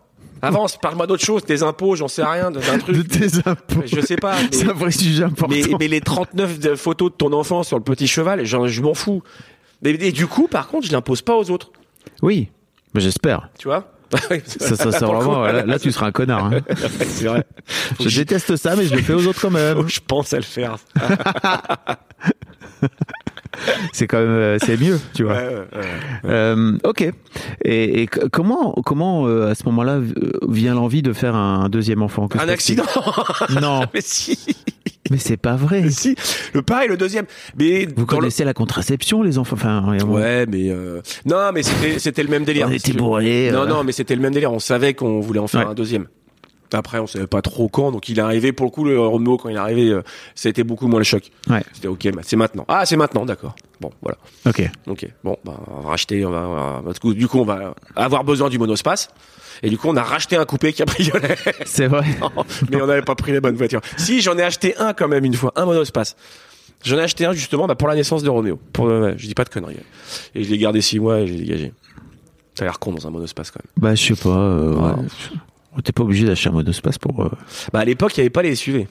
Avance, 0.41 0.77
parle-moi 0.77 1.07
d'autre 1.07 1.23
chose, 1.23 1.45
tes 1.45 1.63
impôts, 1.63 1.95
j'en 1.95 2.09
sais 2.09 2.23
rien, 2.23 2.51
d'un 2.51 2.59
De 2.59 2.79
truc. 2.79 3.07
tes 3.07 3.27
impôts. 3.47 3.81
Je 3.85 4.01
sais 4.01 4.17
pas. 4.17 4.35
C'est 4.51 4.69
un 4.69 4.73
vrai 4.73 4.91
sujet 4.91 5.23
important. 5.23 5.47
mais, 5.55 5.63
mais 5.79 5.87
les 5.87 6.01
39 6.01 6.59
de 6.59 6.75
photos 6.75 7.11
de 7.11 7.15
ton 7.15 7.31
enfant 7.31 7.63
sur 7.63 7.77
le 7.77 7.83
petit 7.83 8.07
cheval, 8.07 8.43
je 8.45 8.81
m'en 8.81 8.93
fous. 8.93 9.23
Et 9.85 10.11
du 10.11 10.27
coup, 10.27 10.47
par 10.49 10.67
contre, 10.67 10.87
je 10.87 10.91
l'impose 10.91 11.21
pas 11.21 11.35
aux 11.37 11.49
autres. 11.49 11.71
Oui, 12.21 12.49
j'espère. 12.95 13.49
Tu 13.57 13.69
vois 13.69 13.93
Ça, 14.47 14.75
ça, 14.75 14.91
ça, 14.91 14.99
coup, 15.07 15.13
vraiment, 15.13 15.43
là, 15.43 15.65
là, 15.65 15.79
tu 15.79 15.91
seras 15.93 16.07
un 16.07 16.11
connard. 16.11 16.45
hein. 16.45 16.59
C'est 17.07 17.25
vrai. 17.27 17.45
Je 17.99 18.17
déteste 18.17 18.57
ça, 18.57 18.75
mais 18.75 18.85
je 18.85 18.95
le 18.95 19.01
fais 19.01 19.13
aux 19.13 19.25
autres 19.27 19.39
quand 19.41 19.49
même. 19.49 19.77
Faut 19.77 19.83
que 19.85 19.91
je 19.91 20.01
pense 20.05 20.33
à 20.33 20.37
le 20.37 20.43
faire. 20.43 20.75
C'est 23.93 24.07
quand 24.07 24.19
même, 24.19 24.29
euh, 24.29 24.57
c'est 24.59 24.79
mieux, 24.79 24.99
tu 25.13 25.23
vois. 25.23 25.33
Ouais, 25.33 25.47
ouais, 25.47 25.67
ouais. 25.79 25.85
Euh, 26.25 26.77
ok. 26.83 27.11
Et, 27.63 28.01
et 28.03 28.07
comment, 28.07 28.73
comment 28.85 29.27
euh, 29.27 29.49
à 29.51 29.55
ce 29.55 29.63
moment-là 29.65 29.93
euh, 29.97 30.31
vient 30.47 30.73
l'envie 30.73 31.01
de 31.01 31.13
faire 31.13 31.35
un 31.35 31.69
deuxième 31.69 32.01
enfant 32.01 32.27
Un 32.39 32.49
accident 32.49 32.83
Non, 33.61 33.81
Mais 33.93 34.01
si 34.01 34.37
mais 35.11 35.17
c'est 35.17 35.35
pas 35.37 35.55
vrai. 35.57 35.81
Mais 35.81 35.91
si 35.91 36.15
Le 36.53 36.61
pareil, 36.61 36.87
le 36.87 36.95
deuxième. 36.97 37.25
Mais 37.59 37.85
Vous 37.85 37.91
le- 38.01 38.05
connaissez 38.05 38.45
la 38.45 38.53
contraception, 38.53 39.21
les 39.21 39.37
enfants? 39.37 39.55
Enfin. 39.57 39.97
Ouais, 40.07 40.45
mais 40.47 40.69
euh, 40.69 41.01
non, 41.25 41.51
mais 41.53 41.61
c'était 41.61 41.99
c'était 41.99 42.23
le 42.23 42.29
même 42.29 42.45
délire. 42.45 42.67
On 42.69 42.71
était 42.71 42.93
bourrés. 42.93 43.49
Non, 43.51 43.63
euh. 43.63 43.67
non, 43.67 43.83
mais 43.83 43.91
c'était 43.91 44.15
le 44.15 44.21
même 44.21 44.33
délire. 44.33 44.53
On 44.53 44.59
savait 44.59 44.93
qu'on 44.93 45.19
voulait 45.19 45.39
en 45.41 45.47
faire 45.47 45.65
Ouais. 45.65 45.71
un 45.71 45.73
deuxième. 45.73 46.07
Après, 46.73 46.99
on 46.99 47.07
savait 47.07 47.27
pas 47.27 47.41
trop 47.41 47.67
quand, 47.69 47.91
donc 47.91 48.09
il 48.09 48.17
est 48.19 48.21
arrivé. 48.21 48.51
Pour 48.51 48.65
le 48.65 48.71
coup, 48.71 48.83
le 48.85 48.99
Renault, 48.99 49.37
quand 49.37 49.49
il 49.49 49.55
est 49.55 49.59
arrivé, 49.59 49.89
euh, 49.89 50.01
ça 50.35 50.47
a 50.47 50.51
été 50.51 50.63
beaucoup 50.63 50.87
moins 50.87 50.99
le 50.99 51.03
choc. 51.05 51.31
Ouais. 51.49 51.63
C'était 51.73 51.87
ok, 51.87 52.11
bah, 52.13 52.21
c'est 52.23 52.35
maintenant. 52.35 52.65
Ah, 52.67 52.85
c'est 52.85 52.95
maintenant, 52.97 53.25
d'accord. 53.25 53.55
Bon, 53.81 53.91
voilà. 54.01 54.17
Ok. 54.47 54.69
Ok. 54.87 55.07
Bon, 55.23 55.37
bah, 55.45 55.53
on 55.75 55.81
va 55.81 55.89
racheter. 55.89 56.25
On 56.25 56.31
va, 56.31 56.81
on 56.81 56.81
va- 56.81 57.13
du 57.13 57.27
coup- 57.27 57.39
on 57.39 57.45
va 57.45 57.75
avoir 57.95 58.23
besoin 58.23 58.49
du 58.49 58.57
monospace. 58.57 59.09
Et 59.61 59.69
du 59.69 59.77
coup, 59.77 59.87
on 59.89 59.95
a 59.95 60.03
racheté 60.03 60.35
un 60.35 60.45
coupé 60.45 60.73
cabriolet. 60.73 61.35
C'est 61.65 61.87
vrai. 61.87 62.05
mais 62.71 62.81
on 62.81 62.87
n'avait 62.87 63.01
pas 63.03 63.15
pris 63.15 63.31
les 63.31 63.39
bonnes 63.39 63.55
voitures. 63.55 63.81
Si, 63.97 64.21
j'en 64.21 64.37
ai 64.37 64.43
acheté 64.43 64.75
un 64.77 64.93
quand 64.93 65.07
même 65.07 65.25
une 65.25 65.35
fois, 65.35 65.51
un 65.55 65.65
monospace. 65.65 66.15
J'en 66.83 66.97
ai 66.97 67.01
acheté 67.03 67.25
un 67.25 67.33
justement 67.33 67.67
bah, 67.67 67.75
pour 67.75 67.87
la 67.87 67.95
naissance 67.95 68.23
de 68.23 68.29
Roméo. 68.29 68.59
Pour, 68.73 68.87
euh, 68.87 69.13
je 69.15 69.25
dis 69.27 69.33
pas 69.35 69.43
de 69.45 69.49
conneries. 69.49 69.77
Et 70.35 70.43
je 70.43 70.49
l'ai 70.49 70.57
gardé 70.57 70.81
six 70.81 70.99
mois 70.99 71.19
et 71.19 71.27
je 71.27 71.33
l'ai 71.33 71.39
dégagé. 71.39 71.71
Ça 72.55 72.63
a 72.63 72.67
l'air 72.67 72.79
con 72.79 72.91
dans 72.91 73.07
un 73.07 73.09
monospace 73.09 73.51
quand 73.51 73.61
même. 73.63 73.71
Bah, 73.77 73.95
je 73.95 74.13
sais 74.13 74.21
pas. 74.21 74.29
Euh, 74.29 74.75
Ouais. 74.75 74.91
ouais. 75.01 75.07
T'es 75.83 75.91
pas 75.91 76.03
obligé 76.03 76.25
d'acheter 76.25 76.49
un 76.49 76.53
monospace 76.53 76.97
pour. 76.97 77.23
euh, 77.25 77.29
Bah 77.71 77.79
à 77.79 77.85
l'époque, 77.85 78.13
il 78.15 78.19
y 78.19 78.21
avait 78.21 78.29
pas 78.29 78.41
les 78.43 78.55
SUV. 78.55 78.87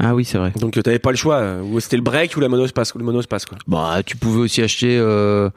Ah 0.00 0.14
oui, 0.14 0.24
c'est 0.24 0.38
vrai. 0.38 0.52
Donc 0.60 0.76
euh, 0.76 0.82
t'avais 0.82 0.98
pas 0.98 1.10
le 1.10 1.16
choix. 1.16 1.36
euh, 1.36 1.62
Ou 1.62 1.78
c'était 1.80 1.96
le 1.96 2.02
break 2.02 2.36
ou 2.36 2.40
la 2.40 2.48
monospace, 2.48 2.94
ou 2.94 2.98
le 2.98 3.04
monospace 3.04 3.46
quoi. 3.46 3.58
Bah, 3.66 4.00
tu 4.04 4.16
pouvais 4.16 4.40
aussi 4.40 4.62
acheter 4.62 4.96
euh, 4.98 5.50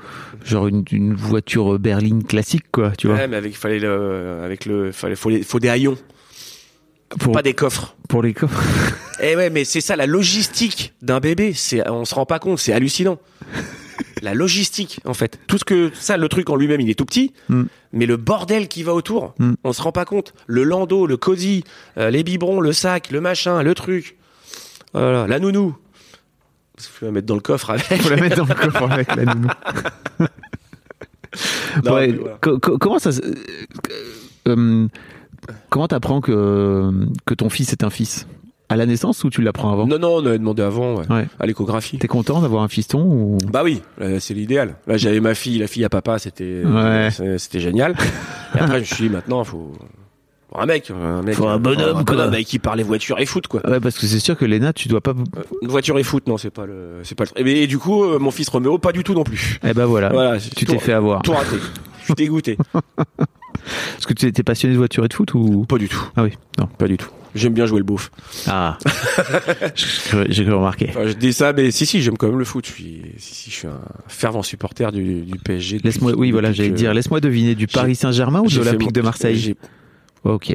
genre 0.43 0.67
une, 0.67 0.84
une 0.91 1.13
voiture 1.13 1.77
berline 1.80 2.23
classique, 2.23 2.65
quoi. 2.71 2.91
Tu 2.97 3.08
vois. 3.08 3.15
Ouais, 3.17 3.27
mais 3.27 3.38
avec 3.38 3.56
fallait 3.58 3.80
le 3.80 4.41
avec 4.43 4.65
le 4.65 4.91
fallait 4.91 5.15
faut, 5.15 5.30
les- 5.30 5.43
faut 5.43 5.60
des 5.60 5.69
haillons, 5.69 5.97
pour, 7.19 7.34
pas 7.34 7.41
des 7.43 7.54
coffres. 7.54 7.95
pour 8.10 8.21
les 8.23 8.34
coffres. 8.34 8.62
Eh 9.21 9.36
ouais, 9.36 9.49
mais 9.51 9.63
c'est 9.63 9.82
ça 9.82 9.95
la 9.95 10.06
logistique 10.08 10.93
d'un 11.01 11.19
bébé, 11.19 11.54
c'est 11.54 11.88
on 11.89 12.06
se 12.06 12.15
rend 12.15 12.25
pas 12.25 12.39
compte, 12.39 12.58
c'est 12.60 12.73
hallucinant. 12.73 13.17
La 14.21 14.33
logistique 14.33 14.99
en 15.05 15.13
fait. 15.13 15.39
Tout 15.47 15.57
ce 15.57 15.65
que 15.65 15.91
ça 15.93 16.17
le 16.17 16.27
truc 16.29 16.49
en 16.49 16.55
lui-même, 16.55 16.81
il 16.81 16.89
est 16.89 16.95
tout 16.95 17.05
petit, 17.05 17.33
Mm. 17.49 17.63
mais 17.93 18.05
le 18.05 18.17
bordel 18.17 18.67
qui 18.67 18.83
va 18.83 18.93
autour, 18.93 19.33
Mm. 19.39 19.53
on 19.63 19.73
se 19.73 19.81
rend 19.81 19.91
pas 19.91 20.05
compte. 20.05 20.33
Le 20.47 20.63
landau, 20.63 21.07
le 21.07 21.17
cosy, 21.17 21.63
euh, 21.97 22.09
les 22.09 22.23
biberons, 22.23 22.59
le 22.59 22.73
sac, 22.73 23.11
le 23.11 23.21
machin, 23.21 23.61
le 23.63 23.73
truc. 23.73 24.17
Voilà, 24.93 25.27
la 25.27 25.39
nounou. 25.39 25.75
Faut 26.77 27.05
la 27.05 27.11
mettre 27.11 27.27
dans 27.27 27.35
le 27.35 27.41
coffre 27.41 27.69
avec. 27.69 27.83
Faut 28.01 28.09
la 28.09 28.15
mettre 28.17 28.37
dans 28.37 28.45
le 28.45 28.55
coffre 28.55 28.91
avec 28.91 29.15
la 29.15 29.25
nounou. 29.25 29.47
Non, 31.85 31.93
Ouais, 31.93 32.07
mais 32.07 32.13
voilà. 32.17 32.37
co- 32.41 32.59
co- 32.59 32.77
comment 32.77 32.99
ça 32.99 33.09
euh, 33.11 33.33
euh, 34.49 34.87
comment 35.69 35.87
t'apprends 35.87 36.19
que 36.21 36.91
que 37.25 37.33
ton 37.33 37.49
fils 37.49 37.71
est 37.71 37.83
un 37.83 37.89
fils? 37.89 38.27
À 38.71 38.75
la 38.75 38.86
naissance 38.86 39.23
ou 39.23 39.29
tu 39.29 39.41
l'apprends 39.41 39.71
avant 39.73 39.86
Non, 39.88 39.99
non, 39.99 40.15
on 40.17 40.25
avait 40.25 40.39
demandé 40.39 40.62
avant, 40.63 40.95
ouais. 40.95 41.05
Ouais. 41.10 41.27
à 41.39 41.45
l'échographie. 41.45 41.97
T'es 41.97 42.07
content 42.07 42.41
d'avoir 42.41 42.63
un 42.63 42.67
fiston 42.67 43.03
ou 43.03 43.38
Bah 43.51 43.62
oui, 43.63 43.81
c'est 44.19 44.34
l'idéal. 44.34 44.75
Là, 44.88 44.97
j'avais 44.97 45.19
ma 45.19 45.36
fille, 45.36 45.60
la 45.60 45.67
fille 45.67 45.86
à 45.86 45.89
papa, 45.89 46.19
c'était 46.19 46.63
Ouais. 46.65 47.10
c'est- 47.12 47.38
c'était 47.38 47.60
génial. 47.60 47.95
Et 48.55 48.60
après, 48.60 48.75
je 48.75 48.79
me 48.79 48.84
suis 48.86 49.03
dit, 49.07 49.10
maintenant, 49.10 49.43
faut, 49.43 49.71
faut 50.51 50.60
un 50.60 50.65
mec, 50.65 50.91
un 50.91 51.21
mec, 51.21 51.36
Faut 51.36 51.47
un 51.47 51.60
bonhomme, 51.60 51.97
un, 51.97 52.03
quoi. 52.03 52.23
un 52.23 52.29
mec 52.29 52.45
qui 52.45 52.60
parle 52.60 52.81
voiture 52.81 53.19
et 53.19 53.25
foot, 53.25 53.47
quoi. 53.47 53.62
Ouais, 53.69 53.79
parce 53.79 53.97
que 53.97 54.05
c'est 54.07 54.19
sûr 54.19 54.38
que 54.38 54.45
Léna, 54.45 54.73
tu 54.73 54.88
dois 54.89 55.01
pas. 55.01 55.12
Euh, 55.12 55.41
Une 55.62 55.69
voiture 55.69 55.97
et 55.99 56.03
foot, 56.03 56.27
non, 56.27 56.38
c'est 56.38 56.49
pas 56.49 56.65
le, 56.65 56.99
c'est 57.03 57.15
pas 57.15 57.23
le. 57.36 57.47
Et, 57.47 57.63
et 57.63 57.67
du 57.67 57.77
coup, 57.77 58.03
euh, 58.03 58.19
mon 58.19 58.31
fils 58.31 58.49
Roméo, 58.49 58.77
pas 58.77 58.91
du 58.91 59.03
tout 59.03 59.13
non 59.13 59.23
plus. 59.23 59.60
Eh 59.63 59.73
ben 59.73 59.86
voilà. 59.86 60.10
Voilà, 60.10 60.38
tu 60.39 60.65
t'es 60.65 60.77
fait 60.79 60.93
avoir. 60.93 61.21
Tout 61.21 61.31
raté. 61.34 61.55
Je 61.99 62.05
suis 62.05 62.13
dégoûté. 62.15 62.57
Parce 62.73 64.05
que 64.07 64.13
tu 64.13 64.25
étais 64.25 64.43
passionné 64.43 64.73
de 64.73 64.77
voiture 64.79 65.05
et 65.05 65.07
de 65.07 65.13
foot 65.13 65.34
ou 65.36 65.65
Pas 65.65 65.77
du 65.77 65.88
tout. 65.88 66.03
Ah 66.15 66.23
oui. 66.23 66.31
Non. 66.60 66.67
Pas 66.77 66.88
du 66.88 66.97
tout. 66.97 67.10
J'aime 67.33 67.53
bien 67.53 67.65
jouer 67.65 67.77
le 67.79 67.85
beauf. 67.85 68.11
Ah. 68.47 68.77
J'ai. 70.29 70.45
Enfin, 70.51 71.07
je 71.07 71.13
dis 71.13 71.33
ça, 71.33 71.53
mais 71.53 71.71
si, 71.71 71.85
si, 71.85 72.01
j'aime 72.01 72.17
quand 72.17 72.27
même 72.27 72.39
le 72.39 72.45
foot. 72.45 72.65
Je 72.67 72.71
suis, 72.71 73.01
si, 73.17 73.35
si, 73.35 73.49
je 73.51 73.55
suis 73.55 73.67
un 73.67 73.79
fervent 74.07 74.43
supporter 74.43 74.91
du, 74.91 75.21
du 75.21 75.39
PSG. 75.39 75.79
Laisse-moi, 75.83 76.13
oui, 76.15 76.31
voilà, 76.31 76.51
j'allais 76.51 76.69
dire, 76.71 76.93
laisse-moi 76.93 77.19
deviner 77.21 77.55
du 77.55 77.67
Paris 77.67 77.95
Saint-Germain 77.95 78.41
ou 78.41 78.47
de 78.47 78.57
l'Olympique 78.57 78.91
de 78.91 79.01
Marseille. 79.01 79.37
j'ai- 79.37 79.55
Ok. 80.23 80.53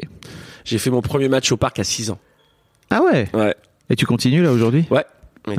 J'ai 0.65 0.77
fait 0.77 0.89
mon 0.89 1.01
premier 1.01 1.29
match 1.29 1.51
au 1.51 1.57
parc 1.57 1.79
à 1.79 1.83
6 1.83 2.09
ans. 2.11 2.19
Ah 2.89 3.01
ouais. 3.01 3.27
Ouais. 3.33 3.55
Et 3.89 3.95
tu 3.95 4.05
continues 4.05 4.43
là 4.43 4.51
aujourd'hui 4.51 4.85
Ouais. 4.91 5.05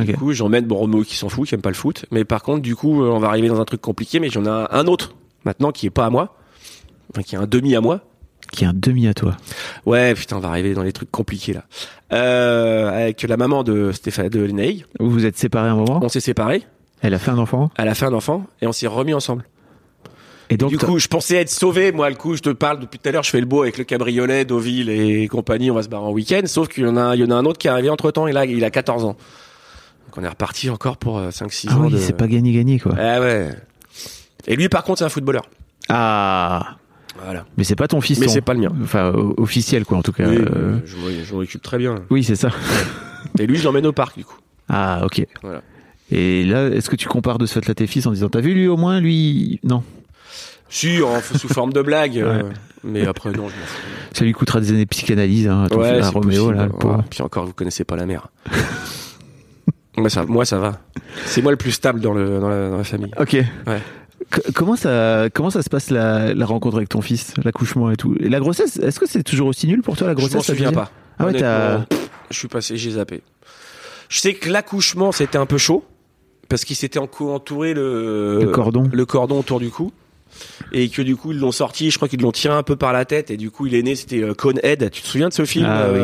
Du 0.05 0.15
coup, 0.15 0.33
j'emmène 0.33 0.67
bon 0.67 0.77
Romo 0.77 1.03
qui 1.03 1.17
s'en 1.17 1.29
fout, 1.31 1.49
qui 1.49 1.55
aime 1.55 1.63
pas 1.63 1.71
le 1.71 1.75
foot. 1.75 2.05
Mais 2.11 2.25
par 2.25 2.43
contre, 2.43 2.61
du 2.61 2.77
coup, 2.77 3.03
euh, 3.03 3.09
on 3.09 3.19
va 3.19 3.29
arriver 3.29 3.49
dans 3.49 3.61
un 3.61 3.65
truc 3.65 3.81
compliqué. 3.81 4.21
Mais 4.21 4.29
j'en 4.29 4.45
ai 4.45 4.49
un, 4.49 4.69
un 4.71 4.87
autre 4.87 5.15
maintenant 5.45 5.73
qui 5.73 5.87
est 5.87 5.91
pas 5.91 6.05
à 6.07 6.11
moi, 6.11 6.37
enfin, 7.11 7.23
qui 7.23 7.35
est 7.35 7.39
un 7.39 7.47
demi 7.47 7.75
à 7.75 7.81
moi. 7.81 8.03
Qui 8.53 8.65
est 8.65 8.67
un 8.67 8.73
demi 8.75 9.07
à 9.07 9.15
toi. 9.15 9.37
Ouais, 9.87 10.15
putain, 10.15 10.37
on 10.37 10.41
va 10.41 10.49
arriver 10.49 10.75
dans 10.75 10.83
les 10.83 10.93
trucs 10.93 11.11
compliqués 11.11 11.53
là. 11.53 11.65
Euh, 12.13 12.89
avec 12.89 13.23
la 13.23 13.37
maman 13.37 13.63
de 13.63 13.93
Stéphane 13.93 14.29
de 14.29 14.41
Lenaï, 14.41 14.85
Vous 14.99 15.11
vous 15.11 15.27
êtes 15.27 15.37
séparés 15.37 15.69
un 15.69 15.77
moment 15.77 16.01
on 16.03 16.09
s'est 16.09 16.21
séparés. 16.21 16.63
Elle 17.03 17.15
a 17.15 17.19
fait 17.19 17.31
un 17.31 17.39
enfant 17.39 17.71
Elle 17.77 17.89
a 17.89 17.95
fait 17.95 18.07
un 18.07 18.15
enfant 18.15 18.47
et 18.63 18.67
on 18.67 18.73
s'est 18.73 18.87
remis 18.87 19.15
ensemble. 19.15 19.45
Et 20.51 20.57
donc, 20.57 20.71
du 20.71 20.79
coup, 20.79 20.99
je 20.99 21.09
pensais 21.09 21.37
être 21.37 21.51
sauvé. 21.51 21.93
Moi, 21.93 22.09
le 22.09 22.17
coup, 22.17 22.35
je 22.35 22.41
te 22.41 22.49
parle 22.49 22.81
depuis 22.81 22.99
tout 22.99 23.09
à 23.09 23.13
l'heure. 23.13 23.23
Je 23.23 23.31
fais 23.31 23.41
le 23.41 23.47
beau 23.47 23.63
avec 23.63 23.77
le 23.77 23.85
cabriolet, 23.85 24.47
Deauville 24.47 24.89
et 24.89 25.29
compagnie. 25.29 25.71
On 25.71 25.75
va 25.75 25.83
se 25.83 25.91
barrer 25.91 26.07
en 26.07 26.11
week-end. 26.11 26.41
Sauf 26.47 26.69
qu'il 26.69 26.85
y 26.85 26.87
en 26.87 26.97
a, 26.97 27.15
il 27.17 27.21
y 27.21 27.25
en 27.25 27.31
a 27.31 27.35
un 27.35 27.45
autre 27.45 27.59
qui 27.59 27.67
est 27.67 27.71
arrivé 27.71 27.91
entre 27.91 28.11
temps. 28.11 28.27
Et 28.27 28.33
là, 28.33 28.47
il 28.47 28.65
a 28.65 28.71
14 28.71 29.05
ans. 29.05 29.09
Donc, 29.09 30.17
on 30.17 30.25
est 30.25 30.29
reparti 30.29 30.71
encore 30.71 30.97
pour 30.97 31.21
5-6 31.21 31.67
ah 31.69 31.75
ans. 31.75 31.85
oui, 31.85 31.93
de... 31.93 31.99
c'est 31.99 32.15
pas 32.15 32.27
gagné 32.27 32.53
gagné 32.53 32.79
quoi. 32.79 32.95
Ah 32.99 33.21
ouais. 33.21 33.51
Et 34.47 34.57
lui, 34.57 34.71
par 34.71 34.85
contre, 34.85 35.01
c'est 35.01 35.05
un 35.05 35.11
footballeur. 35.11 35.45
Ah. 35.91 36.79
Voilà. 37.25 37.45
Mais 37.57 37.65
c'est 37.65 37.77
pas 37.77 37.89
ton 37.89 38.01
fils. 38.01 38.19
Mais 38.21 38.29
c'est 38.29 38.41
pas 38.41 38.55
le 38.55 38.61
mien. 38.61 38.73
Enfin, 38.83 39.13
officiel 39.37 39.85
quoi 39.85 39.99
en 39.99 40.03
tout 40.03 40.13
cas. 40.13 40.29
Oui, 40.29 40.37
Euh, 40.39 40.79
je 40.87 40.97
m'en- 41.35 41.41
occupe 41.41 41.63
très 41.63 41.79
bien. 41.79 41.97
Oui, 42.11 42.23
c'est 42.25 42.37
ça. 42.37 42.51
Et 43.39 43.47
lui, 43.47 43.57
je 43.57 43.65
l'emmène 43.65 43.87
au 43.87 43.93
parc, 43.93 44.17
du 44.17 44.25
coup. 44.25 44.37
Ah, 44.69 45.01
ok. 45.05 45.27
Voilà. 45.43 45.63
Et 46.11 46.45
là, 46.45 46.69
est-ce 46.69 46.89
que 46.89 46.97
tu 46.97 47.09
compares 47.09 47.39
de 47.39 47.47
ce 47.47 47.55
fait 47.55 47.67
là 47.69 47.75
tes 47.75 47.87
fils 47.87 48.07
en 48.07 48.13
disant 48.13 48.29
t'as 48.29 48.41
vu 48.41 48.55
lui 48.55 48.67
au 48.69 48.77
moins 48.79 49.01
lui 49.01 49.61
non 49.65 49.83
Si, 50.71 51.03
en, 51.03 51.21
sous 51.21 51.49
forme 51.49 51.73
de 51.73 51.83
blague. 51.83 52.19
euh, 52.19 52.45
mais 52.85 53.07
après, 53.07 53.31
non, 53.31 53.37
je 53.49 53.55
m'en 53.55 53.67
fous. 53.67 53.87
ça 54.15 54.25
lui 54.25 54.33
coûtera 54.33 54.61
des 54.61 54.71
années 54.71 54.85
de 54.85 54.89
psychanalyse 54.89 55.49
hein, 55.49 55.65
à, 55.65 55.69
ton 55.69 55.81
Ouais, 55.81 55.97
fils, 55.97 56.07
à 56.07 56.11
Roméo 56.11 56.45
possible. 56.45 56.57
là 56.57 56.65
le 56.67 56.73
pauvre. 56.73 56.97
Ouais. 56.99 57.05
Puis 57.11 57.23
encore, 57.23 57.45
vous 57.47 57.53
connaissez 57.53 57.85
pas 57.85 57.97
la 57.97 58.07
mère. 58.07 58.29
moi, 59.97 60.09
ça, 60.11 60.25
moi, 60.25 60.45
ça 60.45 60.59
va. 60.59 60.81
C'est 61.27 61.43
moi 61.43 61.51
le 61.51 61.57
plus 61.59 61.73
stable 61.73 62.01
dans, 62.01 62.15
le, 62.15 62.39
dans, 62.41 62.49
la, 62.49 62.71
dans 62.71 62.79
la 62.79 62.85
famille. 62.85 63.11
Ok. 63.19 63.33
Ouais. 63.67 63.81
Comment 64.55 64.77
ça, 64.77 65.29
comment 65.33 65.51
ça 65.51 65.63
se 65.63 65.71
passe 65.71 65.91
la, 65.91 66.35
la 66.35 66.47
rencontre 66.47 66.77
avec 66.77 66.89
ton 66.91 67.01
fils, 67.01 67.33
l'accouchement 67.43 67.91
et 67.91 67.97
tout? 67.97 68.15
Et 68.21 68.29
la 68.29 68.41
grossesse, 68.41 68.77
est-ce 68.79 69.01
que 69.01 69.07
c'est 69.09 69.23
toujours 69.23 69.49
aussi 69.49 69.67
nul 69.67 69.81
pour 69.83 69.97
toi 69.97 70.07
la 70.09 70.13
Je 70.15 70.21
m'en 70.21 70.27
grossesse 70.29 70.47
souviens 70.47 70.73
pas. 70.73 70.91
Ah 71.19 71.27
ouais, 71.27 71.33
t'as- 71.35 71.87
Je 72.31 72.37
suis 72.39 72.49
passé, 72.49 72.77
j'ai 72.77 72.91
zappé. 72.93 73.23
Je 74.09 74.21
sais 74.21 74.35
que 74.35 74.51
l'accouchement, 74.51 75.13
c'était 75.13 75.39
un 75.39 75.47
peu 75.47 75.59
chaud. 75.59 75.85
Parce 76.49 76.65
qu'il 76.65 76.77
s'était 76.77 76.99
entouré 76.99 77.75
le, 77.75 78.39
Le 78.41 78.47
cordon. 78.47 78.89
le 78.91 79.05
cordon 79.07 79.39
autour 79.41 79.61
du 79.61 79.69
cou. 79.71 79.93
Et 80.73 80.89
que 80.89 81.03
du 81.03 81.15
coup, 81.17 81.33
ils 81.33 81.39
l'ont 81.39 81.53
sorti, 81.53 81.91
je 81.91 81.97
crois 81.97 82.09
qu'ils 82.09 82.21
l'ont 82.23 82.33
tiré 82.33 82.55
un 82.55 82.63
peu 82.63 82.75
par 82.77 82.93
la 82.95 83.05
tête. 83.05 83.31
Et 83.31 83.37
du 83.37 83.51
coup, 83.51 83.67
il 83.67 83.75
est 83.75 83.83
né, 83.83 83.95
c'était 83.95 84.23
euh, 84.23 84.33
Conehead. 84.35 84.91
Tu 84.91 85.03
te 85.03 85.07
souviens 85.07 85.29
de 85.29 85.35
ce 85.35 85.45
film 85.45 85.67
Ah 85.69 85.87
oui. 85.93 86.01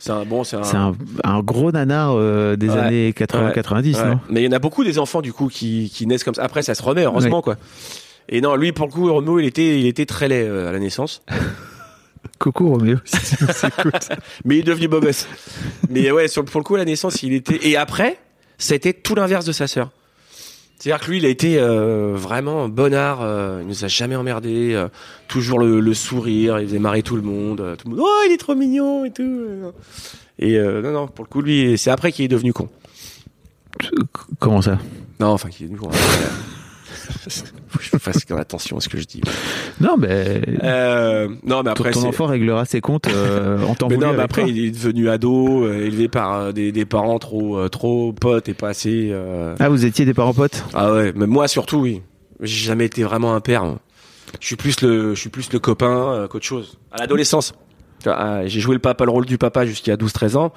C'est 0.00 0.10
un, 0.12 0.24
bon, 0.24 0.44
c'est 0.44 0.56
un, 0.56 0.62
C'est 0.62 0.76
un, 0.76 0.94
un 1.24 1.40
gros 1.40 1.72
nanar 1.72 2.12
euh, 2.14 2.54
des 2.56 2.68
Ouais. 2.68 2.78
années 2.78 3.10
80-90, 3.12 3.96
Ouais. 3.96 4.08
non 4.08 4.20
Mais 4.30 4.42
il 4.42 4.44
y 4.44 4.48
en 4.48 4.52
a 4.52 4.60
beaucoup 4.60 4.84
des 4.84 4.98
enfants 4.98 5.22
du 5.22 5.32
coup 5.32 5.48
qui, 5.48 5.90
qui 5.92 6.06
naissent 6.06 6.22
comme 6.24 6.34
ça. 6.34 6.44
Après, 6.44 6.62
ça 6.62 6.74
se 6.76 6.82
remet 6.82 7.02
heureusement 7.04 7.42
quoi. 7.42 7.56
Et 8.28 8.40
non, 8.40 8.54
lui 8.56 8.72
pour 8.72 8.86
le 8.86 8.92
coup, 8.92 9.12
Romo, 9.12 9.40
il 9.40 9.46
était, 9.46 9.80
il 9.80 9.86
était 9.86 10.06
très 10.06 10.28
laid 10.28 10.46
euh, 10.46 10.68
à 10.68 10.72
la 10.72 10.78
naissance, 10.78 11.22
Coucou 12.38 12.68
Roméo. 12.70 12.98
mais 14.44 14.56
il 14.56 14.60
est 14.60 14.62
devenu 14.64 14.86
beau 14.88 15.00
gosse. 15.00 15.26
mais 15.88 16.10
ouais, 16.12 16.28
sur, 16.28 16.44
pour 16.44 16.60
le 16.60 16.64
coup, 16.64 16.74
à 16.76 16.78
la 16.78 16.84
naissance, 16.84 17.22
il 17.22 17.32
était. 17.32 17.58
Et 17.68 17.76
après, 17.76 18.18
été 18.70 18.92
tout 18.92 19.14
l'inverse 19.14 19.44
de 19.44 19.52
sa 19.52 19.66
sœur. 19.66 19.90
C'est-à-dire 20.78 21.04
que 21.04 21.10
lui, 21.10 21.18
il 21.18 21.26
a 21.26 21.28
été 21.28 21.58
euh, 21.58 22.12
vraiment 22.14 22.68
bonnard. 22.68 23.20
Euh, 23.22 23.58
il 23.62 23.66
nous 23.66 23.84
a 23.84 23.88
jamais 23.88 24.14
emmerdé. 24.14 24.74
euh, 24.74 24.88
toujours 25.26 25.58
le, 25.58 25.80
le 25.80 25.94
sourire. 25.94 26.60
Il 26.60 26.68
faisait 26.68 26.78
marrer 26.78 27.02
tout 27.02 27.16
le 27.16 27.22
monde. 27.22 27.60
euh, 27.60 27.74
tout 27.76 27.88
le 27.88 27.96
monde. 27.96 28.04
Oh, 28.06 28.22
il 28.28 28.32
est 28.32 28.36
trop 28.38 28.54
mignon 28.54 29.04
et 29.04 29.10
tout. 29.10 29.22
euh. 29.22 29.70
Et 30.38 30.56
euh, 30.56 30.80
non, 30.80 30.92
non, 30.92 31.08
pour 31.08 31.24
le 31.24 31.28
coup, 31.28 31.42
lui, 31.42 31.76
c'est 31.76 31.90
après 31.90 32.12
qu'il 32.12 32.24
est 32.24 32.28
devenu 32.28 32.52
con. 32.52 32.68
Comment 34.38 34.62
ça? 34.62 34.78
Non, 35.18 35.28
enfin, 35.28 35.48
qui 35.48 35.64
est 35.64 35.68
nouveau. 35.68 35.90
Faut 37.68 37.78
que 37.78 37.84
je 37.84 37.96
fasse 37.98 38.24
attention 38.30 38.76
à 38.76 38.80
ce 38.80 38.88
que 38.88 38.98
je 38.98 39.04
dis. 39.04 39.20
Non, 39.80 39.96
mais 39.98 40.40
Euh, 40.62 41.28
non, 41.44 41.62
mais 41.62 41.70
après, 41.70 41.90
ton 41.90 42.04
enfant 42.04 42.26
réglera 42.26 42.64
ses 42.64 42.80
comptes 42.80 43.08
euh, 43.08 43.62
en 43.64 43.74
temps 43.74 43.88
Mais 43.88 43.96
voulu 43.96 44.06
non, 44.06 44.12
mais 44.14 44.22
après, 44.22 44.42
toi. 44.42 44.50
il 44.50 44.64
est 44.66 44.70
devenu 44.70 45.08
ado, 45.08 45.64
euh, 45.64 45.84
élevé 45.84 46.08
par 46.08 46.34
euh, 46.34 46.52
des, 46.52 46.72
des 46.72 46.84
parents 46.84 47.18
trop, 47.18 47.58
euh, 47.58 47.68
trop 47.68 48.12
potes 48.12 48.48
et 48.48 48.54
pas 48.54 48.68
assez. 48.70 49.08
euh, 49.12 49.54
Ah, 49.58 49.68
vous 49.68 49.84
étiez 49.84 50.04
des 50.04 50.14
parents 50.14 50.34
potes? 50.34 50.64
Ah 50.74 50.92
ouais, 50.92 51.12
mais 51.14 51.26
moi 51.26 51.48
surtout, 51.48 51.78
oui. 51.78 52.02
J'ai 52.40 52.66
jamais 52.66 52.86
été 52.86 53.02
vraiment 53.02 53.34
un 53.34 53.40
père. 53.40 53.64
moi. 53.64 53.78
Je 54.40 54.46
suis 54.46 54.56
plus 54.56 54.80
le, 54.82 55.14
je 55.14 55.20
suis 55.20 55.30
plus 55.30 55.52
le 55.52 55.58
copain 55.58 56.12
euh, 56.12 56.28
qu'autre 56.28 56.44
chose. 56.44 56.78
À 56.92 56.98
l'adolescence. 56.98 57.54
Ah, 58.06 58.42
J'ai 58.46 58.60
joué 58.60 58.74
le 58.74 58.80
papa, 58.80 59.04
le 59.04 59.10
rôle 59.10 59.26
du 59.26 59.38
papa 59.38 59.66
jusqu'à 59.66 59.96
12-13 59.96 60.36
ans. 60.36 60.52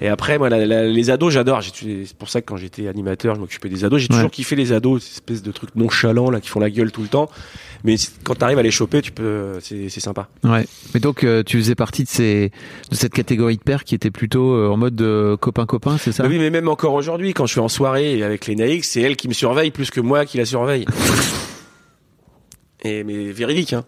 Et 0.00 0.08
après, 0.08 0.38
moi, 0.38 0.48
la- 0.50 0.66
la- 0.66 0.86
les 0.86 1.10
ados, 1.10 1.32
j'adore. 1.32 1.60
C'est 1.62 2.16
pour 2.18 2.28
ça 2.28 2.40
que 2.42 2.46
quand 2.46 2.56
j'étais 2.58 2.86
animateur, 2.88 3.34
je 3.34 3.40
m'occupais 3.40 3.68
des 3.68 3.84
ados. 3.84 4.00
J'ai 4.00 4.08
Ouais. 4.10 4.16
toujours 4.16 4.30
kiffé 4.30 4.56
les 4.56 4.72
ados, 4.72 5.02
ces 5.02 5.12
espèces 5.12 5.42
de 5.42 5.52
trucs 5.52 5.74
nonchalants 5.74 6.30
là 6.30 6.40
qui 6.40 6.48
font 6.48 6.60
la 6.60 6.70
gueule 6.70 6.92
tout 6.92 7.02
le 7.02 7.08
temps. 7.08 7.30
Mais 7.84 7.96
quand 8.22 8.34
t'arrives 8.36 8.58
à 8.58 8.62
les 8.62 8.70
choper, 8.70 9.02
tu 9.02 9.10
peux, 9.10 9.58
c'est 9.60 9.88
sympa. 9.90 10.28
Ouais. 10.44 10.66
Mais 10.94 11.00
donc, 11.00 11.24
euh, 11.24 11.42
tu 11.42 11.56
faisais 11.58 11.74
partie 11.74 12.04
de, 12.04 12.08
ces, 12.08 12.52
de 12.90 12.94
cette 12.94 13.12
catégorie 13.12 13.56
de 13.56 13.62
pères 13.62 13.82
qui 13.84 13.94
était 13.96 14.10
plutôt 14.12 14.52
euh, 14.54 14.68
en 14.68 14.76
mode 14.76 15.00
euh, 15.02 15.36
copain-copain, 15.36 15.98
c'est 15.98 16.12
ça? 16.12 16.22
Bah 16.22 16.28
oui, 16.28 16.38
mais 16.38 16.50
même 16.50 16.68
encore 16.68 16.94
aujourd'hui, 16.94 17.32
quand 17.34 17.46
je 17.46 17.52
suis 17.52 17.60
en 17.60 17.68
soirée 17.68 18.22
avec 18.22 18.46
les 18.46 18.54
naïcs, 18.54 18.84
c'est 18.84 19.00
elle 19.00 19.16
qui 19.16 19.26
me 19.28 19.32
surveille 19.32 19.70
plus 19.72 19.90
que 19.90 20.00
moi 20.00 20.26
qui 20.26 20.38
la 20.38 20.44
surveille. 20.44 20.84
Et 22.84 23.04
mais 23.04 23.30
véridique, 23.32 23.72
hein. 23.72 23.84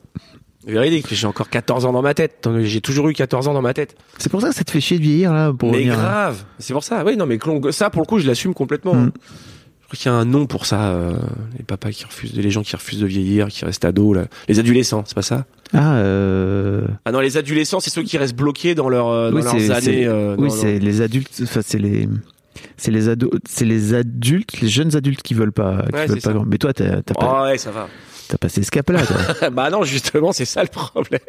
Véridique. 0.67 1.07
J'ai 1.13 1.27
encore 1.27 1.49
14 1.51 1.85
ans 1.87 1.93
dans 1.93 2.03
ma 2.03 2.15
tête. 2.15 2.49
J'ai 2.63 2.81
toujours 2.81 3.09
eu 3.09 3.13
14 3.13 3.49
ans 3.49 3.55
dans 3.55 3.63
ma 3.63 3.75
tête. 3.75 3.97
C'est 4.19 4.31
pour 4.31 4.41
ça 4.41 4.49
que 4.49 4.55
ça 4.55 4.65
te 4.65 4.71
fait 4.71 4.81
chier 4.81 4.99
de 4.99 5.03
vieillir, 5.03 5.33
là 5.33 5.53
pour 5.53 5.73
mais 5.73 5.89
hein. 5.89 5.95
grave. 5.95 6.45
C'est 6.59 6.73
pour 6.73 6.85
ça. 6.85 7.05
Oui, 7.05 7.17
non, 7.17 7.27
mais 7.27 7.39
ça, 7.71 7.91
pour 7.91 8.03
le 8.03 8.07
coup, 8.07 8.19
je 8.19 8.27
l'assume 8.27 8.55
complètement. 8.55 8.95
Mm. 8.95 9.13
Je 9.83 9.87
crois 9.87 9.97
qu'il 9.99 10.11
y 10.11 10.15
a 10.15 10.17
un 10.17 10.25
nom 10.25 10.47
pour 10.47 10.65
ça. 10.65 10.89
euh, 10.93 11.13
les 11.59 11.65
papas 11.65 11.91
qui 11.91 12.05
refusent, 12.07 12.35
les 12.35 12.51
gens 12.51 12.63
qui 12.63 12.75
refusent 12.75 13.01
de 13.01 13.07
vieillir, 13.07 13.49
qui 13.49 13.65
restent 13.67 13.85
ados, 13.85 14.17
là. 14.17 14.25
Les 14.49 14.59
adolescents, 14.59 15.05
c'est 15.07 15.15
pas 15.15 15.21
ça? 15.23 15.45
Ah, 15.75 15.97
euh... 15.97 16.87
Ah 17.05 17.13
non, 17.13 17.21
les 17.21 17.37
adolescents, 17.37 17.81
c'est 17.81 17.91
ceux 17.91 18.03
qui 18.03 18.17
restent 18.17 18.35
bloqués 18.37 18.75
dans, 18.75 18.89
leur, 18.89 19.09
euh, 19.09 19.31
oui, 19.33 19.43
leurs 19.43 19.71
années. 19.73 20.07
euh, 20.07 20.37
oui, 20.39 20.51
c'est 20.51 20.79
les 20.79 21.03
adultes, 21.03 21.39
enfin, 21.43 21.61
c'est 21.63 21.79
les. 21.79 22.09
C'est 22.77 22.91
les 22.93 23.09
ados, 23.09 23.31
c'est 23.49 23.65
les 23.65 23.95
adultes, 23.95 24.61
les 24.61 24.69
jeunes 24.69 24.97
adultes 24.97 25.23
qui 25.23 25.35
veulent 25.35 25.53
pas, 25.53 25.85
qui 25.89 25.95
Ouais, 25.95 26.07
veulent 26.07 26.21
pas. 26.21 26.33
ça. 26.33 26.43
Mais 26.47 26.57
toi, 26.59 26.73
t'as 26.73 27.03
t'as 27.03 27.15
Oh, 27.17 27.21
pas, 27.21 27.43
ouais, 27.45 27.59
ça 27.59 27.71
va. 27.71 27.89
T'as 28.29 28.39
passé 28.39 28.63
ce 28.63 28.71
cap-là, 28.71 29.05
toi. 29.07 29.51
bah 29.51 29.71
non, 29.71 29.85
justement, 29.85 30.33
c'est 30.33 30.45
ça 30.45 30.63
le 30.63 30.69
problème. 30.69 31.21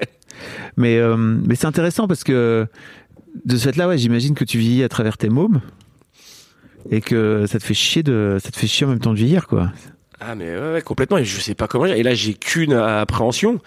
Mais, 0.77 0.97
euh, 0.97 1.15
mais 1.17 1.55
c'est 1.55 1.67
intéressant 1.67 2.08
parce 2.08 2.23
que 2.23 2.67
de 3.43 3.58
ce 3.58 3.63
fait-là, 3.65 3.88
ouais, 3.88 3.97
j'imagine 3.97 4.36
que 4.36 4.43
tu 4.43 4.58
vieillis 4.58 4.84
à 4.84 4.89
travers 4.89 5.17
tes 5.17 5.29
mômes 5.29 5.62
et 6.89 7.01
que 7.01 7.45
ça 7.47 7.60
te 7.60 7.63
fait 7.63 7.73
chier 7.73 8.03
de, 8.03 8.38
ça 8.41 8.51
te 8.51 8.58
fait 8.58 8.67
chier 8.67 8.86
en 8.86 8.89
même 8.89 8.99
temps 8.99 9.12
de 9.12 9.17
vieillir, 9.17 9.47
quoi. 9.47 9.71
Ah 10.19 10.36
mais 10.36 10.55
ouais, 10.55 10.73
ouais, 10.73 10.81
complètement. 10.81 11.17
Et 11.17 11.25
je 11.25 11.39
sais 11.39 11.55
pas 11.55 11.67
comment. 11.67 11.86
Et 11.86 12.03
là, 12.03 12.13
j'ai 12.13 12.34
qu'une 12.34 12.73
appréhension, 12.73 13.60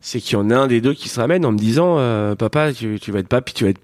c'est 0.00 0.20
qu'il 0.20 0.34
y 0.34 0.36
en 0.36 0.50
a 0.50 0.56
un 0.56 0.66
des 0.66 0.80
deux 0.80 0.94
qui 0.94 1.08
se 1.08 1.20
ramène 1.20 1.44
en 1.44 1.52
me 1.52 1.58
disant, 1.58 1.98
euh, 1.98 2.34
papa, 2.34 2.72
tu, 2.72 2.98
tu 3.00 3.12
vas 3.12 3.20
être 3.20 3.28
papy, 3.28 3.54
tu 3.54 3.64
vas 3.64 3.70
être. 3.70 3.80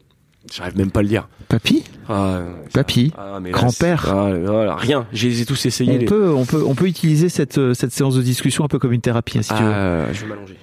J'arrive 0.54 0.76
même 0.76 0.90
pas 0.90 1.00
à 1.00 1.02
le 1.02 1.08
dire. 1.08 1.28
Papy, 1.48 1.84
Ah, 2.08 2.40
ça- 2.66 2.70
papy. 2.72 3.12
ah, 3.16 3.38
Grand-père. 3.42 4.06
ah, 4.08 4.30
voilà, 4.34 4.76
rien. 4.76 5.06
Je 5.12 5.28
les 5.28 5.42
ai 5.42 5.44
tous 5.46 5.66
essayés. 5.66 5.92
On 5.96 5.98
les- 5.98 6.04
peut, 6.04 6.30
on 6.32 6.44
peut, 6.44 6.62
on 6.66 6.74
peut 6.74 6.86
utiliser 6.86 7.28
cette, 7.28 7.58
euh, 7.58 7.74
cette 7.74 7.92
séance 7.92 8.14
de 8.16 8.22
discussion 8.22 8.64
un 8.64 8.68
peu 8.68 8.78
comme 8.78 8.92
une 8.92 9.00
thérapie, 9.00 9.38
hein, 9.38 9.42
si 9.42 9.54
tu 9.54 9.62
veux. 9.62 9.72
Ah, 9.72 10.12
je 10.12 10.20
vais 10.22 10.26
m'allonger. 10.28 10.56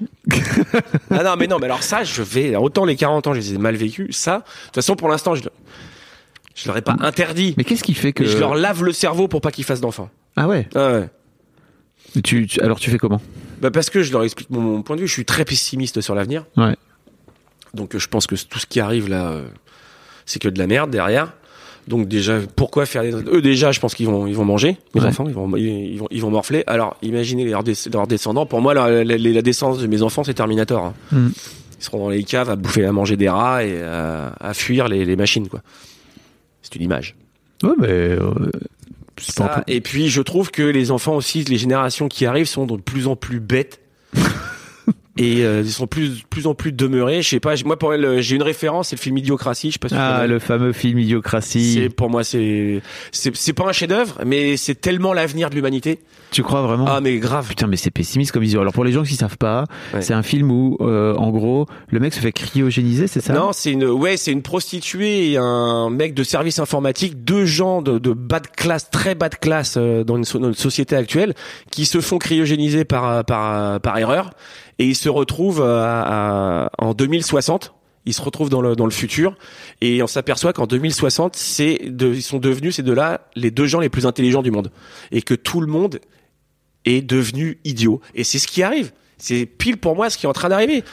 ah 1.12 1.24
non, 1.24 1.36
mais 1.38 1.48
non, 1.48 1.58
mais 1.60 1.66
alors 1.66 1.84
ça, 1.84 2.04
je 2.04 2.22
vais. 2.22 2.56
Autant 2.56 2.86
les 2.86 2.96
40 2.96 3.28
ans, 3.28 3.34
je 3.34 3.40
les 3.40 3.54
ai 3.54 3.58
mal 3.58 3.76
vécus. 3.76 4.16
Ça, 4.16 4.40
de 4.40 4.44
toute 4.68 4.76
façon, 4.76 4.96
pour 4.96 5.10
l'instant, 5.10 5.36
je, 5.36 5.44
je 6.56 6.68
leur 6.68 6.78
ai 6.78 6.82
pas 6.82 6.96
interdit. 7.00 7.54
Mais 7.58 7.64
qu'est-ce 7.64 7.84
qui 7.84 7.94
fait 7.94 8.14
que 8.14 8.24
Mais 8.24 8.30
je 8.30 8.38
leur 8.38 8.56
lave 8.56 8.84
le 8.84 8.92
cerveau 8.94 9.28
pour 9.28 9.42
pas 9.42 9.52
qu'ils 9.52 9.64
fassent 9.66 9.82
d'enfants. 9.82 10.10
Ah 10.36 10.48
ouais. 10.48 10.68
Ah 10.76 10.92
ouais. 10.94 11.10
Mais 12.16 12.22
Tu, 12.22 12.48
tu- 12.48 12.62
alors 12.62 12.80
tu 12.80 12.90
fais 12.92 12.98
comment? 12.98 13.22
Bah 13.62 13.72
parce 13.72 13.90
que 13.90 14.04
je 14.04 14.12
leur 14.12 14.24
explique 14.24 14.50
mon, 14.50 14.62
mon 14.62 14.82
point 14.82 14.96
de 14.96 15.02
vue. 15.02 15.08
Je 15.08 15.14
suis 15.14 15.26
très 15.26 15.46
pessimiste 15.46 16.02
sur 16.02 16.16
l'avenir. 16.16 16.46
Ouais. 16.58 16.76
Donc 17.74 17.96
euh, 17.96 18.00
je 18.00 18.08
pense 18.08 18.28
que 18.28 18.36
tout 18.36 18.60
ce 18.60 18.66
qui 18.68 18.80
arrive 18.80 19.10
là, 19.10 19.32
euh, 19.32 19.48
c'est 20.26 20.40
que 20.40 20.50
de 20.50 20.60
la 20.60 20.68
merde 20.68 20.90
derrière. 20.92 21.34
Donc 21.88 22.08
déjà, 22.08 22.40
pourquoi 22.56 22.86
faire 22.86 23.02
des... 23.04 23.12
eux 23.12 23.42
déjà, 23.42 23.74
je 23.74 23.80
pense 23.82 23.94
qu'ils 23.94 24.06
vont 24.08 24.26
ils 24.26 24.36
vont 24.36 24.46
manger 24.46 24.78
les 24.96 25.02
Ouais. 25.02 25.08
enfants, 25.08 25.26
ils 25.28 25.34
vont 25.34 25.54
ils 25.58 25.98
vont 26.00 26.08
ils 26.12 26.22
vont 26.22 26.30
morfler. 26.30 26.64
Alors 26.66 26.96
imaginez 27.02 27.44
leurs, 27.46 27.64
descendants. 28.08 28.46
Pour 28.46 28.62
moi, 28.62 28.74
la, 28.74 29.04
la, 29.04 29.18
la 29.18 29.42
descendance 29.42 29.80
de 29.80 29.88
mes 29.88 30.02
enfants, 30.02 30.24
c'est 30.24 30.34
Terminator. 30.36 30.86
hein. 30.86 30.94
Mm. 31.12 31.28
Ils 31.80 31.84
seront 31.84 32.00
dans 32.00 32.10
les 32.10 32.24
caves 32.24 32.50
à 32.50 32.56
bouffer, 32.56 32.86
à 32.86 32.94
manger 32.94 33.18
des 33.18 33.28
rats 33.28 33.66
et 33.66 33.82
à, 33.82 34.34
à 34.40 34.54
fuir 34.54 34.88
les, 34.88 35.04
les 35.04 35.18
machines 35.18 35.50
quoi. 35.50 35.60
C'est 36.62 36.76
une 36.78 36.84
image. 36.84 37.16
Ouais, 37.64 37.72
mais 37.78 37.88
euh, 37.90 38.32
Ça, 39.20 39.64
et 39.68 39.82
puis 39.82 40.08
je 40.08 40.22
trouve 40.22 40.52
que 40.52 40.64
les 40.64 40.92
enfants 40.92 41.16
aussi, 41.18 41.44
les 41.44 41.58
générations 41.58 42.08
qui 42.08 42.26
arrivent 42.26 42.48
sont 42.48 42.66
de 42.66 42.78
plus 42.78 43.08
en 43.08 43.18
plus 43.18 43.42
bêtes. 43.42 43.82
Et 45.18 45.46
euh, 45.46 45.62
ils 45.64 45.72
sont 45.72 45.86
plus 45.88 46.24
plus 46.30 46.48
en 46.48 46.56
plus 46.56 46.72
demeurés. 46.72 47.22
Je 47.22 47.30
sais 47.30 47.40
pas. 47.40 47.54
Moi 47.66 47.78
pour 47.78 47.94
elle, 47.94 48.22
j'ai 48.22 48.36
une 48.36 48.42
référence, 48.44 48.90
c'est 48.90 48.96
le 48.96 49.02
film 49.02 49.18
Idiocratie. 49.18 49.68
Je 49.70 49.74
sais 49.74 49.80
pas 49.80 49.90
si 49.90 49.94
tu 49.96 50.00
Ah, 50.02 50.26
le 50.28 50.40
fameux 50.40 50.74
film 50.74 50.98
C'est 50.98 51.04
Idiocratie. 51.04 51.90
pour 51.96 52.10
moi 52.10 52.24
c'est 52.24 52.82
c'est 53.12 53.36
c'est 53.36 53.54
pas 53.54 53.66
un 53.68 53.72
chef-d'œuvre, 53.72 54.20
mais 54.26 54.58
c'est 54.58 54.76
tellement 54.76 55.14
l'avenir 55.14 55.50
de 55.50 55.56
l'humanité. 55.56 56.00
Tu 56.32 56.42
crois 56.42 56.64
vraiment? 56.64 56.86
Ah 56.88 57.00
mais 57.02 57.18
grave. 57.20 57.48
Putain, 57.48 57.68
mais 57.68 57.78
c'est 57.78 57.92
pessimiste 57.92 58.32
comme 58.32 58.42
vision. 58.42 58.62
Alors 58.62 58.74
pour 58.74 58.84
les 58.84 58.92
gens 58.92 59.04
qui 59.04 59.16
savent 59.16 59.38
pas, 59.38 59.66
Ouais. 59.94 60.02
c'est 60.02 60.14
un 60.14 60.24
film 60.24 60.50
où, 60.52 60.78
euh, 60.82 61.14
en 61.16 61.30
gros, 61.30 61.68
le 61.90 62.00
mec 62.00 62.14
se 62.14 62.20
fait 62.20 62.32
cryogéniser, 62.32 63.06
c'est 63.08 63.22
ça? 63.22 63.34
Non, 63.34 63.52
c'est 63.54 63.72
une 63.72 63.86
ouais, 63.86 64.18
c'est 64.18 64.32
une 64.32 64.42
prostituée 64.42 65.32
et 65.32 65.38
un 65.38 65.92
mec 65.92 66.16
de 66.16 66.24
service 66.24 66.58
informatique, 66.58 67.24
deux 67.24 67.46
gens 67.46 67.82
de, 67.84 68.00
de 68.00 68.14
bas 68.14 68.40
de 68.40 68.48
classe, 68.48 68.90
très 68.90 69.14
bas 69.14 69.30
de 69.30 69.36
classe 69.36 69.76
euh, 69.78 70.04
dans, 70.04 70.16
une, 70.18 70.24
dans 70.24 70.40
notre 70.48 70.60
société 70.60 70.96
actuelle, 70.96 71.36
qui 71.72 71.86
se 71.86 72.02
font 72.02 72.18
cryogéniser 72.18 72.84
par 72.84 73.24
par 73.26 73.80
par 73.80 73.98
erreur 74.00 74.32
et 74.80 74.86
ils 74.86 74.96
se 74.96 75.10
retrouvent 75.10 75.62
euh, 75.62 75.82
à- 75.84 76.70
en 76.80 76.94
2060. 76.94 77.74
Ils 78.06 78.14
se 78.14 78.22
retrouvent 78.22 78.50
dans 78.50 78.62
le 78.62 78.76
dans 78.76 78.84
le 78.86 78.92
futur 78.92 79.36
et 79.80 80.04
on 80.04 80.08
s'aperçoit 80.08 80.52
qu'en 80.52 80.68
2060, 80.68 81.38
c'est 81.38 81.80
de, 81.86 82.14
ils 82.14 82.22
sont 82.22 82.38
devenus 82.40 82.76
ces 82.76 82.84
deux-là 82.84 83.22
les 83.36 83.50
deux 83.50 83.66
gens 83.66 83.80
les 83.80 83.88
plus 83.88 84.06
intelligents 84.06 84.42
du 84.42 84.52
monde 84.52 84.72
et 85.14 85.22
que 85.22 85.34
tout 85.36 85.62
le 85.62 85.68
monde 85.68 86.02
est 86.84 87.02
devenu 87.02 87.60
idiot 87.64 88.02
et 88.14 88.26
c'est 88.26 88.40
ce 88.40 88.48
qui 88.48 88.62
arrive. 88.62 88.92
C'est 89.18 89.46
pile 89.46 89.78
pour 89.78 89.96
moi 89.96 90.10
ce 90.10 90.18
qui 90.18 90.26
est 90.26 90.30
en 90.30 90.34
train 90.34 90.50
d'arriver. 90.50 90.84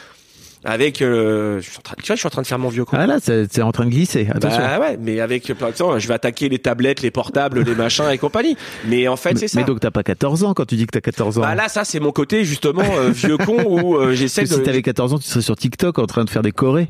Avec, 0.63 1.01
euh, 1.01 1.59
je 1.59 1.69
suis 1.69 1.79
en 1.79 1.81
train, 1.81 1.95
tu 1.97 2.05
vois, 2.05 2.15
je 2.15 2.19
suis 2.19 2.27
en 2.27 2.29
train 2.29 2.43
de 2.43 2.47
faire 2.47 2.59
mon 2.59 2.69
vieux 2.69 2.85
con. 2.85 2.95
Ah 2.99 3.07
là, 3.07 3.17
c'est 3.19 3.61
en 3.63 3.71
train 3.71 3.85
de 3.85 3.89
glisser. 3.89 4.27
Attention. 4.29 4.59
Bah 4.59 4.79
ouais, 4.79 4.97
mais 5.01 5.19
avec, 5.19 5.51
par 5.55 5.69
exemple, 5.69 5.99
je 5.99 6.07
vais 6.07 6.13
attaquer 6.13 6.49
les 6.49 6.59
tablettes, 6.59 7.01
les 7.01 7.09
portables, 7.09 7.61
les 7.63 7.73
machins 7.73 8.05
et 8.11 8.19
compagnie. 8.19 8.55
Mais 8.87 9.07
en 9.07 9.15
fait, 9.15 9.37
c'est 9.39 9.47
ça. 9.47 9.59
mais 9.59 9.65
donc 9.65 9.79
t'as 9.79 9.89
pas 9.89 10.03
14 10.03 10.43
ans 10.43 10.53
quand 10.53 10.65
tu 10.65 10.75
dis 10.75 10.85
que 10.85 10.91
t'as 10.91 11.01
14 11.01 11.39
ans. 11.39 11.41
bah 11.41 11.55
là, 11.55 11.67
ça, 11.67 11.83
c'est 11.83 11.99
mon 11.99 12.11
côté, 12.11 12.45
justement, 12.45 12.83
euh, 12.95 13.09
vieux 13.09 13.37
con 13.37 13.57
où 13.65 13.97
euh, 13.97 14.13
j'essaie 14.13 14.43
de. 14.43 14.47
si 14.47 14.61
t'avais 14.61 14.83
14 14.83 15.13
ans, 15.13 15.17
tu 15.17 15.25
serais 15.25 15.41
sur 15.41 15.55
TikTok 15.55 15.97
en 15.97 16.05
train 16.05 16.25
de 16.25 16.29
faire 16.29 16.43
des 16.43 16.51
chorés. 16.51 16.89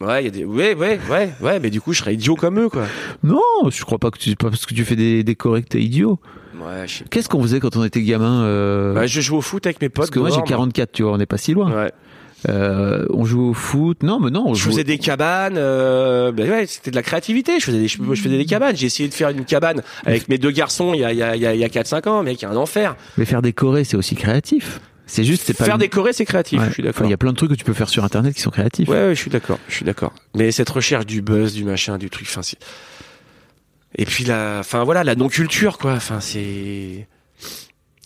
Ouais, 0.00 0.24
y 0.24 0.26
a 0.26 0.30
des, 0.30 0.44
ouais, 0.44 0.74
ouais, 0.74 0.98
ouais, 1.08 1.30
ouais, 1.40 1.60
mais 1.60 1.70
du 1.70 1.80
coup, 1.80 1.92
je 1.92 2.00
serais 2.00 2.14
idiot 2.14 2.34
comme 2.34 2.58
eux, 2.58 2.68
quoi. 2.68 2.86
Non, 3.22 3.40
je 3.70 3.82
crois 3.84 3.98
pas 3.98 4.10
que 4.10 4.18
tu, 4.18 4.34
pas 4.34 4.50
parce 4.50 4.66
que 4.66 4.74
tu 4.74 4.84
fais 4.84 4.96
des, 4.96 5.22
des 5.22 5.36
que 5.36 5.60
t'es 5.60 5.80
idiot. 5.80 6.18
Ouais, 6.56 6.86
je 6.86 6.98
sais. 6.98 7.04
Qu'est-ce 7.10 7.28
qu'on 7.28 7.40
faisait 7.42 7.60
quand 7.60 7.76
on 7.76 7.84
était 7.84 8.02
gamin 8.02 8.42
euh, 8.42 8.94
Bah, 8.94 9.06
je 9.06 9.20
joue 9.20 9.36
au 9.36 9.40
foot 9.40 9.64
avec 9.66 9.80
mes 9.80 9.88
potes. 9.88 9.96
Parce 9.96 10.10
que 10.10 10.18
moi 10.18 10.30
j'ai 10.30 10.36
dehors, 10.36 10.48
44, 10.48 10.92
tu 10.92 11.02
vois, 11.04 11.12
on 11.12 11.18
n'est 11.18 11.26
pas 11.26 11.38
si 11.38 11.54
loin. 11.54 11.72
Ouais. 11.72 11.92
Euh, 12.48 13.06
on 13.10 13.24
joue 13.24 13.50
au 13.50 13.54
foot. 13.54 14.02
Non, 14.02 14.20
mais 14.20 14.30
non, 14.30 14.44
on 14.48 14.54
Je 14.54 14.62
joue. 14.64 14.70
faisais 14.70 14.84
des 14.84 14.98
cabanes, 14.98 15.56
euh, 15.56 16.30
bah 16.32 16.44
ouais, 16.44 16.66
c'était 16.66 16.90
de 16.90 16.96
la 16.96 17.02
créativité. 17.02 17.58
Je 17.58 17.64
faisais 17.64 17.78
des, 17.78 17.88
je, 17.88 17.98
je 18.02 18.22
faisais 18.22 18.36
des 18.36 18.44
cabanes. 18.44 18.76
J'ai 18.76 18.86
essayé 18.86 19.08
de 19.08 19.14
faire 19.14 19.30
une 19.30 19.44
cabane 19.44 19.82
avec 20.04 20.28
mes 20.28 20.38
deux 20.38 20.50
garçons 20.50 20.92
il 20.94 21.00
y 21.00 21.04
a, 21.04 21.12
il 21.12 21.18
y 21.18 21.22
a, 21.22 21.36
il 21.36 21.42
y 21.42 21.46
a, 21.46 21.54
il 21.54 21.60
y 21.60 21.64
a 21.64 21.68
4-5 21.68 22.08
ans, 22.08 22.22
mec, 22.22 22.40
il 22.40 22.44
y 22.44 22.46
a 22.46 22.50
un 22.50 22.56
enfer. 22.56 22.96
Mais 23.16 23.24
faire 23.24 23.40
des 23.42 23.52
chorés, 23.52 23.84
c'est 23.84 23.96
aussi 23.96 24.14
créatif. 24.14 24.80
C'est 25.06 25.24
juste, 25.24 25.42
c'est 25.46 25.54
pas. 25.54 25.64
Faire 25.64 25.76
une- 25.80 25.88
chorés, 25.88 26.12
c'est 26.14 26.24
créatif, 26.24 26.60
Ouais. 26.60 26.66
je 26.68 26.72
suis 26.72 26.82
d'accord. 26.82 27.06
Il 27.06 27.10
y 27.10 27.14
a 27.14 27.16
plein 27.18 27.32
de 27.32 27.36
trucs 27.36 27.50
que 27.50 27.54
tu 27.56 27.64
peux 27.64 27.74
faire 27.74 27.88
sur 27.90 28.04
Internet 28.04 28.34
qui 28.34 28.40
sont 28.40 28.50
créatifs. 28.50 28.88
Ouais, 28.88 28.96
ouais, 29.08 29.14
je 29.14 29.20
suis 29.20 29.30
d'accord, 29.30 29.58
je 29.68 29.74
suis 29.74 29.84
d'accord. 29.84 30.12
Mais 30.34 30.50
cette 30.50 30.70
recherche 30.70 31.04
du 31.06 31.20
buzz, 31.22 31.52
du 31.54 31.64
machin, 31.64 31.98
du 31.98 32.08
truc, 32.10 32.26
enfin 32.30 32.42
c'est. 32.42 32.58
Et 33.96 34.06
puis 34.06 34.24
la, 34.24 34.56
enfin 34.60 34.82
voilà, 34.82 35.04
la 35.04 35.14
non 35.14 35.28
culture 35.28 35.76
quoi. 35.78 35.92
Enfin 35.92 36.20
c'est. 36.20 37.06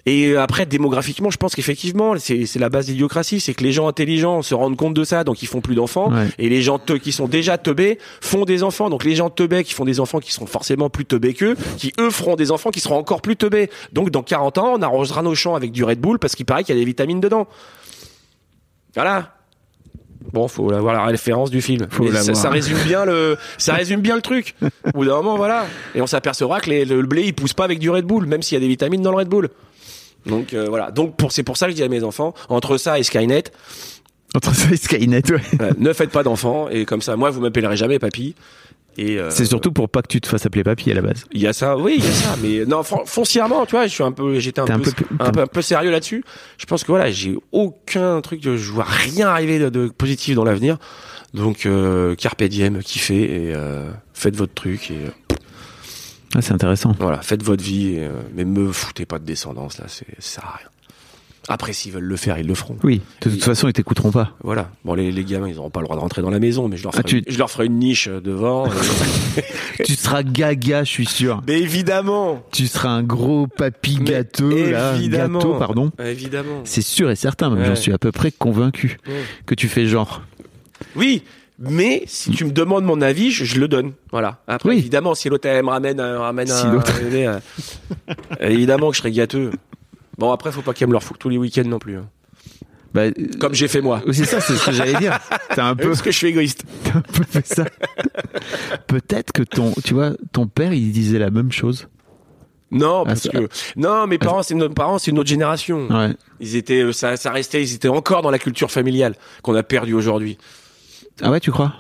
Et 0.07 0.37
après 0.37 0.65
démographiquement, 0.65 1.31
je 1.31 1.37
pense 1.37 1.55
qu'effectivement, 1.55 2.15
c'est 2.19 2.47
la 2.57 2.69
base 2.71 2.87
de 2.87 2.93
l'idiocratie, 2.93 3.41
c'est 3.41 3.53
que 3.53 3.63
les 3.65 3.73
gens 3.73 3.89
intelligents 3.89 4.41
se 4.43 4.55
rendent 4.55 4.77
compte 4.77 4.95
de 4.95 5.05
ça, 5.05 5.25
donc 5.25 5.43
ils 5.43 5.47
font 5.47 5.61
plus 5.61 5.75
d'enfants. 5.75 6.11
Ouais. 6.11 6.29
Et 6.39 6.49
les 6.49 6.63
gens 6.63 6.79
te- 6.79 6.95
qui 6.95 7.13
sont 7.13 7.29
déjà 7.29 7.59
teubés 7.59 7.99
font 8.21 8.45
des 8.45 8.63
enfants. 8.63 8.89
Donc 8.91 9.05
les 9.05 9.15
gens 9.17 9.29
teubés 9.29 9.65
qui 9.65 9.75
font 9.75 9.85
des 9.85 10.01
enfants 10.01 10.21
qui 10.21 10.33
seront 10.33 10.47
forcément 10.47 10.89
plus 10.89 11.05
teubés 11.05 11.35
qu'eux, 11.35 11.57
qui 11.77 11.93
eux 12.01 12.11
feront 12.11 12.37
des 12.37 12.51
enfants 12.53 12.71
qui 12.71 12.81
seront 12.81 12.97
encore 12.97 13.21
plus 13.23 13.37
teubés. 13.37 13.71
Donc 13.93 14.11
dans 14.11 14.23
40 14.23 14.59
ans, 14.59 14.73
on 14.77 14.83
arrosera 14.83 15.23
nos 15.23 15.35
champs 15.35 15.55
avec 15.55 15.73
du 15.73 15.85
Red 15.85 16.01
Bull 16.01 16.19
parce 16.19 16.35
qu'il 16.35 16.47
paraît 16.47 16.65
qu'il 16.65 16.75
y 16.75 16.79
a 16.79 16.81
des 16.81 16.87
vitamines 16.87 17.21
dedans. 17.21 17.47
Voilà. 18.95 19.35
Bon, 20.33 20.47
faut 20.49 20.71
avoir 20.73 20.95
la 20.95 21.05
référence 21.05 21.51
du 21.51 21.63
film. 21.63 21.87
Faut 21.91 22.05
ça, 22.13 22.35
ça 22.35 22.51
résume 22.51 22.79
bien 22.87 23.05
le, 23.05 23.37
ça 23.57 23.75
résume 23.75 24.01
bien 24.01 24.15
le 24.17 24.21
truc. 24.23 24.55
Au 24.85 24.91
bout 24.99 25.05
d'un 25.07 25.17
moment, 25.17 25.37
voilà. 25.37 25.65
Et 25.95 26.03
on 26.03 26.07
s'apercevra 26.07 26.61
que 26.61 26.69
les- 26.71 26.85
le, 26.85 27.01
le 27.01 27.07
blé, 27.07 27.23
il 27.23 27.35
pousse 27.35 27.55
pas 27.55 27.65
avec 27.65 27.79
du 27.79 27.89
Red 27.89 28.05
Bull, 28.05 28.27
même 28.27 28.43
s'il 28.43 28.55
y 28.55 28.59
a 28.59 28.61
des 28.61 28.69
vitamines 28.69 29.01
dans 29.01 29.11
le 29.11 29.17
Red 29.19 29.29
Bull. 29.29 29.49
Donc 30.29 30.55
euh, 30.55 30.67
voilà. 30.69 30.91
Donc 30.91 31.17
pour 31.17 31.33
c'est 31.33 31.43
pour 31.43 31.57
ça 31.57 31.67
que 31.67 31.73
je 31.73 31.77
dis 31.77 31.83
à 31.83 31.89
mes 31.89 32.05
enfants, 32.05 32.35
entre 32.49 32.77
ça 32.77 32.99
et 32.99 33.03
Skynet, 33.03 33.45
Entre 34.35 34.55
ça 34.55 34.71
et 34.73 34.77
Skynet, 34.77 35.23
ouais. 35.33 35.41
ne 35.79 35.93
faites 35.93 36.11
pas 36.11 36.23
d'enfants 36.23 36.69
et 36.69 36.85
comme 36.85 37.03
ça, 37.03 37.17
moi 37.17 37.31
vous 37.31 37.41
m'appellerez 37.41 37.77
jamais 37.77 37.99
papy. 37.99 38.35
Et 39.01 39.17
euh, 39.17 39.31
C'est 39.31 39.45
surtout 39.45 39.71
pour 39.71 39.89
pas 39.89 40.03
que 40.03 40.09
tu 40.09 40.21
te 40.21 40.27
fasses 40.27 40.45
appeler 40.45 40.65
papy 40.65 40.91
à 40.91 40.95
la 40.95 41.03
base. 41.03 41.25
il 41.31 41.41
y 41.41 41.47
a 41.47 41.53
ça, 41.53 41.77
oui, 41.77 41.95
il 41.99 42.05
y 42.05 42.09
a 42.09 42.11
ça, 42.11 42.35
mais 42.43 42.65
non, 42.67 42.83
fon- 42.83 43.05
foncièrement, 43.07 43.65
tu 43.65 43.73
vois, 43.77 43.87
je 43.87 43.93
suis 43.95 44.03
un 44.03 44.11
peu, 44.11 44.41
j'étais 44.41 44.61
un, 44.61 44.65
peu, 44.67 44.91
un 45.21 45.31
peu, 45.31 45.41
un 45.43 45.47
peu 45.47 45.63
sérieux 45.63 45.93
là-dessus. 45.93 46.25
Je 46.59 46.67
pense 46.67 46.83
que 46.83 46.89
voilà, 46.91 47.09
j'ai 47.09 47.37
aucun 47.53 48.21
truc, 48.23 48.41
de, 48.43 48.57
je 48.57 48.73
vois 48.73 48.87
rien 48.89 49.29
arriver 49.29 49.61
de, 49.61 49.69
de 49.69 49.87
positif 49.87 50.35
dans 50.35 50.43
l'avenir. 50.43 50.79
Donc, 51.33 51.65
euh, 51.65 52.17
carpe 52.17 52.43
diem, 52.43 52.81
kiffez 52.83 53.23
et 53.23 53.55
euh, 53.55 53.89
faites 54.15 54.35
votre 54.35 54.55
truc 54.55 54.91
et 54.91 54.95
euh, 54.95 55.11
Ah, 56.35 56.43
c'est 56.43 56.53
intéressant. 56.53 56.95
voilà, 57.01 57.23
faites 57.23 57.43
votre 57.43 57.63
vie. 57.65 57.95
Et, 57.95 58.01
euh, 58.07 58.11
mais 58.35 58.45
me 58.45 58.71
foutez 58.73 59.07
pas 59.07 59.19
de 59.19 59.25
descendance 59.25 59.79
là, 59.79 59.85
c'est, 59.89 60.07
ça 60.19 60.41
sert 60.41 60.45
à 60.45 60.57
rien. 60.59 60.69
Après, 61.51 61.73
s'ils 61.73 61.93
veulent 61.93 62.03
le 62.05 62.17
faire, 62.19 62.37
ils 62.39 62.47
le 62.47 62.55
feront. 62.55 62.77
Oui, 62.83 63.01
de 63.23 63.31
toute 63.31 63.43
façon, 63.43 63.69
ils 63.69 63.73
t'écouteront 63.73 64.11
pas. 64.11 64.33
Voilà. 64.43 64.71
Bon, 64.85 64.93
les, 64.93 65.11
les 65.11 65.25
gamins, 65.25 65.49
ils 65.49 65.55
n'auront 65.57 65.71
pas 65.71 65.81
le 65.81 65.85
droit 65.87 65.97
de 65.97 66.03
rentrer 66.03 66.21
dans 66.21 66.29
la 66.29 66.41
maison, 66.41 66.69
mais 66.69 66.77
je 66.77 66.83
leur 66.83 66.93
Ah, 66.95 66.99
ferai, 66.99 67.05
tu- 67.09 67.19
une, 67.21 67.25
je 67.27 67.39
leur 67.39 67.51
ferai 67.51 67.65
une 67.65 67.79
niche 67.79 68.07
euh, 68.07 68.21
devant. 68.21 68.69
tu 69.87 69.95
seras 69.95 70.23
gaga, 70.23 70.85
je 70.85 70.91
suis 70.91 71.07
sûr. 71.07 71.41
mais 71.47 71.59
évidemment, 71.59 72.43
Tu 72.53 72.67
seras 72.67 72.91
un 72.91 73.03
gros 73.03 73.47
papy 73.47 73.95
gâteux, 73.97 74.73
là, 74.73 74.95
évidemment. 74.97 75.39
gâteau, 75.39 75.55
pardon. 75.55 75.91
évidemment. 76.05 76.61
C'est 76.65 76.83
sûr 76.83 77.11
et 77.11 77.17
certain, 77.17 77.49
même 77.49 77.61
Ouais. 77.61 77.67
j'en 77.67 77.77
suis 77.77 77.93
à 77.95 77.99
peu 77.99 78.13
près 78.13 78.31
convaincu 78.31 78.99
Ouais. 79.09 79.15
que 79.47 79.55
tu 79.55 79.69
fais 79.69 79.87
genre. 79.87 80.21
Oui, 80.97 81.23
mais 81.59 82.03
si 82.07 82.31
tu 82.31 82.45
me 82.45 82.51
demandes 82.53 82.85
mon 82.85 83.01
avis, 83.01 83.31
je, 83.31 83.45
je 83.45 83.59
le 83.61 83.69
donne. 83.69 83.93
Voilà. 84.13 84.41
Après, 84.47 84.69
Oui. 84.71 84.79
évidemment, 84.79 85.15
si 85.15 85.29
l'autre 85.29 85.49
me 85.49 85.69
ramène, 85.69 85.99
un- 86.01 86.19
ramène 86.21 86.47
Si 86.47 86.53
un, 86.67 86.81
euh, 86.81 87.41
évidemment 88.41 88.91
que 88.91 88.97
je 88.97 89.01
serais 89.01 89.11
gâteux. 89.13 89.51
Bon, 90.19 90.33
après, 90.33 90.53
faut 90.53 90.63
pas 90.63 90.73
qu'elle 90.75 90.89
me 90.89 90.93
le 90.93 90.99
refoute 90.99 91.19
tous 91.19 91.29
les 91.29 91.39
week-ends 91.39 91.65
non 91.67 91.79
plus. 91.79 91.97
hein. 91.97 92.09
Bah, 92.95 93.03
euh, 93.03 93.13
Comme 93.39 93.55
j'ai 93.55 93.69
fait 93.69 93.81
moi. 93.83 94.03
c'est 94.13 94.25
ça, 94.25 94.41
c'est 94.41 94.57
ce 94.57 94.65
que 94.67 94.73
j'allais 94.73 94.95
dire. 94.95 95.19
T'as 95.55 95.67
un 95.67 95.77
peu, 95.77 95.89
Parce 95.89 96.01
que 96.03 96.11
je 96.11 96.17
suis 96.17 96.29
égoïste. 96.29 96.65
t'as 96.85 96.99
un 96.99 97.03
peu 97.03 97.23
fait 97.25 97.47
ça. 97.47 97.65
Peut-être 98.87 99.33
que 99.33 99.43
ton, 99.43 99.73
tu 99.85 99.95
vois, 99.95 100.13
ton 100.33 100.47
père, 100.47 100.73
il 100.73 100.91
disait 100.93 101.19
la 101.19 101.31
même 101.31 101.53
chose. 101.53 101.89
Non, 102.71 103.05
parce 103.05 103.21
ça- 103.23 103.31
que 103.31 103.49
non, 103.77 104.07
mes 104.07 104.19
parents, 104.19 104.43
c'est 104.43 104.55
nos 104.55 104.69
parents, 104.69 104.99
c'est 104.99 105.11
une 105.11 105.19
autre 105.19 105.29
génération. 105.29 105.89
Ouais. 105.89 106.11
Ils 106.41 106.57
étaient, 106.57 106.83
euh, 106.83 106.93
ça, 106.93 107.17
ça 107.17 107.31
restait, 107.33 107.63
ils 107.63 107.75
étaient 107.75 107.89
encore 107.89 108.21
dans 108.23 108.31
la 108.31 108.39
culture 108.39 108.71
familiale 108.71 109.15
qu'on 109.43 109.55
a 109.55 109.63
perdue 109.63 109.95
aujourd'hui. 109.95 110.37
Ah 111.23 111.31
ouais, 111.31 111.41
tu 111.41 111.51
crois? 111.51 111.75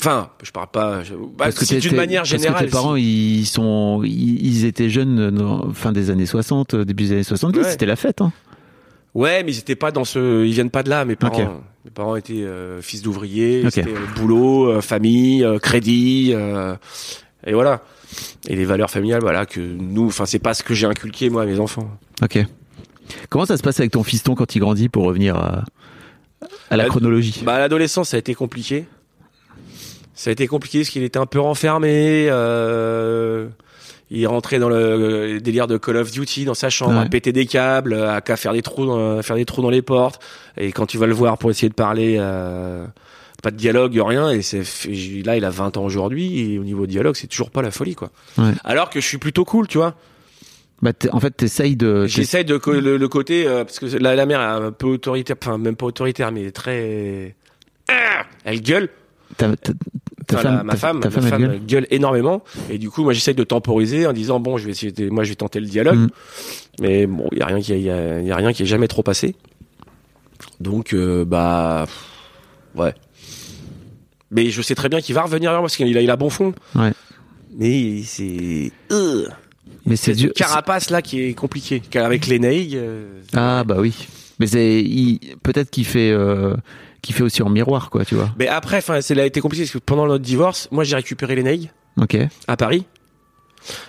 Enfin, 0.00 0.30
je 0.42 0.50
parle 0.50 0.68
pas. 0.70 1.02
je- 1.02 1.14
bah, 1.14 1.20
Parce 1.38 1.54
que 1.54 1.64
c'est 1.64 1.78
d'une 1.78 1.96
manière 1.96 2.22
Parce 2.22 2.32
que 2.32 2.38
générale. 2.38 2.64
tes 2.66 2.70
parents, 2.70 2.96
ils 2.96 3.46
sont, 3.46 4.02
ils, 4.04 4.64
étaient 4.64 4.90
jeunes, 4.90 5.30
dans, 5.30 5.72
fin 5.72 5.92
des 5.92 6.10
années 6.10 6.26
60, 6.26 6.74
début 6.76 7.04
des 7.04 7.12
années 7.12 7.22
70. 7.22 7.58
Ouais. 7.60 7.70
C'était 7.70 7.86
la 7.86 7.96
fête. 7.96 8.20
Hein. 8.20 8.32
Ouais, 9.14 9.44
mais 9.44 9.52
ils 9.52 9.58
étaient 9.58 9.76
pas 9.76 9.92
dans 9.92 10.04
ce, 10.04 10.44
ils 10.44 10.52
viennent 10.52 10.70
pas 10.70 10.82
de 10.82 10.90
là. 10.90 11.04
Mes 11.04 11.14
parents, 11.16 11.62
mes 11.84 11.90
parents 11.90 12.16
étaient 12.16 12.42
euh, 12.42 12.82
fils 12.82 13.00
d'ouvriers, 13.02 13.62
c'était 13.70 13.90
euh, 13.92 14.06
boulot, 14.16 14.68
euh, 14.68 14.80
famille, 14.80 15.44
euh, 15.44 15.58
crédit, 15.58 16.32
euh, 16.34 16.74
et 17.46 17.52
voilà. 17.54 17.80
Et 18.48 18.56
les 18.56 18.64
valeurs 18.64 18.90
familiales, 18.90 19.20
voilà 19.22 19.46
que 19.46 19.60
nous, 19.60 20.06
enfin 20.06 20.26
c'est 20.26 20.38
pas 20.40 20.52
ce 20.54 20.62
que 20.64 20.74
j'ai 20.74 20.86
inculqué 20.86 21.30
moi 21.30 21.42
à 21.42 21.46
mes 21.46 21.60
enfants. 21.60 21.88
Ok. 22.22 22.44
Comment 23.28 23.46
ça 23.46 23.56
se 23.56 23.62
passe 23.62 23.78
avec 23.78 23.92
ton 23.92 24.02
fiston 24.02 24.34
quand 24.34 24.54
il 24.56 24.58
grandit 24.60 24.88
pour 24.88 25.04
revenir 25.04 25.36
à, 25.36 25.64
à 26.70 26.76
la 26.76 26.86
chronologie 26.86 27.42
Bah 27.44 27.54
à 27.54 27.58
l'adolescence, 27.58 28.10
ça 28.10 28.16
a 28.16 28.20
été 28.20 28.34
compliqué. 28.34 28.84
Ça 30.14 30.30
a 30.30 30.32
été 30.32 30.46
compliqué 30.46 30.80
parce 30.80 30.90
qu'il 30.90 31.02
était 31.02 31.18
un 31.18 31.26
peu 31.26 31.40
renfermé. 31.40 32.28
Euh, 32.30 33.48
il 34.10 34.26
rentrait 34.26 34.58
dans 34.58 34.68
le 34.68 35.40
délire 35.40 35.66
de 35.66 35.76
Call 35.76 35.96
of 35.96 36.10
Duty 36.12 36.44
dans 36.44 36.54
sa 36.54 36.70
chambre, 36.70 36.92
Ouais. 37.00 37.06
à 37.06 37.08
péter 37.08 37.32
des 37.32 37.46
câbles, 37.46 37.94
à 37.94 38.20
faire 38.36 38.52
des 38.52 38.62
trous, 38.62 38.86
dans, 38.86 39.18
à 39.18 39.22
faire 39.22 39.34
des 39.36 39.44
trous 39.44 39.62
dans 39.62 39.70
les 39.70 39.82
portes. 39.82 40.22
Et 40.56 40.70
quand 40.72 40.86
tu 40.86 40.98
vas 40.98 41.06
le 41.06 41.14
voir 41.14 41.36
pour 41.38 41.50
essayer 41.50 41.68
de 41.68 41.74
parler, 41.74 42.16
euh, 42.20 42.86
pas 43.42 43.50
de 43.50 43.56
dialogue, 43.56 44.00
rien. 44.04 44.30
Et 44.30 44.42
c'est 44.42 44.62
là, 45.24 45.36
il 45.36 45.44
a 45.44 45.50
20 45.50 45.76
ans 45.78 45.84
aujourd'hui. 45.84 46.52
Et 46.54 46.58
au 46.58 46.64
niveau 46.64 46.86
dialogue, 46.86 47.16
c'est 47.16 47.26
toujours 47.26 47.50
pas 47.50 47.62
la 47.62 47.70
folie, 47.72 47.94
quoi. 47.96 48.10
Ouais. 48.38 48.52
Alors 48.62 48.90
que 48.90 49.00
je 49.00 49.06
suis 49.06 49.18
plutôt 49.18 49.44
cool, 49.44 49.66
tu 49.66 49.78
vois. 49.78 49.94
Bah, 50.82 50.92
En 51.12 51.20
fait, 51.20 51.30
t'essayes 51.30 51.76
de. 51.76 52.06
J'essaye 52.06 52.44
de 52.44 52.60
le, 52.66 52.96
le 52.96 53.08
côté 53.08 53.46
euh, 53.46 53.64
parce 53.64 53.78
que 53.78 53.86
la, 53.86 54.14
la 54.14 54.26
mère 54.26 54.40
est 54.40 54.44
un 54.66 54.72
peu 54.72 54.86
autoritaire, 54.86 55.36
enfin 55.42 55.58
même 55.58 55.76
pas 55.76 55.86
autoritaire, 55.86 56.30
mais 56.32 56.50
très. 56.50 57.36
Ah 57.88 58.24
Elle 58.44 58.60
gueule. 58.60 58.88
Ta, 59.36 59.54
ta- 59.56 59.72
ta 60.26 60.38
Enfin, 60.38 60.42
la- 60.42 60.56
femme, 60.58 60.66
ma 60.66 60.76
femme, 60.76 61.00
ta 61.00 61.10
ma 61.10 61.28
femme, 61.28 61.58
gueule 61.66 61.86
énormément. 61.90 62.42
Et 62.70 62.78
du 62.78 62.88
coup, 62.90 63.02
moi, 63.02 63.12
j'essaye 63.12 63.34
de 63.34 63.44
temporiser 63.44 64.06
en 64.06 64.12
disant 64.14 64.40
bon, 64.40 64.56
je 64.56 64.64
vais 64.64 64.70
essayer, 64.70 64.90
de- 64.92 65.10
moi, 65.10 65.22
je 65.24 65.30
vais 65.30 65.34
tenter 65.34 65.60
le 65.60 65.66
dialogue. 65.66 65.98
Mm. 65.98 66.08
Mais 66.80 67.06
bon, 67.06 67.28
il 67.32 67.38
y 67.38 67.42
a 67.42 67.46
rien 67.46 67.60
qui, 67.60 67.72
il 67.72 67.82
y 67.82 67.90
a, 67.90 68.20
y 68.20 68.30
a 68.30 68.36
rien 68.36 68.52
qui 68.52 68.62
est 68.62 68.66
jamais 68.66 68.88
trop 68.88 69.02
passé. 69.02 69.36
Donc, 70.60 70.92
euh, 70.94 71.24
bah, 71.24 71.86
ouais. 72.74 72.94
Mais 74.30 74.50
je 74.50 74.62
sais 74.62 74.74
très 74.74 74.88
bien 74.88 75.00
qu'il 75.00 75.14
va 75.14 75.22
revenir 75.22 75.50
vers 75.50 75.60
moi 75.60 75.66
parce 75.68 75.76
qu'il 75.76 75.96
a, 75.96 76.00
il 76.00 76.10
a 76.10 76.16
bon 76.16 76.30
fond. 76.30 76.54
Ouais. 76.74 76.92
Mais 77.56 78.02
c'est, 78.02 78.72
Mais 79.86 79.96
c'est 79.96 80.12
une 80.20 80.30
carapace 80.32 80.90
là 80.90 81.02
qui 81.02 81.22
est 81.22 81.34
compliquée. 81.34 81.82
Avec 81.94 82.26
les 82.26 82.38
naïgs. 82.38 82.76
euh, 82.76 83.20
Ah 83.34 83.64
bah 83.64 83.76
oui. 83.78 83.94
Mais 84.38 84.46
c'est 84.46 84.80
il- 84.80 85.20
peut-être 85.42 85.70
qu'il 85.70 85.84
fait 85.84 86.10
euh, 86.10 86.54
qu'il 87.02 87.14
fait 87.14 87.22
aussi 87.22 87.42
en 87.42 87.50
miroir 87.50 87.90
quoi, 87.90 88.04
tu 88.04 88.14
vois. 88.14 88.30
Mais 88.38 88.48
après, 88.48 88.78
enfin, 88.78 89.00
c'est 89.00 89.18
a 89.20 89.26
été 89.26 89.40
compliqué 89.40 89.64
parce 89.64 89.72
que 89.72 89.78
pendant 89.78 90.06
notre 90.06 90.24
divorce, 90.24 90.68
moi, 90.72 90.84
j'ai 90.84 90.96
récupéré 90.96 91.36
les 91.36 91.42
naïgs. 91.42 91.70
Ok. 92.00 92.16
à 92.48 92.56
Paris. 92.56 92.86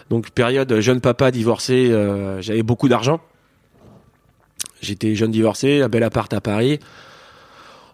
Donc 0.09 0.29
période 0.29 0.79
jeune 0.79 1.01
papa 1.01 1.31
divorcé, 1.31 1.89
euh, 1.91 2.41
j'avais 2.41 2.61
beaucoup 2.63 2.87
d'argent. 2.87 3.19
J'étais 4.81 5.15
jeune 5.15 5.31
divorcé, 5.31 5.81
un 5.81 5.89
bel 5.89 6.03
appart 6.03 6.31
à 6.33 6.41
Paris. 6.41 6.79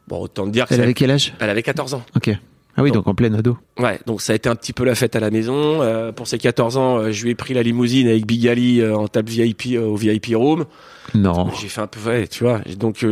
Bon, 0.07 0.19
autant 0.19 0.45
te 0.45 0.51
dire 0.51 0.67
que 0.67 0.73
Elle 0.73 0.81
avait 0.81 0.93
quel 0.93 1.11
âge? 1.11 1.33
Elle 1.39 1.49
avait 1.49 1.63
14 1.63 1.93
ans. 1.93 2.03
Ok. 2.15 2.31
Ah 2.77 2.83
oui, 2.83 2.91
donc 2.91 3.07
en 3.07 3.13
pleine 3.13 3.35
ado. 3.35 3.57
Ouais, 3.77 3.99
donc 4.05 4.21
ça 4.21 4.31
a 4.33 4.35
été 4.35 4.47
un 4.47 4.55
petit 4.55 4.71
peu 4.71 4.85
la 4.85 4.95
fête 4.95 5.15
à 5.15 5.19
la 5.19 5.29
maison. 5.29 5.81
Euh, 5.81 6.11
pour 6.11 6.27
ses 6.27 6.37
14 6.37 6.77
ans, 6.77 6.97
euh, 6.97 7.11
je 7.11 7.23
lui 7.23 7.31
ai 7.31 7.35
pris 7.35 7.53
la 7.53 7.63
limousine 7.63 8.07
avec 8.07 8.25
Big 8.25 8.47
Ali 8.47 8.79
euh, 8.79 8.95
en 8.95 9.07
table 9.09 9.29
VIP 9.29 9.77
au 9.77 9.95
VIP 9.95 10.27
room. 10.35 10.65
Non. 11.13 11.49
J'ai 11.59 11.67
fait 11.67 11.81
un 11.81 11.87
peu, 11.87 11.99
ouais, 12.09 12.27
tu 12.27 12.43
vois. 12.45 12.61
Donc, 12.77 13.05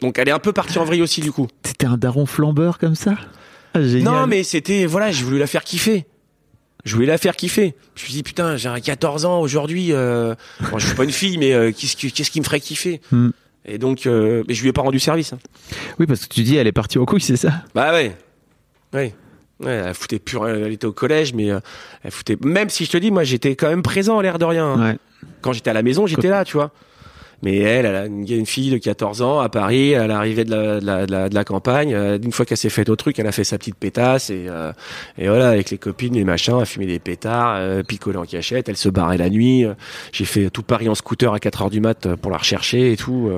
donc 0.00 0.18
elle 0.18 0.28
est 0.28 0.32
un 0.32 0.40
peu 0.40 0.52
partie 0.52 0.78
en 0.78 0.84
vrille 0.84 1.02
aussi 1.02 1.20
du 1.20 1.30
coup. 1.30 1.46
T'étais 1.62 1.86
un 1.86 1.96
daron 1.96 2.26
flambeur 2.26 2.78
comme 2.78 2.96
ça? 2.96 3.14
Ah. 3.74 3.78
Non, 3.78 4.26
mais 4.26 4.42
c'était, 4.42 4.86
voilà, 4.86 5.12
j'ai 5.12 5.24
voulu 5.24 5.38
la 5.38 5.46
faire 5.46 5.62
kiffer. 5.62 6.06
Je 6.84 6.94
voulais 6.94 7.06
la 7.06 7.18
faire 7.18 7.36
kiffer. 7.36 7.74
Je 7.94 8.02
me 8.02 8.04
suis 8.06 8.12
dit, 8.14 8.22
putain, 8.22 8.56
j'ai 8.56 8.68
un 8.68 8.80
14 8.80 9.24
ans 9.26 9.40
aujourd'hui. 9.40 9.92
Bon, 9.92 10.78
je 10.78 10.86
suis 10.86 10.96
pas 10.96 11.04
une 11.04 11.12
fille, 11.12 11.38
mais 11.38 11.72
qu'est-ce 11.72 11.94
qui, 11.96 12.10
qu'est-ce 12.10 12.30
qui 12.30 12.40
me 12.40 12.44
ferait 12.44 12.60
kiffer? 12.60 13.00
Hmm. 13.12 13.30
Et 13.64 13.78
donc, 13.78 14.06
mais 14.06 14.54
je 14.54 14.62
lui 14.62 14.68
ai 14.70 14.72
pas 14.72 14.82
rendu 14.82 14.98
service. 14.98 15.32
hein. 15.34 15.38
Oui, 16.00 16.06
parce 16.06 16.26
que 16.26 16.34
tu 16.34 16.42
dis 16.42 16.56
elle 16.56 16.66
est 16.66 16.72
partie 16.72 16.98
en 16.98 17.04
couille, 17.04 17.20
c'est 17.20 17.36
ça? 17.36 17.52
Bah 17.74 17.92
ouais. 17.92 18.16
Ouais. 18.92 19.14
Ouais, 19.60 19.72
elle 19.86 19.94
foutait 19.94 20.20
plus, 20.20 20.38
rien, 20.38 20.54
elle 20.54 20.72
était 20.72 20.86
au 20.86 20.92
collège, 20.92 21.34
mais 21.34 21.50
euh, 21.50 21.58
elle 22.04 22.12
foutait. 22.12 22.36
Même 22.44 22.70
si 22.70 22.84
je 22.84 22.90
te 22.92 22.96
dis, 22.96 23.10
moi, 23.10 23.24
j'étais 23.24 23.56
quand 23.56 23.68
même 23.68 23.82
présent, 23.82 24.20
l'air 24.20 24.38
de 24.38 24.44
rien. 24.44 24.66
hein. 24.74 24.92
Ouais. 24.92 24.98
Quand 25.42 25.52
j'étais 25.52 25.70
à 25.70 25.72
la 25.72 25.82
maison, 25.82 26.06
j'étais 26.06 26.28
là, 26.28 26.44
tu 26.44 26.56
vois. 26.56 26.70
Mais 27.42 27.56
elle, 27.58 27.86
elle 27.86 27.94
a 27.94 28.06
une, 28.06 28.28
une 28.28 28.46
fille 28.46 28.70
de 28.70 28.78
14 28.78 29.22
ans 29.22 29.38
à 29.38 29.48
Paris, 29.48 29.92
elle 29.92 30.10
arrivait 30.10 30.44
de 30.44 30.50
la, 30.50 30.80
de 30.80 30.84
la, 30.86 31.06
de 31.06 31.12
la, 31.12 31.28
de 31.28 31.34
la 31.34 31.44
campagne. 31.44 31.94
euh, 31.94 32.18
Une 32.20 32.32
fois 32.32 32.44
qu'elle 32.44 32.56
s'est 32.58 32.68
faite 32.68 32.88
au 32.88 32.96
truc, 32.96 33.16
elle 33.18 33.26
a 33.28 33.32
fait 33.32 33.44
sa 33.44 33.58
petite 33.58 33.76
pétasse 33.76 34.30
et, 34.30 34.46
euh, 34.48 34.72
et 35.18 35.28
voilà, 35.28 35.50
avec 35.50 35.70
les 35.70 35.78
copines, 35.78 36.14
les 36.14 36.24
machins, 36.24 36.56
elle 36.58 36.66
fumait 36.66 36.86
des 36.86 36.98
pétards, 36.98 37.54
euh, 37.58 37.82
en 38.16 38.24
cachette, 38.24 38.68
elle 38.68 38.76
se 38.76 38.88
barrait 38.88 39.18
la 39.18 39.30
nuit. 39.30 39.64
euh, 39.64 39.74
J'ai 40.12 40.24
fait 40.24 40.50
tout 40.50 40.62
Paris 40.62 40.88
en 40.88 40.94
scooter 40.96 41.32
à 41.32 41.38
4 41.38 41.62
heures 41.62 41.70
du 41.70 41.80
mat 41.80 42.06
euh, 42.06 42.16
pour 42.16 42.30
la 42.32 42.38
rechercher 42.38 42.92
et 42.92 42.96
tout. 42.96 43.30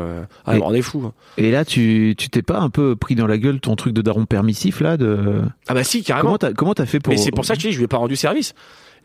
Ah, 0.47 0.55
me 0.55 0.61
rendait 0.63 0.83
fou. 0.83 1.03
hein. 1.07 1.13
Et 1.37 1.51
là, 1.51 1.65
tu 1.65 2.15
tu 2.17 2.29
t'es 2.31 2.43
pas 2.43 2.59
un 2.59 2.71
peu 2.71 2.97
pris 2.97 3.15
dans 3.15 3.27
la 3.27 3.37
gueule 3.39 3.61
ton 3.61 3.77
truc 3.77 3.93
de 3.93 4.01
daron 4.03 4.25
permissif 4.25 4.81
là 4.81 4.97
de 4.97 5.43
Ah 5.69 5.75
bah 5.75 5.85
si, 5.85 6.03
carrément. 6.03 6.39
Comment 6.57 6.75
t'as 6.75 6.87
fait 6.87 7.01
pour 7.01 7.13
Mais 7.13 7.19
c'est 7.19 7.31
pour 7.33 7.45
ça 7.45 7.55
que 7.55 7.61
je 7.61 7.67
dis, 7.69 7.73
je 7.73 7.79
lui 7.79 7.85
ai 7.85 7.89
pas 7.89 7.99
rendu 7.99 8.17
service. 8.17 8.55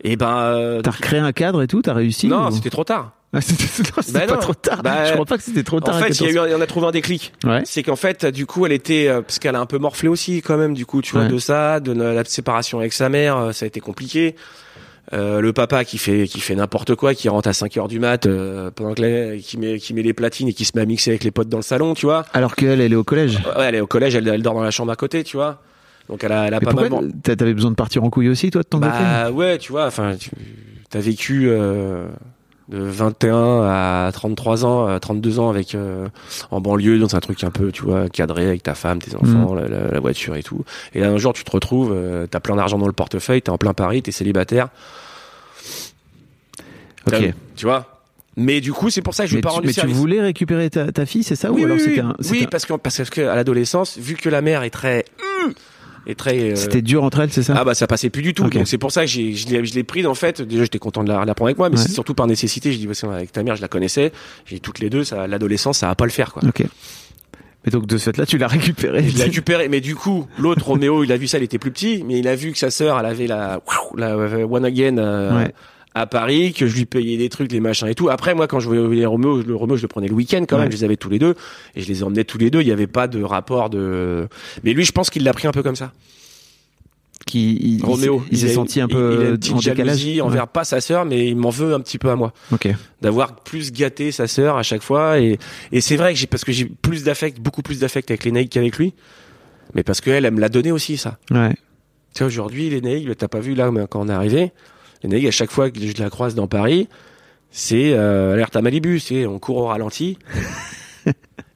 Et 0.03 0.17
ben, 0.17 0.37
euh, 0.37 0.81
T'as 0.81 0.91
recréé 0.91 1.19
un 1.21 1.31
cadre 1.31 1.61
et 1.61 1.67
tout, 1.67 1.81
t'as 1.81 1.93
réussi 1.93 2.27
non, 2.27 2.47
ou- 2.47 2.51
c'était 2.51 2.69
trop 2.69 2.83
tard. 2.83 3.13
Ah, 3.35 3.41
c'était 3.41 3.65
Bah 4.13 4.25
pas 4.27 4.37
trop 4.37 4.53
tard. 4.53 4.81
Bah, 4.81 5.05
je 5.05 5.13
crois 5.13 5.25
pas 5.25 5.37
que 5.37 5.43
c'était 5.43 5.63
trop 5.63 5.79
tard. 5.81 5.95
En 5.95 5.99
fait, 5.99 6.09
il 6.09 6.21
y 6.25 6.29
a 6.29 6.33
14. 6.33 6.49
eu, 6.49 6.53
un- 6.53 6.57
on 6.57 6.61
a 6.61 6.65
trouvé 6.67 6.87
un 6.87 6.91
déclic. 6.91 7.33
Ouais. 7.43 7.61
C'est 7.65 7.83
qu'en 7.83 7.95
fait, 7.95 8.25
du 8.25 8.45
coup, 8.45 8.65
elle 8.65 8.71
était, 8.71 9.07
euh, 9.07 9.21
parce 9.21 9.39
qu'elle 9.39 9.55
a 9.55 9.59
un 9.59 9.65
peu 9.65 9.77
morflé 9.77 10.07
aussi, 10.09 10.41
quand 10.41 10.57
même, 10.57 10.73
du 10.73 10.85
coup, 10.85 11.01
tu 11.01 11.13
vois, 11.13 11.25
de 11.25 11.37
ça, 11.37 11.79
de 11.79 11.91
la 11.91 12.23
séparation 12.23 12.79
avec 12.79 12.93
sa 12.93 13.09
mère, 13.09 13.37
euh, 13.37 13.51
ça 13.51 13.65
a 13.65 13.67
été 13.67 13.79
compliqué. 13.81 14.35
Euh, 15.13 15.39
le 15.39 15.53
papa 15.53 15.85
qui 15.85 15.99
fait 15.99 16.25
qui 16.27 16.39
fait 16.39 16.55
n'importe 16.55 16.95
quoi, 16.95 17.13
qui 17.13 17.29
rentre 17.29 17.47
à 17.47 17.53
5 17.53 17.77
heures 17.77 17.87
du 17.87 17.99
mat, 17.99 18.25
euh, 18.25 18.71
pendant 18.71 18.95
que 18.95 19.01
la- 19.03 19.37
qui 19.37 19.59
met 19.59 19.77
qui 19.77 19.93
met 19.93 20.01
les 20.01 20.13
platines 20.13 20.47
et 20.47 20.53
qui 20.53 20.65
se 20.65 20.71
met 20.73 20.81
à 20.81 20.85
mixer 20.87 21.11
avec 21.11 21.23
les 21.23 21.29
potes 21.29 21.47
dans 21.47 21.57
le 21.59 21.63
salon, 21.63 21.93
tu 21.93 22.07
vois. 22.07 22.25
Alors 22.33 22.55
qu'elle, 22.55 22.81
elle 22.81 22.91
est 22.91 22.95
au 22.95 23.03
collège. 23.03 23.35
Ouais, 23.55 23.65
elle 23.67 23.75
est 23.75 23.81
au 23.81 23.85
collège, 23.87 24.15
elle, 24.15 24.27
elle 24.27 24.41
dort 24.41 24.55
dans 24.55 24.63
la 24.63 24.71
chambre 24.71 24.91
à 24.91 24.95
côté, 24.95 25.23
tu 25.23 25.37
vois. 25.37 25.61
Donc 26.09 26.23
elle 26.23 26.31
a, 26.31 26.47
elle 26.47 26.55
a 26.55 26.59
Mais 26.59 26.65
pas 26.65 26.73
mal. 26.89 27.11
t'a- 27.21 27.35
t'avais 27.35 27.53
besoin 27.53 27.69
de 27.69 27.75
partir 27.75 28.03
en 28.03 28.09
couille 28.09 28.29
aussi, 28.29 28.49
toi, 28.49 28.63
de 28.63 28.67
ton 28.67 28.79
côté 28.79 28.91
Bah 28.99 29.29
ouais, 29.29 29.59
tu 29.59 29.71
vois, 29.71 29.85
enfin, 29.85 30.15
tu 30.17 30.31
as 30.97 30.99
vécu 31.01 31.49
euh, 31.49 32.07
de 32.69 32.79
21 32.79 33.61
à 33.63 34.09
33 34.11 34.65
ans, 34.65 34.87
à 34.87 34.99
32 34.99 35.39
ans 35.39 35.49
avec 35.49 35.75
euh, 35.75 36.07
en 36.51 36.61
banlieue 36.61 36.97
dans 36.97 37.15
un 37.15 37.19
truc 37.19 37.43
un 37.43 37.51
peu, 37.51 37.71
tu 37.71 37.83
vois, 37.83 38.09
cadré 38.09 38.47
avec 38.47 38.63
ta 38.63 38.73
femme, 38.73 38.99
tes 38.99 39.15
enfants, 39.15 39.53
Mm. 39.53 39.59
la, 39.59 39.67
la- 39.67 39.91
la 39.91 39.99
voiture 39.99 40.35
et 40.35 40.41
tout. 40.43 40.63
Et 40.93 40.99
là 41.01 41.09
un 41.09 41.17
jour 41.17 41.33
tu 41.33 41.43
te 41.43 41.51
retrouves, 41.51 41.91
euh, 41.95 42.25
t'as 42.25 42.39
plein 42.39 42.55
d'argent 42.55 42.77
dans 42.79 42.87
le 42.87 42.93
portefeuille, 42.93 43.41
t'es 43.43 43.51
en 43.51 43.57
plein 43.59 43.73
Paris, 43.73 44.01
t'es 44.01 44.11
célibataire, 44.11 44.69
Ok. 47.07 47.33
tu 47.55 47.65
vois? 47.65 47.91
Mais 48.37 48.59
du 48.59 48.73
coup, 48.73 48.89
c'est 48.89 49.01
pour 49.01 49.13
ça 49.13 49.23
que 49.23 49.29
je 49.29 49.35
Mais, 49.35 49.41
pas 49.41 49.51
tu, 49.51 49.65
mais 49.65 49.71
tu 49.73 49.87
voulais 49.87 50.19
récupérer 50.21 50.69
ta, 50.69 50.91
ta 50.91 51.05
fille, 51.05 51.23
c'est 51.23 51.35
ça 51.37 51.51
oui, 51.53 51.61
Ou 51.61 51.65
alors 51.65 51.77
oui, 51.77 51.99
un. 52.01 52.15
Oui, 52.31 52.43
un- 52.43 52.47
parce 52.47 52.65
que 52.65 52.73
parce 52.73 53.09
que 53.09 53.21
à 53.21 53.35
l'adolescence, 53.35 53.97
vu 53.97 54.15
que 54.15 54.27
la 54.27 54.41
mère 54.41 54.63
est 54.63 54.71
très 54.71 55.05
hum, 55.45 55.53
et 56.07 56.15
très. 56.15 56.51
euh, 56.51 56.55
C'était 56.55 56.81
dur 56.81 57.03
entre 57.03 57.19
elles, 57.21 57.31
c'est 57.31 57.43
ça 57.43 57.53
ah 57.57 57.63
bah 57.63 57.73
ça 57.73 57.87
passait 57.87 58.09
plus 58.09 58.21
du 58.21 58.33
tout. 58.33 58.43
Donc 58.47 58.67
c'est 58.67 58.77
pour 58.77 58.91
ça 58.91 59.01
que 59.01 59.07
j'ai, 59.07 59.33
je 59.33 59.47
l'ai, 59.47 59.65
je 59.65 59.73
l'ai 59.73 59.83
prise 59.83 60.05
en 60.05 60.13
fait. 60.15 60.41
Déjà 60.41 60.63
j'étais 60.63 60.79
content 60.79 61.03
de 61.03 61.09
la, 61.09 61.25
la 61.25 61.33
prendre 61.35 61.47
avec 61.47 61.57
moi, 61.57 61.69
mais 61.69 61.77
Ouais. 61.77 61.83
c'est 61.83 61.91
surtout 61.91 62.13
par 62.13 62.27
nécessité. 62.27 62.69
Dis 62.71 62.85
parce 62.87 63.01
que 63.01 63.07
avec 63.07 63.31
ta 63.31 63.43
mère 63.43 63.55
je 63.55 63.61
la 63.61 63.67
connaissais. 63.67 64.11
J'ai 64.45 64.55
dit, 64.55 64.61
toutes 64.61 64.79
les 64.79 64.89
deux, 64.89 65.03
ça, 65.03 65.27
l'adolescence 65.27 65.79
ça 65.79 65.87
va 65.87 65.95
pas 65.95 66.05
le 66.05 66.11
faire 66.11 66.33
quoi. 66.33 66.43
Ok. 66.47 66.63
Mais 67.65 67.71
donc 67.71 67.87
de 67.87 67.97
ce 67.97 68.11
fait-là, 68.11 68.27
tu 68.27 68.37
l'as 68.37 68.47
récupéré. 68.47 69.03
Je 69.09 69.17
l'ai 69.17 69.23
récupéré, 69.23 69.69
mais 69.69 69.81
du 69.81 69.95
coup 69.95 70.27
l'autre 70.37 70.65
Roméo 70.67 71.03
il 71.03 71.11
a 71.11 71.17
vu 71.17 71.27
ça, 71.27 71.39
il 71.39 71.43
était 71.43 71.57
plus 71.57 71.71
petit, 71.71 72.03
mais 72.05 72.19
il 72.19 72.27
a 72.27 72.35
vu 72.35 72.51
que 72.51 72.57
sa 72.59 72.69
sœur 72.69 72.99
elle 72.99 73.05
avait 73.07 73.25
la, 73.27 73.59
la 73.97 74.09
euh, 74.15 74.45
One 74.47 74.65
Again 74.65 74.97
euh, 74.99 75.35
Ouais. 75.45 75.53
À 75.95 76.05
Paris, 76.07 76.53
que 76.53 76.67
je 76.67 76.75
lui 76.75 76.85
payais 76.85 77.17
des 77.17 77.29
trucs, 77.29 77.51
les 77.51 77.59
machins 77.61 77.87
et 77.87 77.95
tout. 77.95 78.09
Après 78.09 78.35
moi 78.35 78.47
quand 78.47 78.59
je 78.59 78.67
voyais 78.67 78.87
les 78.95 79.05
Roméo, 79.05 79.41
le 79.41 79.55
Roméo 79.55 79.77
je 79.77 79.81
le 79.81 79.87
prenais 79.87 80.07
le 80.07 80.13
week-end 80.13 80.43
quand 80.47 80.57
même, 80.57 80.65
Ouais. 80.65 80.71
je 80.71 80.77
les 80.77 80.83
avais 80.83 80.97
tous 80.97 81.09
les 81.09 81.19
deux 81.19 81.35
et 81.75 81.81
je 81.81 81.87
les 81.87 82.03
emmenais 82.03 82.25
tous 82.25 82.37
les 82.37 82.49
deux. 82.51 82.61
Il 82.61 82.67
y 82.67 82.71
avait 82.71 82.85
pas 82.85 83.07
de 83.07 83.23
rapport 83.23 83.69
de. 83.69 84.27
Mais 84.63 84.73
lui 84.73 84.83
je 84.85 84.91
pense 84.91 85.09
qu'il 85.09 85.23
l'a 85.23 85.33
pris 85.33 85.47
un 85.47 85.51
peu 85.51 85.63
comme 85.63 85.75
ça. 85.77 85.91
Qui, 87.25 87.55
il, 87.55 87.75
il 87.79 87.85
Roméo, 87.85 88.19
s'est- 88.19 88.25
il 88.31 88.37
s'est 88.37 88.51
a- 88.51 88.53
senti 88.53 88.81
un 88.81 88.87
il- 88.87 88.91
il 88.91 88.95
a 88.95 88.99
peu 88.99 89.23
une 89.25 89.27
en 89.33 89.37
petite 89.37 89.55
décalage. 89.55 89.97
jalousie 89.97 90.21
envers 90.21 90.47
pas 90.47 90.63
sa 90.63 90.79
sœur, 90.79 91.05
mais 91.05 91.27
il 91.27 91.35
m'en 91.35 91.49
veut 91.49 91.73
un 91.73 91.79
petit 91.79 91.97
peu 91.97 92.09
à 92.11 92.15
moi 92.15 92.33
Ouais. 92.51 92.57
Ok. 92.71 92.75
d'avoir 93.01 93.37
plus 93.37 93.71
gâté 93.71 94.11
sa 94.11 94.27
sœur 94.27 94.57
à 94.57 94.63
chaque 94.63 94.83
fois 94.83 95.19
et, 95.19 95.39
et 95.71 95.81
c'est 95.81 95.95
vrai 95.95 96.13
que 96.13 96.19
j'ai 96.19 96.27
parce 96.27 96.43
que 96.43 96.51
j'ai 96.51 96.65
plus 96.65 97.03
d'affect, 97.03 97.39
beaucoup 97.39 97.63
plus 97.63 97.79
d'affect 97.79 98.11
avec 98.11 98.25
les 98.25 98.31
Naïcs 98.31 98.51
qu'avec 98.51 98.77
lui, 98.77 98.93
mais 99.73 99.81
parce 99.81 100.01
que 100.01 100.11
elle, 100.11 100.29
me 100.29 100.39
l'a 100.39 100.49
donné 100.49 100.71
aussi 100.71 100.97
ça. 100.97 101.17
Ouais. 101.31 101.49
Tu 102.13 102.19
sais 102.19 102.23
aujourd'hui 102.25 102.69
les 102.69 102.81
Naïcs, 102.81 103.17
t'as 103.17 103.27
pas 103.27 103.39
vu 103.39 103.55
là 103.55 103.71
mais 103.71 103.85
quand 103.89 104.01
on 104.01 104.09
est 104.09 104.13
arrivé, 104.13 104.51
Naïcs 105.07 105.27
à 105.27 105.31
chaque 105.31 105.51
fois 105.51 105.69
que 105.71 105.79
je 105.79 106.01
la 106.01 106.09
croise 106.09 106.35
dans 106.35 106.47
Paris, 106.47 106.87
c'est 107.51 107.93
euh, 107.93 108.33
alerte 108.33 108.55
à 108.55 108.61
Malibu, 108.61 108.99
c'est 108.99 109.25
on 109.25 109.39
court 109.39 109.57
au 109.57 109.65
ralenti. 109.67 110.17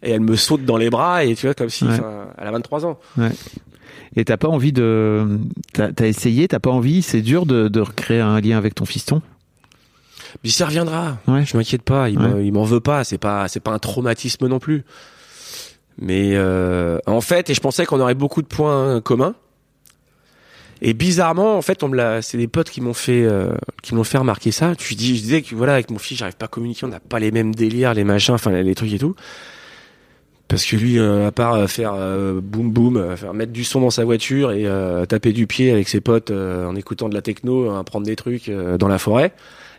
et 0.01 0.11
elle 0.11 0.21
me 0.21 0.35
saute 0.35 0.63
dans 0.65 0.77
les 0.77 0.89
bras 0.89 1.23
et 1.25 1.35
tu 1.35 1.45
vois 1.47 1.53
comme 1.55 1.69
si 1.69 1.85
Ouais. 1.85 1.97
elle 2.37 2.47
a 2.47 2.51
23 2.51 2.85
ans. 2.85 2.99
Et 4.15 4.25
t'as 4.25 4.37
pas 4.37 4.47
envie 4.47 4.71
de, 4.73 5.39
t'as 5.73 5.89
as 5.99 6.05
essayé, 6.07 6.47
t'as 6.47 6.59
pas 6.59 6.71
envie, 6.71 7.01
c'est 7.01 7.21
dur 7.21 7.45
de, 7.45 7.67
de 7.67 7.79
recréer 7.81 8.21
un 8.21 8.39
lien 8.41 8.57
avec 8.57 8.75
ton 8.75 8.85
fiston? 8.85 9.21
Mais 10.43 10.49
ça 10.49 10.65
reviendra. 10.67 11.17
Ouais. 11.27 11.43
Je 11.45 11.57
m'inquiète 11.57 11.81
pas. 11.83 12.09
Il 12.09 12.19
Ouais. 12.19 12.51
m'en- 12.51 12.63
veut 12.63 12.79
pas. 12.79 13.03
C'est 13.03 13.17
pas, 13.17 13.47
c'est 13.47 13.59
pas 13.59 13.71
un 13.71 13.79
traumatisme 13.79 14.47
non 14.47 14.59
plus. 14.59 14.83
Mais 15.99 16.31
euh, 16.35 16.97
en 17.07 17.19
fait, 17.21 17.49
et 17.49 17.53
je 17.53 17.59
pensais 17.61 17.85
qu'on 17.85 17.99
aurait 17.99 18.13
beaucoup 18.15 18.41
de 18.41 18.47
points 18.47 19.01
communs. 19.01 19.35
Et 20.81 20.93
bizarrement, 20.93 21.57
en 21.57 21.61
fait, 21.61 21.83
on 21.83 21.89
me 21.89 21.95
l'a, 21.97 22.21
c'est 22.21 22.37
des 22.37 22.47
potes 22.47 22.69
qui 22.69 22.79
m'ont 22.79 22.93
fait, 22.93 23.23
euh, 23.23 23.49
qui 23.83 23.93
m'ont 23.95 24.03
fait 24.05 24.17
remarquer 24.17 24.51
ça. 24.51 24.75
Tu 24.75 24.95
dis, 24.95 25.17
je 25.17 25.21
disais 25.21 25.41
que 25.41 25.53
voilà, 25.55 25.73
avec 25.73 25.91
mon 25.91 25.97
fils, 25.99 26.17
j'arrive 26.17 26.37
pas 26.37 26.45
à 26.45 26.49
communiquer. 26.49 26.85
On 26.85 26.89
n'a 26.89 26.99
pas 27.01 27.19
les 27.19 27.31
mêmes 27.31 27.53
délires, 27.53 27.93
les 27.93 28.05
machins, 28.05 28.33
enfin 28.33 28.51
les 28.51 28.75
trucs 28.75 28.93
et 28.93 28.99
tout. 28.99 29.15
Parce 30.47 30.65
que 30.65 30.75
lui, 30.77 30.97
euh, 30.97 31.27
à 31.27 31.31
part 31.31 31.53
euh, 31.53 31.67
faire 31.67 31.91
euh, 31.95 32.39
boum 32.41 32.71
boum, 32.71 32.97
euh, 32.97 33.15
faire 33.15 33.33
mettre 33.35 33.51
du 33.51 33.63
son 33.63 33.81
dans 33.81 33.91
sa 33.91 34.03
voiture 34.03 34.51
et 34.51 34.65
euh, 34.65 35.05
taper 35.05 35.31
du 35.31 35.45
pied 35.45 35.69
avec 35.71 35.87
ses 35.87 36.01
potes 36.01 36.31
euh, 36.31 36.65
en 36.65 36.75
écoutant 36.75 37.07
de 37.07 37.13
la 37.13 37.21
techno, 37.21 37.69
euh, 37.71 37.83
prendre 37.83 38.05
des 38.07 38.15
trucs 38.15 38.49
euh, 38.49 38.77
dans 38.79 38.87
la 38.87 38.97
forêt, 38.97 39.31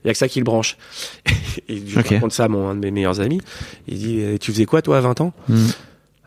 il 0.04 0.06
y 0.06 0.10
a 0.10 0.12
que 0.12 0.18
ça 0.18 0.28
qui 0.28 0.38
le 0.38 0.44
branche. 0.44 0.76
et 1.68 1.82
je 1.84 1.98
Ok. 1.98 2.06
raconte 2.08 2.32
ça 2.32 2.44
à 2.44 2.48
mon 2.48 2.68
un 2.68 2.74
de 2.76 2.80
mes 2.80 2.92
meilleurs 2.92 3.20
amis. 3.20 3.40
Il 3.88 3.98
dit 3.98 4.22
tu 4.38 4.52
faisais 4.52 4.64
quoi 4.66 4.80
toi 4.80 4.98
à 4.98 5.00
20 5.00 5.20
ans? 5.22 5.32
Mm. 5.48 5.66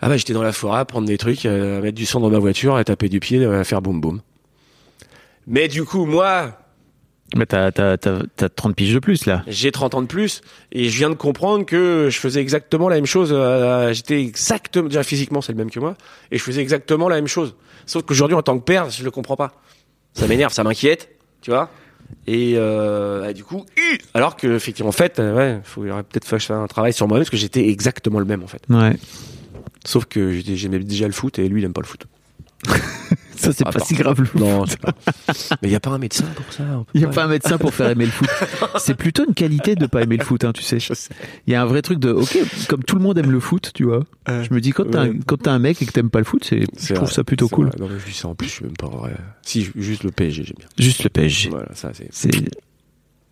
Ah 0.02 0.10
bah 0.10 0.18
j'étais 0.18 0.34
dans 0.34 0.44
la 0.44 0.52
forêt 0.52 0.80
à 0.80 0.86
prendre 0.86 1.08
des 1.08 1.18
trucs, 1.18 1.46
euh, 1.46 1.78
à 1.78 1.82
mettre 1.82 1.96
du 1.96 2.06
son 2.06 2.20
dans 2.20 2.30
ma 2.30 2.40
voiture, 2.40 2.76
à 2.76 2.84
taper 2.84 3.08
du 3.08 3.22
pied, 3.22 3.46
à 3.46 3.64
faire 3.64 3.82
boum 3.82 4.02
boum. 4.02 4.20
Mais 5.48 5.68
du 5.68 5.84
coup 5.84 6.06
moi, 6.06 6.60
Mais 7.36 7.46
t'as, 7.46 7.72
t'as, 7.72 7.98
t'as, 7.98 8.20
t'as 8.36 8.50
30 8.50 8.76
piges 8.76 8.94
de 8.94 9.00
plus 9.00 9.26
là. 9.26 9.44
j'ai 9.48 9.72
30 9.72 9.96
ans 9.96 10.02
de 10.02 10.08
plus 10.08 10.42
et 10.72 10.90
je 10.90 10.98
viens 10.98 11.10
de 11.10 11.16
comprendre 11.16 11.66
que 11.66 12.10
je 12.12 12.18
faisais 12.20 12.40
exactement 12.42 12.90
la 12.90 12.96
même 12.96 13.06
chose. 13.06 13.30
euh, 13.34 13.92
J'étais 13.94 14.22
exactement 14.22 14.88
déjà 14.88 15.04
physiquement 15.04 15.42
c'est 15.42 15.52
le 15.52 15.58
même 15.58 15.72
que 15.72 15.80
moi 15.80 15.96
et 16.32 16.38
je 16.38 16.44
faisais 16.44 16.62
exactement 16.62 17.10
la 17.10 17.16
même 17.16 17.28
chose. 17.28 17.56
Sauf 17.86 18.04
qu'aujourd'hui 18.04 18.36
en 18.38 18.42
tant 18.44 18.58
que 18.58 18.64
père, 18.64 18.90
je 18.90 19.04
le 19.04 19.12
comprends 19.12 19.36
pas. 19.36 19.52
Ça 20.14 20.28
m'énerve, 20.28 20.54
ça 20.54 20.64
m'inquiète, 20.64 21.10
tu 21.42 21.50
vois. 21.52 21.70
Et 22.28 22.54
euh, 22.56 23.22
bah, 23.22 23.34
du 23.34 23.44
coup, 23.44 23.66
alors 24.14 24.36
que 24.38 24.48
effectivement 24.56 24.90
en 24.90 24.94
fait, 24.94 25.20
euh, 25.20 25.36
ouais, 25.36 25.62
faut 25.64 25.84
il 25.84 25.90
aurait 25.92 26.04
peut-être 26.04 26.26
fallu 26.26 26.42
faire 26.42 26.58
un 26.58 26.68
travail 26.68 26.94
sur 26.94 27.08
moi-même 27.08 27.24
parce 27.24 27.32
que 27.32 27.38
j'étais 27.38 27.68
exactement 27.70 28.20
le 28.20 28.26
même 28.26 28.44
en 28.44 28.48
fait. 28.48 28.62
Ouais. 28.70 28.96
Sauf 29.86 30.06
que 30.06 30.32
j'aimais 30.32 30.80
déjà 30.80 31.08
le 31.08 31.12
foot 31.14 31.40
et 31.40 31.48
lui 31.50 31.62
il 31.62 31.66
aime 31.66 31.74
pas 31.74 31.82
le 31.82 31.88
foot. 31.88 32.06
Ça 33.44 33.52
c'est 33.54 33.64
Ah, 33.68 33.72
pas 33.72 33.80
si 33.80 33.94
grave. 33.94 34.22
le. 34.22 34.40
Non, 34.40 34.66
pas. 34.82 34.94
Mais 35.62 35.70
il 35.70 35.72
y 35.72 35.76
a 35.76 35.80
pas 35.80 35.92
un 35.92 35.98
médecin 35.98 36.26
pour 36.36 36.52
ça. 36.54 36.64
Il 36.94 37.02
y 37.02 37.06
a 37.06 37.10
pas 37.10 37.26
un 37.26 37.28
médecin 37.28 37.58
pour 37.58 37.74
faire 37.74 37.90
aimer 37.90 38.06
le 38.06 38.12
foot. 38.12 38.30
C'est 38.78 38.96
plutôt 38.96 39.26
une 39.28 39.34
qualité 39.34 39.76
de 39.76 39.86
pas 39.86 40.02
aimer 40.02 40.18
le 40.18 40.24
foot, 40.24 40.44
hein, 40.46 40.54
tu 40.54 40.62
sais. 40.64 40.78
Il 41.48 41.52
y 41.54 41.56
a 41.56 41.62
un 41.62 41.66
vrai 41.66 41.82
truc 41.82 42.00
de, 42.00 42.12
ok, 42.12 42.38
comme 42.70 42.84
tout 42.84 42.96
le 42.96 43.02
monde 43.02 43.18
aime 43.18 43.32
le 43.32 43.40
foot, 43.40 43.72
tu 43.74 43.84
vois. 43.84 44.04
Euh, 44.30 44.44
Je 44.44 44.54
me 44.54 44.62
dis 44.62 44.72
quand 44.72 44.90
t'as 44.90 45.02
un, 45.02 45.08
ouais. 45.56 45.60
mec 45.60 45.82
et 45.82 45.86
que 45.86 45.92
t'aimes 45.92 46.10
pas 46.10 46.20
le 46.20 46.26
foot, 46.26 46.48
je 46.50 46.94
trouve 46.94 47.06
vrai, 47.08 47.14
ça 47.14 47.24
plutôt 47.24 47.50
cool. 47.50 47.68
vrai. 47.68 47.76
Non, 47.80 47.88
mais 47.90 48.00
je 48.00 48.06
dis 48.06 48.14
ça 48.18 48.28
en 48.30 48.36
plus, 48.36 48.48
je 48.48 48.54
suis 48.54 48.66
même 48.66 48.78
pas 48.78 48.88
vrai. 48.88 49.14
Si, 49.42 49.70
juste 49.76 50.04
le 50.04 50.12
PSG, 50.12 50.44
j'aime 50.46 50.56
bien. 50.60 50.68
Juste 50.80 51.04
le 51.04 51.10
PSG. 51.10 51.50
Voilà, 51.50 51.68
ça 51.76 51.92
c'est. 52.12 52.32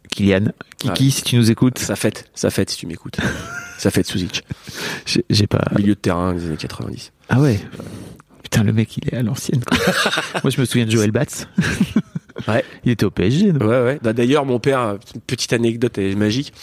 Kylian, 0.09 0.51
Kiki, 0.77 1.09
si 1.09 1.23
tu 1.23 1.37
nous 1.37 1.51
écoutes, 1.51 1.79
Ça 1.79 1.95
fête, 1.95 2.29
ça 2.35 2.49
fête 2.49 2.69
si 2.69 2.75
tu 2.77 2.85
m'écoutes. 2.85 3.17
ça 3.77 3.91
fête 3.91 4.05
Suzic. 4.05 4.43
j'ai, 5.05 5.23
j'ai 5.29 5.47
pas. 5.47 5.61
Milieu 5.77 5.93
de 5.95 5.99
terrain 5.99 6.33
des 6.33 6.45
années 6.47 6.57
90. 6.57 7.13
Ah 7.29 7.39
ouais. 7.39 7.57
Putain, 8.51 8.63
le 8.65 8.73
mec, 8.73 8.97
il 8.97 9.07
est 9.07 9.15
à 9.17 9.23
l'ancienne. 9.23 9.63
quoi. 9.63 9.77
Moi, 10.43 10.51
je 10.51 10.59
me 10.59 10.65
souviens 10.65 10.85
de 10.85 10.91
Joël 10.91 11.11
Batz. 11.11 11.47
Ouais. 12.47 12.63
Il 12.83 12.91
était 12.91 13.05
au 13.05 13.11
PSG, 13.11 13.53
non? 13.53 13.65
Ouais, 13.65 13.83
ouais. 13.83 13.99
Bah, 14.01 14.13
D'ailleurs, 14.13 14.45
mon 14.45 14.59
père, 14.59 14.79
euh, 14.81 14.95
petite 15.27 15.53
anecdote 15.53 15.97
elle 15.97 16.11
est 16.11 16.15
magique. 16.15 16.53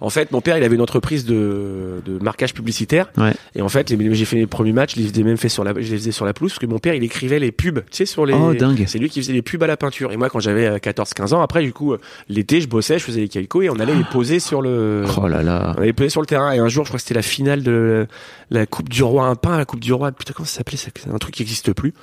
En 0.00 0.10
fait, 0.10 0.32
mon 0.32 0.40
père, 0.40 0.56
il 0.58 0.64
avait 0.64 0.74
une 0.74 0.82
entreprise 0.82 1.24
de, 1.24 2.02
de 2.04 2.18
marquage 2.22 2.54
publicitaire. 2.54 3.08
Ouais. 3.16 3.32
Et 3.54 3.62
en 3.62 3.68
fait, 3.68 3.88
j'ai 3.88 4.24
fait 4.24 4.36
les 4.36 4.46
premiers 4.46 4.72
matchs, 4.72 4.94
je 4.96 5.00
les 5.00 5.08
faisais 5.08 5.22
même 5.22 5.36
fait 5.36 5.48
sur 5.48 5.64
la, 5.64 5.72
je 5.74 5.90
les 5.90 5.98
faisais 5.98 6.12
sur 6.12 6.24
la 6.24 6.32
pelouse 6.32 6.52
parce 6.52 6.60
que 6.60 6.66
mon 6.66 6.78
père, 6.78 6.94
il 6.94 7.04
écrivait 7.04 7.38
les 7.38 7.52
pubs, 7.52 7.80
tu 7.80 7.86
sais, 7.92 8.06
sur 8.06 8.26
les. 8.26 8.34
Oh, 8.34 8.54
dingue. 8.54 8.84
C'est 8.86 8.98
lui 8.98 9.08
qui 9.08 9.20
faisait 9.20 9.32
les 9.32 9.42
pubs 9.42 9.62
à 9.62 9.66
la 9.66 9.76
peinture. 9.76 10.12
Et 10.12 10.16
moi, 10.16 10.28
quand 10.30 10.40
j'avais 10.40 10.76
14-15 10.78 11.34
ans, 11.34 11.42
après, 11.42 11.62
du 11.62 11.72
coup, 11.72 11.92
euh, 11.92 12.00
l'été, 12.28 12.60
je 12.60 12.68
bossais, 12.68 12.98
je 12.98 13.04
faisais 13.04 13.20
les 13.20 13.28
calicos 13.28 13.64
et 13.64 13.70
on 13.70 13.78
allait 13.78 13.94
les 13.94 14.04
poser 14.04 14.40
sur 14.40 14.62
le. 14.62 15.04
Oh 15.20 15.28
là 15.28 15.42
là. 15.42 15.74
On 15.76 15.82
avait 15.82 15.92
posé 15.92 16.10
sur 16.10 16.20
le 16.20 16.26
terrain 16.26 16.52
et 16.52 16.58
un 16.58 16.68
jour, 16.68 16.84
je 16.84 16.90
crois 16.90 16.98
que 16.98 17.02
c'était 17.02 17.14
la 17.14 17.22
finale 17.22 17.62
de 17.62 18.06
la 18.50 18.66
Coupe 18.66 18.88
du 18.88 19.02
Roi, 19.02 19.26
un 19.26 19.34
pain, 19.34 19.56
la 19.56 19.64
Coupe 19.64 19.80
du 19.80 19.92
Roi. 19.92 20.12
Putain, 20.12 20.32
comment 20.34 20.46
ça 20.46 20.58
s'appelait 20.58 20.76
C'est 20.76 20.92
un 21.08 21.18
truc 21.18 21.34
qui 21.34 21.42
n'existe 21.42 21.72
plus. 21.72 21.94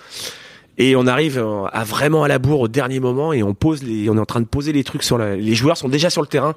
Et 0.78 0.96
on 0.96 1.06
arrive 1.06 1.38
euh, 1.38 1.66
à 1.72 1.84
vraiment 1.84 2.24
à 2.24 2.28
la 2.28 2.40
bourre 2.40 2.62
au 2.62 2.68
dernier 2.68 3.00
moment 3.00 3.32
et 3.34 3.44
on 3.44 3.54
pose 3.54 3.84
les, 3.84 4.10
on 4.10 4.18
est 4.18 4.20
en 4.20 4.26
train 4.26 4.42
de 4.42 4.48
poser 4.48 4.72
les 4.74 4.84
trucs 4.84 5.04
sur 5.04 5.18
la, 5.20 5.36
les 5.36 5.54
joueurs 5.56 5.78
sont 5.78 5.88
déjà 5.90 6.10
sur 6.10 6.22
le 6.22 6.28
terrain 6.28 6.56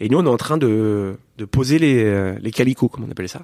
et 0.00 0.08
nous 0.08 0.18
on 0.18 0.26
est 0.26 0.28
en 0.28 0.36
train 0.36 0.56
de, 0.58 1.16
de 1.38 1.44
poser 1.44 1.78
les, 1.78 2.02
euh, 2.02 2.34
les 2.40 2.50
calicots, 2.50 2.88
comme 2.88 3.04
on 3.04 3.10
appelle 3.10 3.28
ça. 3.28 3.42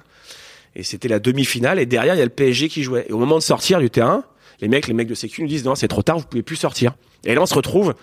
Et 0.75 0.83
c'était 0.83 1.07
la 1.07 1.19
demi-finale 1.19 1.79
et 1.79 1.85
derrière 1.85 2.15
il 2.15 2.17
y 2.17 2.21
a 2.21 2.25
le 2.25 2.29
PSG 2.31 2.67
qui 2.67 2.83
jouait. 2.83 3.05
Et 3.07 3.13
au 3.13 3.17
moment 3.17 3.37
de 3.37 3.43
sortir 3.43 3.79
du 3.79 3.89
terrain, 3.89 4.23
les 4.59 4.67
mecs, 4.67 4.87
les 4.87 4.93
mecs 4.93 5.07
de 5.07 5.15
sécu 5.15 5.41
nous 5.41 5.47
disent 5.47 5.63
non 5.63 5.75
c'est 5.75 5.87
trop 5.87 6.01
tard, 6.03 6.19
vous 6.19 6.25
pouvez 6.25 6.43
plus 6.43 6.57
sortir. 6.57 6.93
Et 7.23 7.33
là 7.33 7.41
on 7.41 7.45
se 7.45 7.53
retrouve 7.55 7.95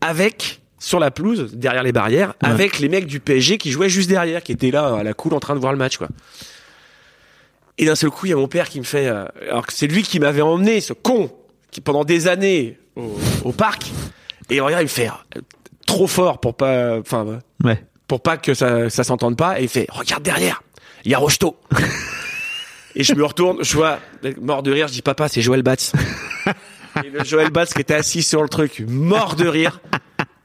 avec 0.00 0.60
sur 0.78 1.00
la 1.00 1.10
pelouse 1.10 1.50
derrière 1.54 1.82
les 1.82 1.90
barrières 1.90 2.34
Ouais. 2.44 2.50
avec 2.50 2.78
les 2.78 2.88
mecs 2.88 3.06
du 3.06 3.18
PSG 3.18 3.58
qui 3.58 3.72
jouaient 3.72 3.88
juste 3.88 4.08
derrière, 4.08 4.44
qui 4.44 4.52
étaient 4.52 4.70
là 4.70 4.94
à 4.98 5.02
la 5.02 5.12
cool 5.12 5.34
en 5.34 5.40
train 5.40 5.56
de 5.56 5.60
voir 5.60 5.72
le 5.72 5.78
match 5.78 5.96
quoi. 5.98 6.06
Et 7.80 7.84
d'un 7.84 7.94
seul 7.94 8.10
coup, 8.10 8.26
il 8.26 8.30
y 8.30 8.32
a 8.32 8.36
mon 8.36 8.48
père 8.48 8.68
qui 8.68 8.80
me 8.80 8.84
fait, 8.84 9.06
euh, 9.06 9.24
alors 9.48 9.64
que 9.66 9.72
c'est 9.72 9.86
lui 9.86 10.02
qui 10.02 10.18
m'avait 10.18 10.40
emmené, 10.42 10.80
ce 10.80 10.92
con, 10.92 11.30
qui 11.70 11.80
pendant 11.80 12.04
des 12.04 12.28
années 12.28 12.78
au, 12.96 13.16
au 13.44 13.52
parc. 13.52 13.90
Et 14.50 14.60
regarde, 14.60 14.82
il 14.82 14.86
me 14.86 14.88
fait 14.88 15.10
trop 15.86 16.06
fort 16.06 16.40
pour 16.40 16.56
pas, 16.56 16.98
enfin, 16.98 17.40
Ouais. 17.64 17.82
pour 18.06 18.22
pas 18.22 18.36
que 18.36 18.54
ça, 18.54 18.88
ça 18.90 19.04
s'entende 19.04 19.36
pas. 19.36 19.60
Et 19.60 19.64
il 19.64 19.68
fait, 19.68 19.86
regarde 19.90 20.22
derrière, 20.22 20.62
il 21.04 21.10
y 21.10 21.14
a 21.14 21.18
Rocheteau. 21.18 21.56
et 22.94 23.02
je 23.04 23.14
me 23.14 23.24
retourne, 23.24 23.62
je 23.62 23.74
vois, 23.74 23.98
mort 24.40 24.62
de 24.62 24.72
rire, 24.72 24.88
je 24.88 24.94
dis 24.94 25.02
papa, 25.02 25.28
c'est 25.28 25.42
Joël 25.42 25.62
Batz. 25.62 25.92
et 27.04 27.10
le 27.10 27.24
Joël 27.24 27.50
Batz 27.50 27.74
qui 27.74 27.80
était 27.80 27.94
assis 27.94 28.22
sur 28.22 28.42
le 28.42 28.48
truc, 28.48 28.82
mort 28.88 29.34
de 29.36 29.46
rire. 29.46 29.80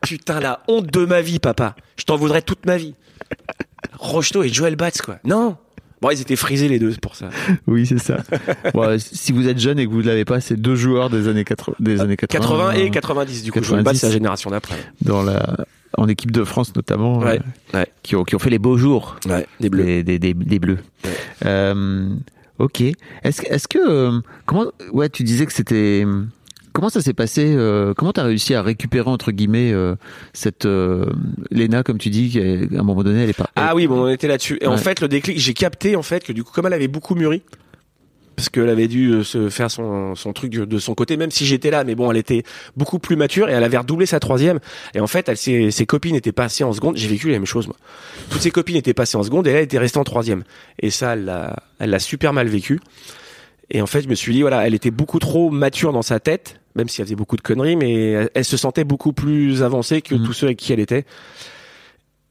Putain, 0.02 0.42
la 0.42 0.62
honte 0.68 0.88
de 0.88 1.06
ma 1.06 1.22
vie, 1.22 1.40
papa. 1.40 1.76
Je 1.98 2.04
t'en 2.04 2.18
voudrais 2.18 2.42
toute 2.42 2.66
ma 2.66 2.76
vie. 2.78 2.96
Rocheteau 3.98 4.44
et 4.44 4.50
Joël 4.50 4.76
Batz, 4.76 5.02
quoi. 5.02 5.20
Non. 5.24 5.56
Bon, 6.04 6.10
ils 6.12 6.20
étaient 6.22 6.36
frisés 6.36 6.68
les 6.68 6.78
deux, 6.80 6.91
c'est 6.91 6.99
pour 7.01 7.16
ça. 7.16 7.30
Oui, 7.68 7.86
c'est 7.88 7.97
ça. 7.97 8.18
Bon, 8.74 8.97
si 8.99 9.32
vous 9.32 9.47
êtes 9.47 9.58
jeune 9.58 9.80
et 9.80 9.88
que 9.88 9.91
vous 9.91 10.01
ne 10.01 10.08
l'avez 10.08 10.26
pas, 10.26 10.41
c'est 10.41 10.58
deux 10.58 10.76
joueurs 10.76 11.10
des 11.10 11.28
années 11.30 11.45
80, 11.45 11.78
des 11.80 12.01
années 12.01 12.18
80. 12.18 12.39
80 12.41 12.72
et 12.74 12.88
euh, 12.88 12.89
90, 12.89 13.43
du 13.43 13.51
coup. 13.51 13.60
90. 13.60 13.70
Joël 13.70 13.84
Batz, 13.86 13.97
c'est 13.99 14.08
la 14.08 14.12
génération 14.14 14.49
d'après. 14.51 14.76
Dans 15.01 15.24
la, 15.24 15.66
en 15.97 16.08
équipe 16.10 16.32
de 16.32 16.43
France 16.43 16.76
notamment. 16.76 17.20
Ouais, 17.20 17.39
euh, 17.74 17.78
ouais. 17.80 17.88
Qui 18.04 18.18
ont, 18.18 18.24
qui 18.26 18.36
ont 18.36 18.39
fait 18.39 18.49
les 18.49 18.60
beaux 18.60 18.78
jours. 18.78 19.16
Ouais, 19.28 19.47
des 19.62 19.70
bleus. 19.70 19.86
Des, 19.86 20.04
des, 20.04 20.20
des, 20.20 20.34
des 20.34 20.60
bleus. 20.60 20.80
Ouais. 21.06 21.12
Euh, 21.45 22.10
ok. 22.60 22.82
Est-ce, 23.24 23.68
que- 23.70 23.78
euh, 23.89 24.20
comment, 24.45 24.66
ouais, 24.91 25.08
tu 25.10 25.24
disais 25.24 25.45
que 25.45 25.54
c'était, 25.54 26.06
comment 26.74 26.90
ça 26.90 27.02
s'est 27.02 27.14
passé, 27.14 27.54
euh, 27.56 27.94
comment 27.96 28.12
t'as 28.12 28.24
réussi 28.24 28.54
à 28.54 28.62
récupérer, 28.62 29.10
entre 29.10 29.32
guillemets, 29.32 29.72
euh, 29.72 29.96
cette, 30.34 30.66
euh, 30.66 31.06
Léna, 31.52 31.84
comme 31.84 31.98
tu 31.98 32.10
dis, 32.10 32.30
qui, 32.30 32.40
à 32.40 32.80
un 32.80 32.84
moment 32.84 33.04
donné, 33.04 33.24
elle 33.24 33.30
est 33.30 33.38
pas, 33.38 33.50
Ah 33.56 33.76
oui, 33.76 33.88
bon, 33.88 34.04
on 34.04 34.10
était 34.10 34.28
là-dessus. 34.28 34.58
Et 34.62 34.68
en 34.68 34.78
fait, 34.78 35.00
le 35.00 35.08
déclic, 35.08 35.40
j'ai 35.40 35.54
capté, 35.54 35.96
en 35.96 36.04
fait, 36.04 36.24
que 36.24 36.34
du 36.34 36.44
coup, 36.44 36.52
comme 36.52 36.66
elle 36.66 36.74
avait 36.74 36.88
beaucoup 36.88 37.16
mûri, 37.16 37.44
parce 38.36 38.50
qu'elle 38.50 38.70
avait 38.70 38.88
dû 38.88 39.12
euh, 39.12 39.24
se 39.24 39.50
faire 39.50 39.70
son, 39.70 40.16
son 40.16 40.34
truc 40.34 40.52
de 40.52 40.80
son 40.80 40.96
côté, 40.96 41.18
même 41.18 41.32
si 41.32 41.46
j'étais 41.46 41.70
là, 41.70 41.84
mais 41.84 41.96
bon, 41.96 42.12
elle 42.12 42.18
était 42.18 42.44
beaucoup 42.76 43.00
plus 43.00 43.16
mature 43.16 43.50
et 43.50 43.54
elle 43.54 43.64
avait 43.64 43.78
redoublé 43.78 44.06
sa 44.06 44.20
troisième. 44.20 44.60
Et 44.96 45.00
en 45.00 45.08
fait, 45.08 45.30
elle, 45.30 45.38
ses, 45.38 45.72
ses 45.72 45.86
copines 45.86 46.16
étaient 46.16 46.32
passées 46.32 46.64
en 46.64 46.74
seconde. 46.74 46.98
J'ai 46.98 47.08
vécu 47.08 47.28
la 47.28 47.34
même 47.34 47.46
chose, 47.46 47.68
moi. 47.68 47.76
Toutes 48.30 48.42
ses 48.42 48.52
copines 48.52 48.76
étaient 48.76 48.94
passées 48.94 49.18
en 49.18 49.24
seconde 49.24 49.48
et 49.48 49.52
elle 49.52 49.64
était 49.64 49.78
restée 49.78 50.00
en 50.00 50.04
troisième. 50.04 50.44
Et 50.80 50.90
ça, 50.90 51.14
elle 51.14 51.26
l'a, 51.26 51.56
elle 51.80 51.92
l'a 51.92 52.00
super 52.00 52.34
mal 52.34 52.48
vécu. 52.48 52.80
Et 53.70 53.82
en 53.82 53.88
fait, 53.88 54.02
je 54.02 54.10
me 54.10 54.16
suis 54.16 54.34
dit, 54.34 54.42
voilà, 54.42 54.66
elle 54.68 54.74
était 54.74 54.92
beaucoup 54.92 55.20
trop 55.20 55.50
mature 55.50 55.94
dans 55.94 56.02
sa 56.02 56.20
tête, 56.20 56.60
même 56.76 56.90
si 56.90 57.02
elle 57.02 57.08
faisait 57.08 57.16
beaucoup 57.16 57.36
de 57.38 57.42
conneries, 57.42 57.76
mais 57.76 58.12
elle, 58.12 58.30
elle 58.34 58.46
se 58.46 58.58
sentait 58.58 58.84
beaucoup 58.84 59.14
plus 59.14 59.64
avancée 59.64 60.02
que 60.02 60.16
Mhm. 60.16 60.26
tous 60.26 60.34
ceux 60.34 60.46
avec 60.48 60.58
qui 60.58 60.74
elle 60.74 60.80
était. 60.80 61.06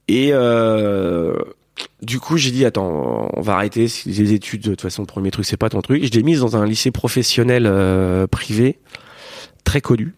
Et 0.09 0.30
euh, 0.32 1.34
du 2.03 2.18
coup, 2.20 2.36
j'ai 2.36 2.51
dit, 2.51 2.64
attends, 2.64 3.30
on 3.34 3.40
va 3.40 3.55
arrêter 3.55 3.86
les 4.07 4.32
études. 4.32 4.62
De 4.62 4.70
toute 4.70 4.82
façon, 4.82 5.03
le 5.03 5.07
premier 5.07 5.30
truc, 5.30 5.45
c'est 5.47 5.57
pas 5.57 5.68
ton 5.70 5.80
truc. 5.80 6.05
Je 6.05 6.11
l'ai 6.11 6.22
mise 6.22 6.40
dans 6.40 6.57
un 6.57 6.66
lycée 6.66 6.90
professionnel 6.90 7.64
euh, 7.66 8.26
privé, 8.26 8.78
très 9.64 9.80
connu, 9.80 10.14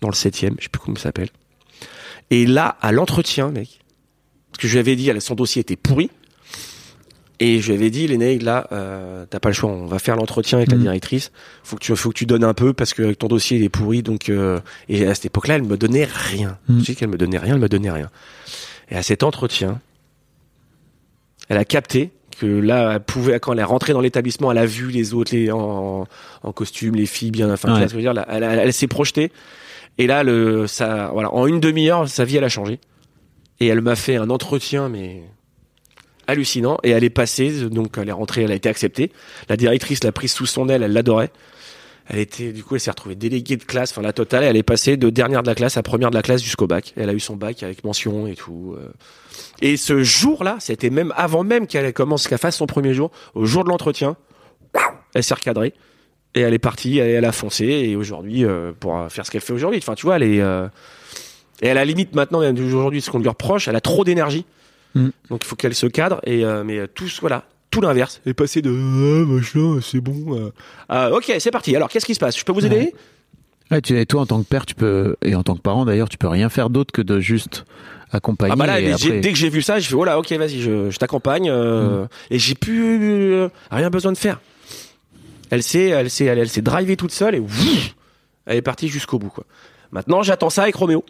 dans 0.00 0.08
le 0.08 0.14
7e, 0.14 0.54
je 0.58 0.64
sais 0.64 0.68
plus 0.68 0.80
comment 0.80 0.96
ça 0.96 1.04
s'appelle. 1.04 1.30
Et 2.30 2.46
là, 2.46 2.76
à 2.80 2.92
l'entretien, 2.92 3.50
mec, 3.50 3.80
parce 4.50 4.62
que 4.62 4.68
je 4.68 4.72
lui 4.74 4.80
avais 4.80 4.96
dit, 4.96 5.10
son 5.20 5.34
dossier 5.34 5.60
était 5.60 5.76
pourri. 5.76 6.10
Et 7.44 7.60
je 7.60 7.68
lui 7.72 7.74
avais 7.78 7.90
dit, 7.90 8.06
Lénaïque, 8.06 8.42
là, 8.42 8.68
euh, 8.70 9.26
t'as 9.28 9.40
pas 9.40 9.48
le 9.48 9.52
choix, 9.54 9.68
on 9.68 9.86
va 9.86 9.98
faire 9.98 10.14
l'entretien 10.14 10.58
avec 10.58 10.70
la 10.70 10.76
Mhm. 10.76 10.82
directrice. 10.84 11.32
Faut 11.64 11.74
que 11.76 11.82
tu, 11.82 11.96
faut 11.96 12.10
que 12.10 12.14
tu 12.14 12.24
donnes 12.26 12.44
un 12.44 12.54
peu 12.54 12.72
parce 12.72 12.94
que 12.94 13.12
ton 13.14 13.26
dossier 13.26 13.56
il 13.58 13.64
est 13.64 13.68
pourri. 13.68 14.02
Donc, 14.04 14.28
euh, 14.28 14.60
et 14.88 15.06
à 15.06 15.14
cette 15.16 15.26
époque-là, 15.26 15.56
elle 15.56 15.64
me 15.64 15.76
donnait 15.76 16.04
rien. 16.08 16.58
Mhm. 16.68 16.78
Je 16.80 16.84
sais 16.84 16.94
qu'elle 16.94 17.08
me 17.08 17.16
donnait 17.18 17.38
rien, 17.38 17.54
elle 17.54 17.60
me 17.60 17.68
donnait 17.68 17.90
rien. 17.90 18.10
Et 18.90 18.94
à 18.96 19.02
cet 19.02 19.24
entretien, 19.24 19.80
elle 21.48 21.56
a 21.56 21.64
capté 21.64 22.10
que 22.38 22.46
là, 22.46 22.92
elle 22.94 23.00
pouvait, 23.00 23.40
quand 23.40 23.52
elle 23.52 23.58
est 23.58 23.64
rentrée 23.64 23.92
dans 23.92 24.00
l'établissement, 24.00 24.52
elle 24.52 24.58
a 24.58 24.66
vu 24.66 24.88
les 24.90 25.12
autres, 25.12 25.34
les 25.34 25.50
en, 25.50 26.06
en 26.42 26.52
costume, 26.52 26.94
les 26.94 27.06
filles 27.06 27.30
bien, 27.32 27.52
enfin, 27.52 27.68
tu 27.68 27.72
Ouais. 27.74 27.78
vois 27.80 27.88
ce 27.88 27.92
que 27.92 27.92
je 27.92 27.96
veux 27.96 28.02
dire, 28.02 28.14
là, 28.14 28.26
elle, 28.30 28.42
elle- 28.44 28.58
elle 28.60 28.72
s'est 28.72 28.86
projetée. 28.88 29.32
Et 29.98 30.06
là, 30.06 30.22
le, 30.22 30.66
ça, 30.66 31.10
voilà, 31.12 31.32
en 31.34 31.46
une 31.46 31.60
demi-heure, 31.60 32.08
sa 32.08 32.24
vie, 32.24 32.36
elle 32.36 32.44
a 32.44 32.48
changé. 32.48 32.78
Et 33.60 33.66
elle 33.66 33.80
m'a 33.80 33.96
fait 33.96 34.16
un 34.16 34.30
entretien, 34.30 34.88
mais 34.88 35.22
hallucinant. 36.32 36.78
Et 36.82 36.90
elle 36.90 37.04
est 37.04 37.10
passée, 37.10 37.68
donc 37.68 37.96
elle 37.98 38.08
est 38.08 38.12
rentrée, 38.12 38.42
elle 38.42 38.52
a 38.52 38.54
été 38.54 38.68
acceptée. 38.68 39.12
La 39.48 39.56
directrice 39.56 40.02
l'a 40.04 40.12
prise 40.12 40.32
sous 40.32 40.46
son 40.46 40.68
aile, 40.68 40.82
elle 40.82 40.92
l'adorait. 40.92 41.30
Elle 42.08 42.18
était, 42.18 42.52
du 42.52 42.64
coup, 42.64 42.74
elle 42.74 42.80
s'est 42.80 42.90
retrouvée 42.90 43.14
déléguée 43.14 43.56
de 43.56 43.62
classe, 43.62 43.92
enfin 43.92 44.02
la 44.02 44.12
totale. 44.12 44.42
Elle 44.42 44.56
est 44.56 44.64
passée 44.64 44.96
de 44.96 45.08
dernière 45.08 45.42
de 45.42 45.46
la 45.46 45.54
classe 45.54 45.76
à 45.76 45.82
première 45.82 46.10
de 46.10 46.16
la 46.16 46.22
classe 46.22 46.42
jusqu'au 46.42 46.66
bac. 46.66 46.92
Elle 46.96 47.08
a 47.08 47.14
eu 47.14 47.20
son 47.20 47.36
bac 47.36 47.62
avec 47.62 47.84
mention 47.84 48.26
et 48.26 48.34
tout. 48.34 48.74
euh. 48.76 48.88
Et 49.60 49.76
ce 49.76 50.02
jour-là, 50.02 50.56
c'était 50.58 50.90
même 50.90 51.14
avant 51.16 51.44
même 51.44 51.66
qu'elle 51.66 51.92
commence, 51.92 52.26
qu'elle 52.26 52.38
fasse 52.38 52.56
son 52.56 52.66
premier 52.66 52.92
jour, 52.92 53.12
au 53.34 53.44
jour 53.44 53.62
de 53.62 53.68
l'entretien, 53.68 54.16
elle 55.14 55.22
s'est 55.22 55.34
recadrée 55.34 55.74
et 56.34 56.40
elle 56.40 56.54
est 56.54 56.58
partie, 56.58 56.98
elle, 56.98 57.24
a 57.24 57.32
foncé 57.32 57.66
et 57.66 57.94
aujourd'hui 57.94 58.44
euh, 58.44 58.72
pour 58.78 59.06
faire 59.10 59.24
ce 59.24 59.30
qu'elle 59.30 59.42
fait 59.42 59.52
aujourd'hui. 59.52 59.78
Enfin, 59.78 59.94
tu 59.94 60.06
vois, 60.06 60.16
elle 60.16 60.22
est 60.22 60.40
euh, 60.40 60.66
et 61.62 61.70
à 61.70 61.74
la 61.74 61.84
limite 61.84 62.14
maintenant, 62.14 62.40
aujourd'hui, 62.40 63.00
ce 63.00 63.10
qu'on 63.10 63.20
lui 63.20 63.28
reproche, 63.28 63.68
elle 63.68 63.76
a 63.76 63.80
trop 63.80 64.04
d'énergie, 64.04 64.44
Mm. 64.94 65.08
donc 65.30 65.42
il 65.44 65.46
faut 65.46 65.56
qu'elle 65.56 65.74
se 65.74 65.86
cadre. 65.86 66.20
Et 66.24 66.44
euh, 66.44 66.64
mais 66.64 66.78
euh, 66.78 66.86
tous, 66.92 67.20
voilà, 67.20 67.44
tout 67.70 67.80
l'inverse. 67.80 68.20
Elle 68.26 68.30
est 68.30 68.34
passée 68.34 68.60
de 68.62 68.70
ah, 68.70 69.26
machin, 69.26 69.80
c'est 69.82 70.00
bon. 70.00 70.38
euh, 70.38 70.50
à, 70.88 71.10
ok, 71.12 71.32
c'est 71.38 71.50
parti. 71.50 71.74
Alors, 71.74 71.88
qu'est-ce 71.88 72.06
qui 72.06 72.14
se 72.14 72.20
passe? 72.20 72.38
Je 72.38 72.44
peux 72.44 72.52
vous 72.52 72.66
aider? 72.66 72.76
Ouais. 72.76 72.94
Ouais, 73.70 73.80
tu, 73.80 73.98
et 73.98 74.04
toi, 74.04 74.20
en 74.20 74.26
tant 74.26 74.42
que 74.42 74.46
père, 74.48 74.66
tu 74.66 74.74
peux, 74.74 75.16
et 75.22 75.34
en 75.34 75.42
tant 75.42 75.54
que 75.54 75.62
parent 75.62 75.86
d'ailleurs, 75.86 76.10
tu 76.10 76.18
peux 76.18 76.28
rien 76.28 76.50
faire 76.50 76.68
d'autre 76.68 76.92
que 76.92 77.00
de 77.00 77.20
juste 77.20 77.64
accompagner. 78.10 78.52
Ah 78.52 78.56
bah 78.56 78.66
là, 78.66 78.80
et 78.80 78.84
j'ai- 78.98 79.08
après- 79.08 79.20
dès 79.20 79.32
que 79.32 79.38
j'ai 79.38 79.48
vu 79.48 79.62
ça, 79.62 79.78
j'ai 79.78 79.88
fait 79.88 79.94
oh 79.94 80.04
là, 80.04 80.18
ok, 80.18 80.30
vas-y, 80.32 80.60
je, 80.60 80.90
je 80.90 80.98
t'accompagne. 80.98 81.48
euh, 81.48 82.04
Et 82.30 82.38
j'ai 82.38 82.54
plus 82.54 83.32
euh, 83.34 83.48
rien 83.70 83.88
besoin 83.88 84.12
de 84.12 84.18
faire. 84.18 84.40
Elle 85.48 85.62
s'est, 85.62 85.88
elle 85.88 86.10
s'est, 86.10 86.26
elle, 86.26 86.38
elle 86.38 86.48
s'est 86.50 86.60
drivée 86.60 86.96
toute 86.98 87.12
seule 87.12 87.34
et 87.34 87.40
ouf, 87.40 87.94
elle 88.44 88.56
est 88.58 88.62
partie 88.62 88.88
jusqu'au 88.88 89.18
bout 89.18 89.30
quoi. 89.30 89.44
Maintenant, 89.90 90.22
j'attends 90.22 90.50
ça 90.50 90.62
avec 90.64 90.74
Roméo. 90.74 91.04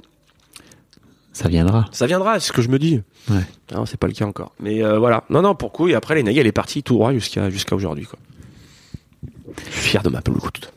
Ça 1.42 1.48
viendra. 1.48 1.86
Ça 1.90 2.06
viendra, 2.06 2.38
c'est 2.38 2.48
ce 2.48 2.52
que 2.52 2.62
je 2.62 2.68
me 2.68 2.78
dis. 2.78 3.02
Ouais. 3.28 3.40
Non, 3.74 3.84
c'est 3.84 3.96
pas 3.98 4.06
le 4.06 4.12
cas 4.12 4.26
encore. 4.26 4.52
Mais 4.60 4.84
euh, 4.84 4.98
voilà. 4.98 5.24
Non, 5.28 5.42
non, 5.42 5.56
pour 5.56 5.72
coup. 5.72 5.88
Et 5.88 5.94
après, 5.94 6.20
les 6.20 6.38
elle 6.38 6.46
est 6.46 6.52
partie 6.52 6.82
tout 6.84 6.94
droit 6.94 7.12
jusqu'à 7.12 7.50
jusqu'à 7.50 7.74
aujourd'hui 7.74 8.04
quoi. 8.04 8.18
Je 9.66 9.72
suis 9.72 9.90
fier 9.90 10.02
de 10.02 10.08
ma 10.08 10.22
peloute. 10.22 10.72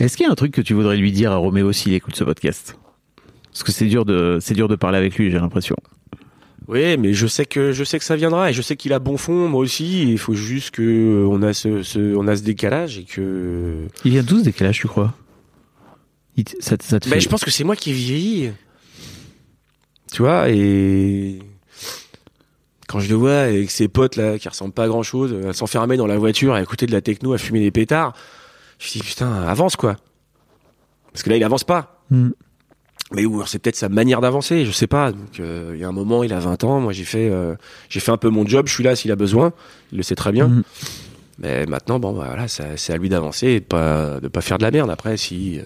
Est-ce 0.00 0.16
qu'il 0.16 0.26
y 0.26 0.28
a 0.28 0.32
un 0.32 0.34
truc 0.34 0.52
que 0.52 0.60
tu 0.60 0.74
voudrais 0.74 0.96
lui 0.96 1.12
dire 1.12 1.30
à 1.30 1.36
Roméo 1.36 1.72
s'il 1.72 1.94
écoute 1.94 2.16
ce 2.16 2.24
podcast? 2.24 2.76
Parce 3.52 3.62
que 3.62 3.70
c'est 3.70 3.86
dur 3.86 4.04
de, 4.04 4.38
c'est 4.40 4.54
dur 4.54 4.66
de 4.66 4.74
parler 4.74 4.98
avec 4.98 5.16
lui, 5.16 5.30
j'ai 5.30 5.38
l'impression. 5.38 5.76
Oui, 6.68 6.96
mais 6.96 7.12
je 7.12 7.26
sais 7.26 7.44
que 7.44 7.72
je 7.72 7.84
sais 7.84 7.98
que 7.98 8.04
ça 8.04 8.16
viendra 8.16 8.50
et 8.50 8.52
je 8.52 8.62
sais 8.62 8.76
qu'il 8.76 8.92
a 8.92 8.98
bon 8.98 9.16
fond, 9.16 9.48
moi 9.48 9.60
aussi. 9.60 10.10
Il 10.10 10.18
faut 10.18 10.34
juste 10.34 10.72
que 10.72 10.82
euh, 10.82 11.28
on 11.28 11.42
a 11.42 11.52
ce, 11.52 11.82
ce 11.82 12.16
on 12.16 12.26
a 12.26 12.34
ce 12.36 12.42
décalage 12.42 12.98
et 12.98 13.04
que 13.04 13.86
Il 14.04 14.10
vient 14.12 14.24
tous 14.24 14.42
décalage, 14.42 14.78
tu 14.80 14.88
crois? 14.88 15.14
Ça, 16.60 16.76
te- 16.76 16.84
ça 16.84 17.00
te 17.00 17.08
Ben, 17.08 17.20
je 17.20 17.28
pense 17.28 17.44
que 17.44 17.50
c'est 17.50 17.64
moi 17.64 17.76
qui 17.76 17.90
ai 17.90 17.92
vieilli. 17.94 18.52
Tu 20.12 20.22
vois, 20.22 20.48
et 20.50 21.38
quand 22.88 23.00
je 23.00 23.08
le 23.08 23.14
vois 23.14 23.38
avec 23.40 23.70
ses 23.70 23.88
potes 23.88 24.16
là, 24.16 24.38
qui 24.38 24.48
ressemblent 24.48 24.74
pas 24.74 24.84
à 24.84 24.88
grand 24.88 25.02
chose, 25.02 25.34
à 25.46 25.52
s'enfermer 25.52 25.96
dans 25.96 26.06
la 26.06 26.18
voiture, 26.18 26.52
à 26.54 26.60
écouter 26.62 26.86
de 26.86 26.92
la 26.92 27.00
techno, 27.00 27.32
à 27.32 27.38
fumer 27.38 27.60
des 27.60 27.70
pétards, 27.70 28.12
je 28.78 28.86
me 28.88 28.92
dis 28.92 29.08
putain, 29.08 29.32
avance 29.44 29.76
quoi. 29.76 29.96
Parce 31.12 31.22
que 31.22 31.30
là, 31.30 31.36
il 31.36 31.44
avance 31.44 31.64
pas. 31.64 32.02
Hmm. 32.10 32.30
Mais 33.14 33.24
c'est 33.46 33.58
peut-être 33.58 33.76
sa 33.76 33.90
manière 33.90 34.20
d'avancer, 34.22 34.64
je 34.64 34.70
sais 34.70 34.86
pas. 34.86 35.12
Donc 35.12 35.38
euh, 35.40 35.72
il 35.74 35.80
y 35.80 35.84
a 35.84 35.88
un 35.88 35.92
moment, 35.92 36.22
il 36.24 36.32
a 36.32 36.38
20 36.40 36.64
ans, 36.64 36.80
moi 36.80 36.92
j'ai 36.94 37.04
fait 37.04 37.28
euh, 37.30 37.54
j'ai 37.90 38.00
fait 38.00 38.10
un 38.10 38.16
peu 38.16 38.30
mon 38.30 38.46
job, 38.46 38.66
je 38.68 38.72
suis 38.74 38.84
là 38.84 38.96
s'il 38.96 39.10
a 39.12 39.16
besoin, 39.16 39.52
il 39.92 39.98
le 39.98 40.02
sait 40.02 40.14
très 40.14 40.32
bien. 40.32 40.48
Mhm. 40.48 40.62
Mais 41.38 41.66
maintenant 41.66 41.98
bon 41.98 42.12
bah, 42.12 42.24
voilà, 42.28 42.48
c'est 42.48 42.92
à 42.92 42.96
lui 42.96 43.08
d'avancer 43.10 43.48
et 43.48 43.60
de 43.60 43.64
pas 43.64 44.18
de 44.20 44.28
pas 44.28 44.40
faire 44.40 44.56
de 44.58 44.62
la 44.62 44.70
merde 44.70 44.90
après 44.90 45.16
si 45.18 45.58
euh, 45.58 45.64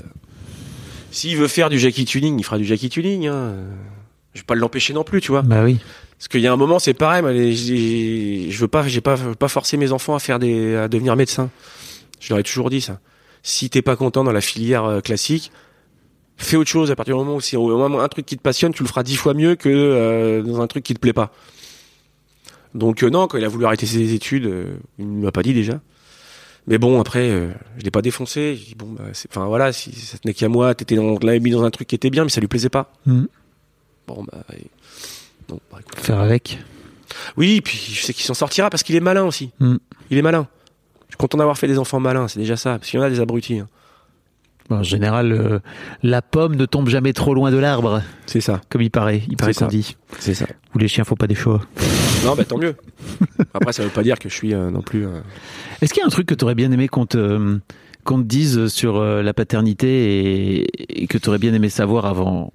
s'il 1.11 1.37
veut 1.37 1.49
faire 1.49 1.71
du 1.71 1.79
Jackie 1.79 2.05
tuning, 2.05 2.39
il 2.39 2.43
fera 2.45 2.59
du 2.59 2.65
Jackie 2.65 2.89
tuning 2.89 3.27
hein. 3.29 3.55
Je 4.35 4.41
vais 4.43 4.45
pas 4.47 4.55
l'empêcher 4.55 4.93
non 4.93 5.03
plus, 5.03 5.23
tu 5.23 5.31
vois. 5.33 5.41
Bah 5.43 5.65
oui. 5.65 5.79
Parce 6.19 6.29
qu'il 6.29 6.41
y 6.43 6.47
a 6.47 6.53
un 6.53 6.57
moment, 6.57 6.79
c'est 6.79 6.93
pareil. 6.93 7.23
moi, 7.23 7.33
les- 7.33 7.55
j'ai- 7.55 8.51
je 8.51 8.59
veux 8.59 8.69
pas, 8.69 8.87
j'ai 8.87 9.01
pas, 9.01 9.17
pas 9.39 9.49
forcer 9.49 9.77
mes 9.79 9.93
enfants 9.93 10.15
à 10.15 10.19
faire 10.19 10.39
des, 10.39 10.77
à 10.77 10.89
devenir 10.89 11.17
médecin. 11.17 11.49
Je 12.21 12.29
leur 12.35 12.39
ai 12.39 12.43
toujours 12.43 12.69
dit 12.69 12.81
ça. 12.83 13.01
Si 13.43 13.71
t'es 13.71 13.81
pas 13.83 13.97
content 13.97 14.25
dans 14.25 14.33
la 14.33 14.41
filière 14.43 14.85
euh, 14.85 15.01
classique, 15.01 15.53
fais 16.37 16.57
autre 16.57 16.69
chose. 16.69 16.91
À 16.91 16.97
partir 16.97 17.15
du 17.17 17.19
moment 17.25 17.37
où 17.37 17.41
c'est 17.41 17.57
au 17.57 17.77
moins 17.89 18.03
un 18.05 18.09
truc 18.09 18.27
qui 18.27 18.37
te 18.37 18.43
passionne, 18.43 18.75
tu 18.75 18.83
le 18.83 18.89
feras 18.89 19.03
dix 19.03 19.17
fois 19.17 19.33
mieux 19.33 19.55
que 19.57 19.69
euh, 19.71 20.43
dans 20.43 20.61
un 20.61 20.67
truc 20.67 20.85
qui 20.85 20.93
te 20.93 20.99
plaît 21.01 21.13
pas. 21.15 21.33
Donc 22.75 23.03
euh, 23.03 23.09
non, 23.11 23.27
quand 23.27 23.39
il 23.39 23.45
a 23.45 23.49
voulu 23.49 23.65
arrêter 23.65 23.87
ses 23.87 24.13
études, 24.13 24.47
euh, 24.47 24.77
il 24.99 25.11
ne 25.19 25.25
m'a 25.25 25.33
pas 25.33 25.43
dit 25.43 25.55
déjà. 25.55 25.81
Mais 26.69 26.79
bon, 26.79 27.01
après, 27.01 27.31
euh, 27.31 27.51
je 27.79 27.85
l'ai 27.85 27.91
pas 27.91 28.03
défoncé. 28.03 28.57
J'ai 28.57 28.65
dit 28.67 28.75
bon, 28.77 28.87
bah, 28.99 29.05
c'est- 29.13 29.29
enfin 29.31 29.47
voilà, 29.47 29.73
si 29.73 29.93
ça 29.93 30.19
tenait 30.19 30.35
qu'à 30.35 30.49
moi, 30.49 30.75
t'étais 30.75 30.97
dans, 30.97 31.17
l'avais 31.23 31.41
mis 31.41 31.51
dans 31.51 31.63
un 31.65 31.71
truc 31.71 31.87
qui 31.89 31.95
était 31.95 32.11
bien, 32.11 32.25
mais 32.25 32.31
ça 32.31 32.41
lui 32.41 32.49
plaisait 32.49 32.69
pas. 32.69 32.93
Mhm. 33.07 33.29
Bon 34.09 34.25
bah, 34.31 34.39
et- 34.53 34.67
bah, 35.49 35.57
écoute. 35.81 36.01
Faire 36.01 36.19
avec. 36.21 36.59
Oui, 37.37 37.61
puis 37.61 37.77
je 37.79 38.03
sais 38.05 38.13
qu'il 38.13 38.25
s'en 38.25 38.35
sortira 38.35 38.69
parce 38.69 38.83
qu'il 38.83 38.97
est 38.97 39.01
malin 39.01 39.25
aussi. 39.25 39.51
Mm. 39.61 39.77
Il 40.11 40.19
est 40.19 40.23
malin. 40.23 40.49
Je 41.09 41.13
suis 41.13 41.17
content 41.19 41.39
d'avoir 41.39 41.57
fait 41.57 41.69
des 41.69 41.79
enfants 41.79 42.01
malins, 42.01 42.27
c'est 42.29 42.41
déjà 42.41 42.57
ça. 42.57 42.79
Parce 42.79 42.91
qu'il 42.91 42.99
y 42.99 43.03
en 43.03 43.07
a 43.07 43.11
des 43.11 43.21
abrutis. 43.21 43.61
hein. 43.61 43.69
En 44.69 44.83
général, 44.83 45.31
euh, 45.33 45.61
la 46.03 46.21
pomme 46.23 46.57
ne 46.57 46.67
tombe 46.67 46.89
jamais 46.89 47.13
trop 47.13 47.33
loin 47.35 47.53
de 47.53 47.57
l'arbre, 47.57 48.03
C'est 48.27 48.41
ça, 48.41 48.61
comme 48.69 48.83
il 48.83 48.91
paraît. 48.91 49.23
Il 49.29 49.37
paraît 49.37 49.55
qu'on 49.55 49.67
dit. 49.67 49.97
c'est 50.19 50.35
ça. 50.35 50.47
Ou 50.75 50.79
les 50.79 50.89
chiens, 50.89 51.05
faut 51.05 51.15
pas 51.15 51.29
des 51.29 51.37
choix. 51.37 51.63
Non, 52.27 52.35
bah 52.37 52.45
tant 52.45 52.59
mieux. 52.59 52.75
Après, 53.55 53.73
ça 53.73 53.83
veut 53.83 53.91
pas 53.91 54.03
dire 54.03 54.19
que 54.19 54.29
je 54.29 54.35
suis 54.35 54.53
euh, 54.55 54.71
non 54.71 54.83
plus. 54.83 55.07
euh, 55.07 55.21
Est-ce 55.81 55.93
qu'il 55.95 56.01
y 56.01 56.05
a 56.05 56.07
un 56.07 56.11
truc 56.11 56.27
que 56.27 56.35
tu 56.35 56.45
aurais 56.45 56.55
bien 56.55 56.71
aimé 56.73 56.89
qu'on 56.89 57.07
te, 57.07 57.59
qu'on 58.05 58.19
te 58.19 58.25
dise 58.27 58.69
sur 58.69 58.97
euh, 58.97 59.23
la 59.23 59.33
paternité 59.35 60.61
et, 60.61 61.03
et 61.03 61.07
que 61.07 61.19
tu 61.19 61.29
aurais 61.29 61.39
bien 61.39 61.55
aimé 61.55 61.69
savoir 61.69 62.07
avant, 62.07 62.53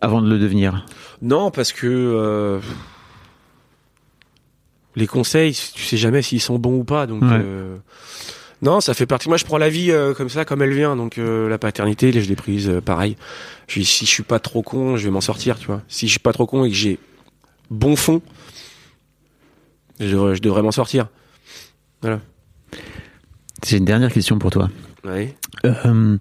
avant 0.00 0.20
de 0.22 0.28
le 0.28 0.38
devenir? 0.38 0.86
Non, 1.22 1.50
parce 1.50 1.72
que 1.72 1.86
euh, 1.86 2.60
les 4.94 5.06
conseils, 5.06 5.52
tu 5.74 5.82
sais 5.82 5.96
jamais 5.96 6.22
s'ils 6.22 6.40
sont 6.40 6.58
bons 6.58 6.78
ou 6.78 6.84
pas. 6.84 7.06
Donc 7.06 7.22
Ouais. 7.22 7.28
euh, 7.32 7.76
non, 8.62 8.80
ça 8.80 8.94
fait 8.94 9.06
partie. 9.06 9.28
Moi, 9.28 9.36
je 9.36 9.44
prends 9.44 9.58
la 9.58 9.68
vie 9.68 9.90
euh, 9.90 10.14
comme 10.14 10.30
ça, 10.30 10.44
comme 10.46 10.62
elle 10.62 10.72
vient. 10.72 10.96
Donc 10.96 11.18
euh, 11.18 11.48
la 11.48 11.58
paternité, 11.58 12.10
je 12.12 12.28
l'ai 12.28 12.36
prise 12.36 12.68
euh, 12.68 12.80
pareil. 12.80 13.16
Je, 13.68 13.82
si 13.82 14.06
je 14.06 14.10
suis 14.10 14.22
pas 14.22 14.38
trop 14.38 14.62
con, 14.62 14.96
je 14.96 15.04
vais 15.04 15.10
m'en 15.10 15.20
sortir, 15.20 15.58
tu 15.58 15.66
vois. 15.66 15.82
Si 15.88 16.06
je 16.06 16.12
suis 16.12 16.20
pas 16.20 16.32
trop 16.32 16.46
con 16.46 16.64
et 16.64 16.70
que 16.70 16.74
j'ai 16.74 16.98
bon 17.70 17.96
fond, 17.96 18.22
je 20.00 20.06
devrais, 20.12 20.36
je 20.36 20.42
devrais 20.42 20.62
m'en 20.62 20.72
sortir. 20.72 21.08
J'ai 23.64 23.78
une 23.78 23.84
dernière 23.84 24.12
question 24.12 24.38
pour 24.38 24.50
toi. 24.50 24.68
Ouais. 25.04 25.34
Euh, 25.64 26.18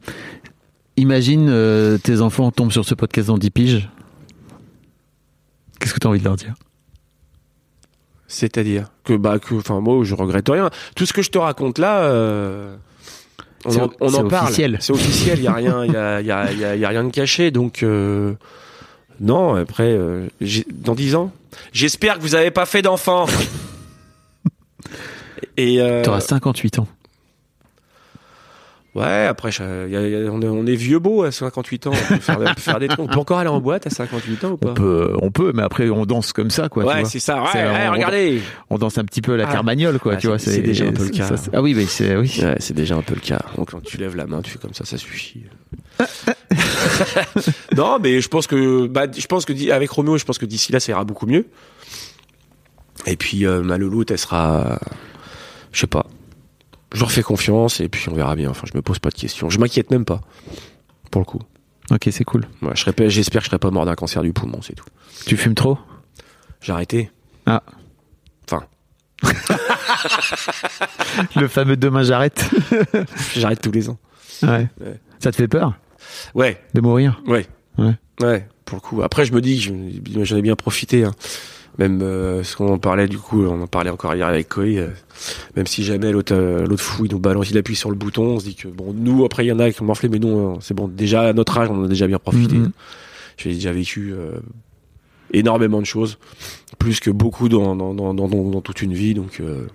imagine 0.97 1.47
euh, 1.49 1.97
tes 1.97 2.21
enfants 2.21 2.49
tombent 2.51 2.71
sur 2.71 2.85
ce 2.85 2.95
podcast 2.95 3.27
dans 3.27 3.37
10 3.37 3.51
piges. 3.51 3.89
Qu'est-ce 5.79 5.93
que 5.93 5.99
tu 5.99 6.07
as 6.07 6.09
envie 6.09 6.19
de 6.19 6.23
leur 6.25 6.35
dire? 6.37 6.53
C'est-à-dire 8.27 8.87
que 9.03 9.13
bah 9.13 9.37
que 9.39 9.53
enfin 9.55 9.79
moi 9.81 10.03
je 10.03 10.15
regrette 10.15 10.49
rien. 10.49 10.69
Tout 10.95 11.05
ce 11.05 11.13
que 11.13 11.21
je 11.21 11.29
te 11.29 11.37
raconte 11.37 11.77
là 11.77 12.03
euh, 12.05 12.75
on 13.65 13.75
en, 13.77 13.89
on 14.01 14.09
c'est 14.09 14.17
en 14.19 14.27
parle. 14.27 14.45
officiel. 14.45 14.77
C'est 14.81 14.93
officiel, 14.93 15.37
il 15.39 15.43
y 15.43 15.47
a 15.47 15.53
rien 15.53 15.85
il 15.85 15.91
y 15.91 15.95
a, 15.95 16.21
il 16.21 16.27
y, 16.27 16.31
a, 16.31 16.51
il 16.51 16.79
y 16.79 16.85
a- 16.85 16.89
rien 16.89 17.03
de 17.03 17.11
caché 17.11 17.51
donc 17.51 17.83
euh, 17.83 18.33
non, 19.19 19.55
après 19.55 19.91
euh, 19.91 20.27
dans 20.73 20.95
10 20.95 21.15
ans, 21.15 21.31
j'espère 21.73 22.15
que 22.17 22.21
vous 22.21 22.35
avez 22.35 22.51
pas 22.51 22.65
fait 22.65 22.81
d'enfants. 22.81 23.25
Et 25.57 25.81
euh, 25.81 26.01
Tu 26.03 26.09
auras 26.09 26.19
58 26.21 26.79
ans. 26.79 26.87
Ouais, 28.93 29.25
après, 29.25 29.51
je- 29.51 29.61
y 29.89 29.95
a- 29.97 30.07
y 30.07 30.15
a- 30.25 30.31
on, 30.31 30.41
est, 30.41 30.47
on 30.47 30.65
est 30.65 30.75
vieux 30.75 30.99
beau 30.99 31.23
à 31.23 31.31
58 31.33 31.87
ans. 31.87 31.91
On 31.93 32.13
peut 32.13 32.19
faire, 32.21 32.39
on 32.39 32.45
peut 32.53 32.61
faire 32.61 32.79
des 32.79 32.87
trucs. 32.87 32.99
On 33.01 33.07
peut 33.07 33.19
encore 33.19 33.39
aller 33.39 33.49
en 33.49 33.59
boîte 33.59 33.85
à 33.87 33.89
58 33.89 34.45
ans 34.45 34.51
ou 34.51 34.57
pas 34.57 34.69
On 34.69 34.73
peut, 34.73 35.13
on 35.21 35.31
peut, 35.31 35.51
mais 35.53 35.63
après 35.63 35.89
on 35.89 36.05
danse 36.05 36.31
comme 36.31 36.49
ça, 36.49 36.69
quoi. 36.69 36.85
Ouais, 36.85 37.03
c'est 37.03 37.19
ça. 37.19 37.43
Ouais, 37.43 37.49
on- 37.89 37.91
regardez. 37.91 38.41
On 38.69 38.77
danse 38.77 38.97
un 38.97 39.03
petit 39.03 39.21
peu 39.21 39.33
à 39.33 39.37
la 39.37 39.49
Ah. 39.49 39.51
Carmagnole, 39.51 39.99
quoi. 39.99 40.13
Ah, 40.13 40.17
tu 40.17 40.27
vois. 40.27 40.39
c'est- 40.39 40.61
déjà 40.61 40.85
un 40.85 40.93
peu 40.93 41.03
le 41.03 41.09
cas. 41.09 41.27
ça, 41.35 41.49
ah 41.51 41.61
oui, 41.61 41.73
mais 41.73 41.85
c'est 41.85 42.15
oui. 42.15 42.39
Ouais, 42.41 42.55
c'est 42.59 42.73
déjà 42.73 42.95
un 42.95 43.01
peu 43.01 43.15
le 43.15 43.19
cas. 43.21 43.41
Donc 43.57 43.71
quand 43.71 43.83
tu 43.83 43.97
lèves 43.97 44.15
la 44.15 44.27
main, 44.27 44.41
tu 44.41 44.51
fais 44.51 44.59
comme 44.59 44.73
ça, 44.73 44.85
ça 44.85 44.97
suffit. 44.97 45.43
non, 47.75 47.99
mais 47.99 48.21
je 48.21 48.27
pense 48.27 48.47
que, 48.47 48.87
bah, 48.87 49.05
je 49.15 49.25
pense 49.27 49.45
que 49.45 49.71
avec 49.71 49.89
Roméo, 49.89 50.17
je 50.17 50.25
pense 50.25 50.37
que 50.37 50.45
d'ici 50.45 50.71
là, 50.71 50.79
ça 50.79 50.91
ira 50.91 51.03
beaucoup 51.03 51.25
mieux. 51.25 51.47
Et 53.05 53.15
puis 53.17 53.45
euh, 53.45 53.61
ma 53.61 53.77
louloute, 53.77 54.11
elle 54.11 54.17
sera, 54.17 54.79
je 55.71 55.79
sais 55.81 55.87
pas. 55.87 56.05
Je 56.93 56.99
leur 57.01 57.11
fais 57.11 57.23
confiance 57.23 57.79
et 57.81 57.89
puis 57.89 58.07
on 58.09 58.13
verra 58.15 58.35
bien. 58.35 58.49
Enfin, 58.49 58.65
je 58.71 58.75
me 58.77 58.81
pose 58.81 58.99
pas 58.99 59.09
de 59.09 59.15
questions. 59.15 59.49
Je 59.49 59.59
m'inquiète 59.59 59.91
même 59.91 60.05
pas. 60.05 60.21
Pour 61.11 61.19
le 61.21 61.25
coup. 61.25 61.41
Ok, 61.91 62.07
c'est 62.11 62.23
cool. 62.23 62.45
Ouais, 62.61 62.71
je 62.73 62.81
serais 62.81 62.93
pas- 62.93 63.09
j'espère 63.09 63.41
que 63.41 63.45
je 63.45 63.49
serai 63.49 63.59
pas 63.59 63.69
mort 63.69 63.85
d'un 63.85 63.95
cancer 63.95 64.21
du 64.23 64.33
poumon, 64.33 64.59
c'est 64.61 64.73
tout. 64.73 64.85
Tu 65.27 65.37
fumes 65.37 65.53
trop? 65.55 65.77
J'ai 66.61 66.71
arrêté. 66.73 67.11
Ah. 67.45 67.61
Enfin, 68.49 68.65
Le 71.35 71.47
fameux 71.47 71.77
demain 71.77 72.03
j'arrête. 72.03 72.49
j'arrête 73.35 73.61
tous 73.61 73.71
les 73.71 73.89
ans. 73.89 73.97
ouais. 74.43 74.67
Ouais. 74.79 74.99
Ça 75.19 75.31
te 75.31 75.35
fait 75.37 75.47
peur? 75.47 75.73
Ouais, 76.33 76.57
de 76.73 76.81
mourir 76.81 77.21
Ouais. 77.27 77.45
Ouais. 77.77 77.93
Ouais, 78.21 78.47
pour 78.65 78.77
le 78.77 78.81
coup. 78.81 79.01
Après, 79.03 79.25
je 79.25 79.33
me 79.33 79.41
dis 79.41 79.57
que 79.57 79.63
je- 80.19 80.23
j'en 80.23 80.37
ai 80.37 80.41
bien 80.41 80.55
profité. 80.55 81.03
Hein. 81.03 81.11
Même 81.77 82.01
euh, 82.01 82.41
ce 82.43 82.55
qu'on 82.55 82.71
en 82.71 82.77
parlait 82.79 83.07
du 83.09 83.17
coup, 83.17 83.43
on 83.45 83.61
en 83.61 83.67
parlait 83.67 83.89
encore 83.89 84.15
hier 84.15 84.27
avec 84.27 84.47
Koei. 84.47 84.77
euh, 84.79 84.87
même 85.57 85.67
si 85.67 85.83
jamais 85.83 86.11
l'autre 86.13 86.33
euh, 86.33 86.65
l'autre 86.65 86.81
fou 86.81 87.03
il 87.05 87.11
nous 87.11 87.19
balance, 87.19 87.49
il 87.49 87.57
appuie 87.57 87.75
sur 87.75 87.89
le 87.89 87.97
bouton, 87.97 88.23
on 88.23 88.39
se 88.39 88.45
dit 88.45 88.55
que 88.55 88.69
bon, 88.69 88.93
nous 88.95 89.25
après 89.25 89.43
il 89.43 89.49
y 89.49 89.51
en 89.51 89.59
a 89.59 89.69
qui 89.69 89.81
ont 89.81 89.85
morflé, 89.85 90.07
mais 90.07 90.19
non, 90.19 90.53
euh, 90.55 90.57
c'est 90.61 90.73
bon. 90.73 90.87
Déjà 90.87 91.23
à 91.23 91.33
notre 91.33 91.57
âge, 91.57 91.67
on 91.69 91.75
en 91.77 91.83
a 91.83 91.87
déjà 91.89 92.07
bien 92.07 92.17
profité. 92.17 92.55
Mhm. 92.55 92.71
J'ai 93.35 93.53
déjà 93.53 93.73
vécu 93.73 94.13
euh, 94.13 94.39
énormément 95.33 95.81
de 95.81 95.85
choses, 95.85 96.17
plus 96.79 97.01
que 97.01 97.09
beaucoup 97.09 97.49
dans 97.49 97.75
dans 97.75 97.93
dans, 97.93 98.13
dans, 98.13 98.27
dans- 98.29 98.61
toute 98.61 98.81
une 98.81 98.93
vie. 98.93 99.13
Donc 99.13 99.41
euh, 99.41 99.67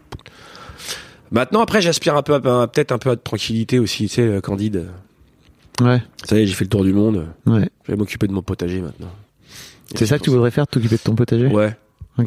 maintenant, 1.31 1.61
après, 1.61 1.83
j'aspire 1.83 2.17
un 2.17 2.23
peu, 2.23 2.41
peut-être 2.41 2.93
un 2.93 2.99
peu 2.99 3.11
à 3.11 3.17
de 3.17 3.21
tranquillité 3.21 3.79
aussi. 3.79 4.05
Tu 4.09 4.15
sais, 4.15 4.41
Candide. 4.43 4.87
Ouais. 5.81 6.03
Ça 6.25 6.39
y 6.39 6.43
est, 6.43 6.47
j'ai 6.47 6.55
fait 6.55 6.65
le 6.65 6.71
tour 6.71 6.85
du 6.85 6.93
monde. 6.93 7.27
Ouais. 7.47 7.69
Je 7.85 7.93
vais 7.93 7.97
m'occuper 7.97 8.27
de 8.27 8.33
mon 8.33 8.43
potager 8.43 8.81
maintenant. 8.81 9.11
C'est 9.95 10.07
ça 10.07 10.19
que 10.19 10.25
tu 10.25 10.31
voudrais 10.31 10.51
faire, 10.51 10.67
t'occuper 10.67 10.97
de 10.97 11.03
ton 11.03 11.15
potager? 11.15 11.47
Ouais. 11.49 11.77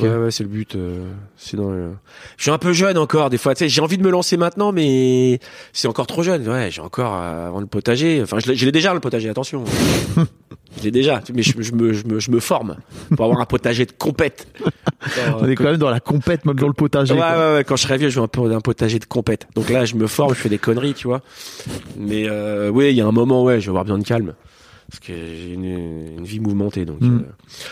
Ouais, 0.02 0.16
ouais, 0.26 0.32
c'est 0.32 0.44
le 0.44 0.50
but. 0.50 0.76
euh, 0.76 1.10
c'est 1.38 1.58
dans 1.58 1.70
le- 1.70 1.91
Je 2.38 2.44
suis 2.44 2.52
un 2.52 2.58
peu 2.58 2.74
jeune 2.74 2.98
encore, 2.98 3.30
des 3.30 3.38
fois. 3.38 3.54
Tu 3.56 3.60
sais, 3.60 3.70
j'ai 3.70 3.82
envie 3.82 3.98
de 3.98 4.04
me 4.04 4.10
lancer 4.12 4.38
maintenant, 4.38 4.72
mais 4.72 5.39
c'est 5.74 5.88
encore 5.88 6.08
trop 6.08 6.24
jeune. 6.24 6.48
Ouais, 6.48 6.70
j'ai 6.72 6.82
encore 6.82 7.14
euh, 7.16 7.48
avant 7.48 7.60
le 7.60 7.66
potager. 7.66 8.22
Enfin, 8.24 8.38
je 8.39 8.66
l'ai 8.66 8.72
déjà 8.72 8.94
le 8.94 9.00
potager. 9.00 9.30
Attention, 9.30 9.64
je 10.78 10.84
l'ai 10.84 10.91
déjà. 10.91 11.22
Mais 11.34 11.41
je, 11.44 11.54
je 11.62 11.72
me, 11.74 11.94
je 11.94 12.06
me, 12.06 12.20
je 12.20 12.32
me 12.32 12.39
forme 12.39 12.78
pour 13.16 13.26
avoir 13.26 13.39
un 13.41 13.46
potager 13.46 13.86
de 13.86 13.91
compète. 13.91 14.48
On 15.39 15.48
est 15.48 15.56
quand 15.56 15.66
même 15.66 15.78
dans 15.78 15.89
la 15.89 16.00
compète, 16.00 16.46
même 16.46 16.56
dans 16.56 16.68
le 16.68 16.74
potager. 16.74 17.14
Ouais, 17.14 17.20
quoi. 17.20 17.30
ouais, 17.52 17.54
ouais, 17.58 17.64
quand 17.64 17.76
je 17.76 17.84
serai 17.84 17.98
vieux, 17.98 18.10
je 18.10 18.18
veux 18.20 18.24
un 18.24 18.28
peu 18.28 18.41
un 18.54 18.62
potager 18.62 19.00
de 19.00 19.06
compète. 19.06 19.48
Donc 19.56 19.70
là, 19.70 19.86
je 19.86 19.96
me 19.96 20.08
forme, 20.08 20.30
je 20.34 20.39
fais 20.39 20.50
des 20.50 20.58
conneries, 20.58 20.94
tu 20.94 21.08
vois. 21.08 21.22
Mais 21.98 22.26
euh, 22.30 22.70
oui, 22.70 22.89
il 22.91 22.96
y 22.96 23.02
a 23.02 23.06
un 23.06 23.12
moment, 23.12 23.44
ouais, 23.44 23.60
je 23.60 23.66
vais 23.66 23.70
avoir 23.70 23.84
besoin 23.84 24.00
de 24.00 24.06
calme. 24.06 24.34
Parce 24.94 25.08
que 25.08 25.14
j'ai 25.14 25.54
une, 25.54 26.18
une 26.20 26.24
vie 26.24 26.39
mouvementée. 26.39 26.86
Donc, 26.86 27.02
Mm. 27.02 27.22
euh, 27.22 27.32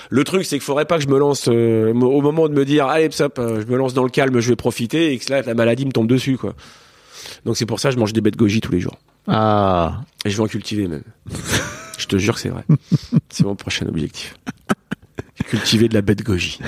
le 0.09 0.23
truc, 0.23 0.43
c'est 0.43 0.55
qu'il 0.57 0.63
faudrait 0.65 0.85
pas 0.85 0.97
que 0.97 1.03
je 1.03 1.07
me 1.07 1.19
lance 1.19 1.47
euh, 1.49 1.93
au 1.93 2.19
moment 2.21 2.49
de 2.49 2.53
me 2.55 2.65
dire, 2.65 2.87
allez, 2.87 3.09
hop, 3.21 3.37
euh, 3.37 3.61
je 3.61 3.67
me 3.71 3.77
lance 3.77 3.93
dans 3.93 4.03
le 4.03 4.09
calme, 4.09 4.39
je 4.39 4.49
vais 4.49 4.55
profiter, 4.55 5.13
et 5.13 5.19
que 5.19 5.31
là, 5.31 5.43
la 5.43 5.53
maladie 5.53 5.85
me 5.85 5.91
tombe 5.91 6.07
dessus, 6.07 6.37
quoi. 6.37 6.55
Donc 7.45 7.57
c'est 7.57 7.67
pour 7.67 7.79
ça 7.79 7.89
que 7.89 7.95
je 7.95 7.99
mange 7.99 8.11
des 8.13 8.21
de 8.21 8.35
goji 8.35 8.59
tous 8.59 8.71
les 8.71 8.79
jours. 8.79 8.97
Ah, 9.27 10.01
Et 10.25 10.31
je 10.31 10.37
vais 10.37 10.41
en 10.43 10.47
cultiver 10.47 10.87
même. 10.87 11.03
je 11.99 12.07
te 12.07 12.17
jure 12.17 12.33
que 12.33 12.39
c'est 12.41 12.49
vrai. 12.49 12.63
C'est 13.29 13.43
mon 13.43 13.55
prochain 13.55 13.85
objectif. 13.85 14.33
Cultiver 15.45 15.87
de 15.89 15.93
la 15.93 16.01
de 16.01 16.23
goji. 16.23 16.59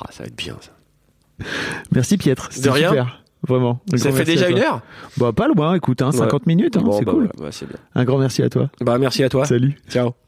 Ah, 0.00 0.06
ça 0.10 0.22
va 0.22 0.28
être 0.28 0.36
bien, 0.36 0.56
ça. 0.62 1.44
merci 1.92 2.16
Pietre. 2.16 2.48
De 2.62 2.70
rien. 2.70 2.88
super. 2.88 3.22
Vraiment. 3.48 3.80
Un 3.92 3.96
Ça 3.96 4.12
fait 4.12 4.24
déjà 4.24 4.48
une 4.48 4.58
heure 4.58 4.82
Bah, 5.16 5.32
pas 5.32 5.48
loin, 5.48 5.74
écoute, 5.74 6.02
hein, 6.02 6.12
50 6.12 6.46
minutes, 6.46 6.76
hein, 6.76 6.82
Bon, 6.84 6.92
c'est 6.92 7.04
bah, 7.04 7.12
cool. 7.12 7.28
voilà, 7.34 7.48
bah, 7.48 7.48
c'est 7.50 7.66
bien. 7.66 7.78
Un 7.94 8.04
grand 8.04 8.18
merci 8.18 8.42
à 8.42 8.48
toi. 8.50 8.70
Bah, 8.80 8.98
merci 8.98 9.24
à 9.24 9.28
toi. 9.28 9.44
Salut. 9.46 9.74
Ciao. 9.88 10.27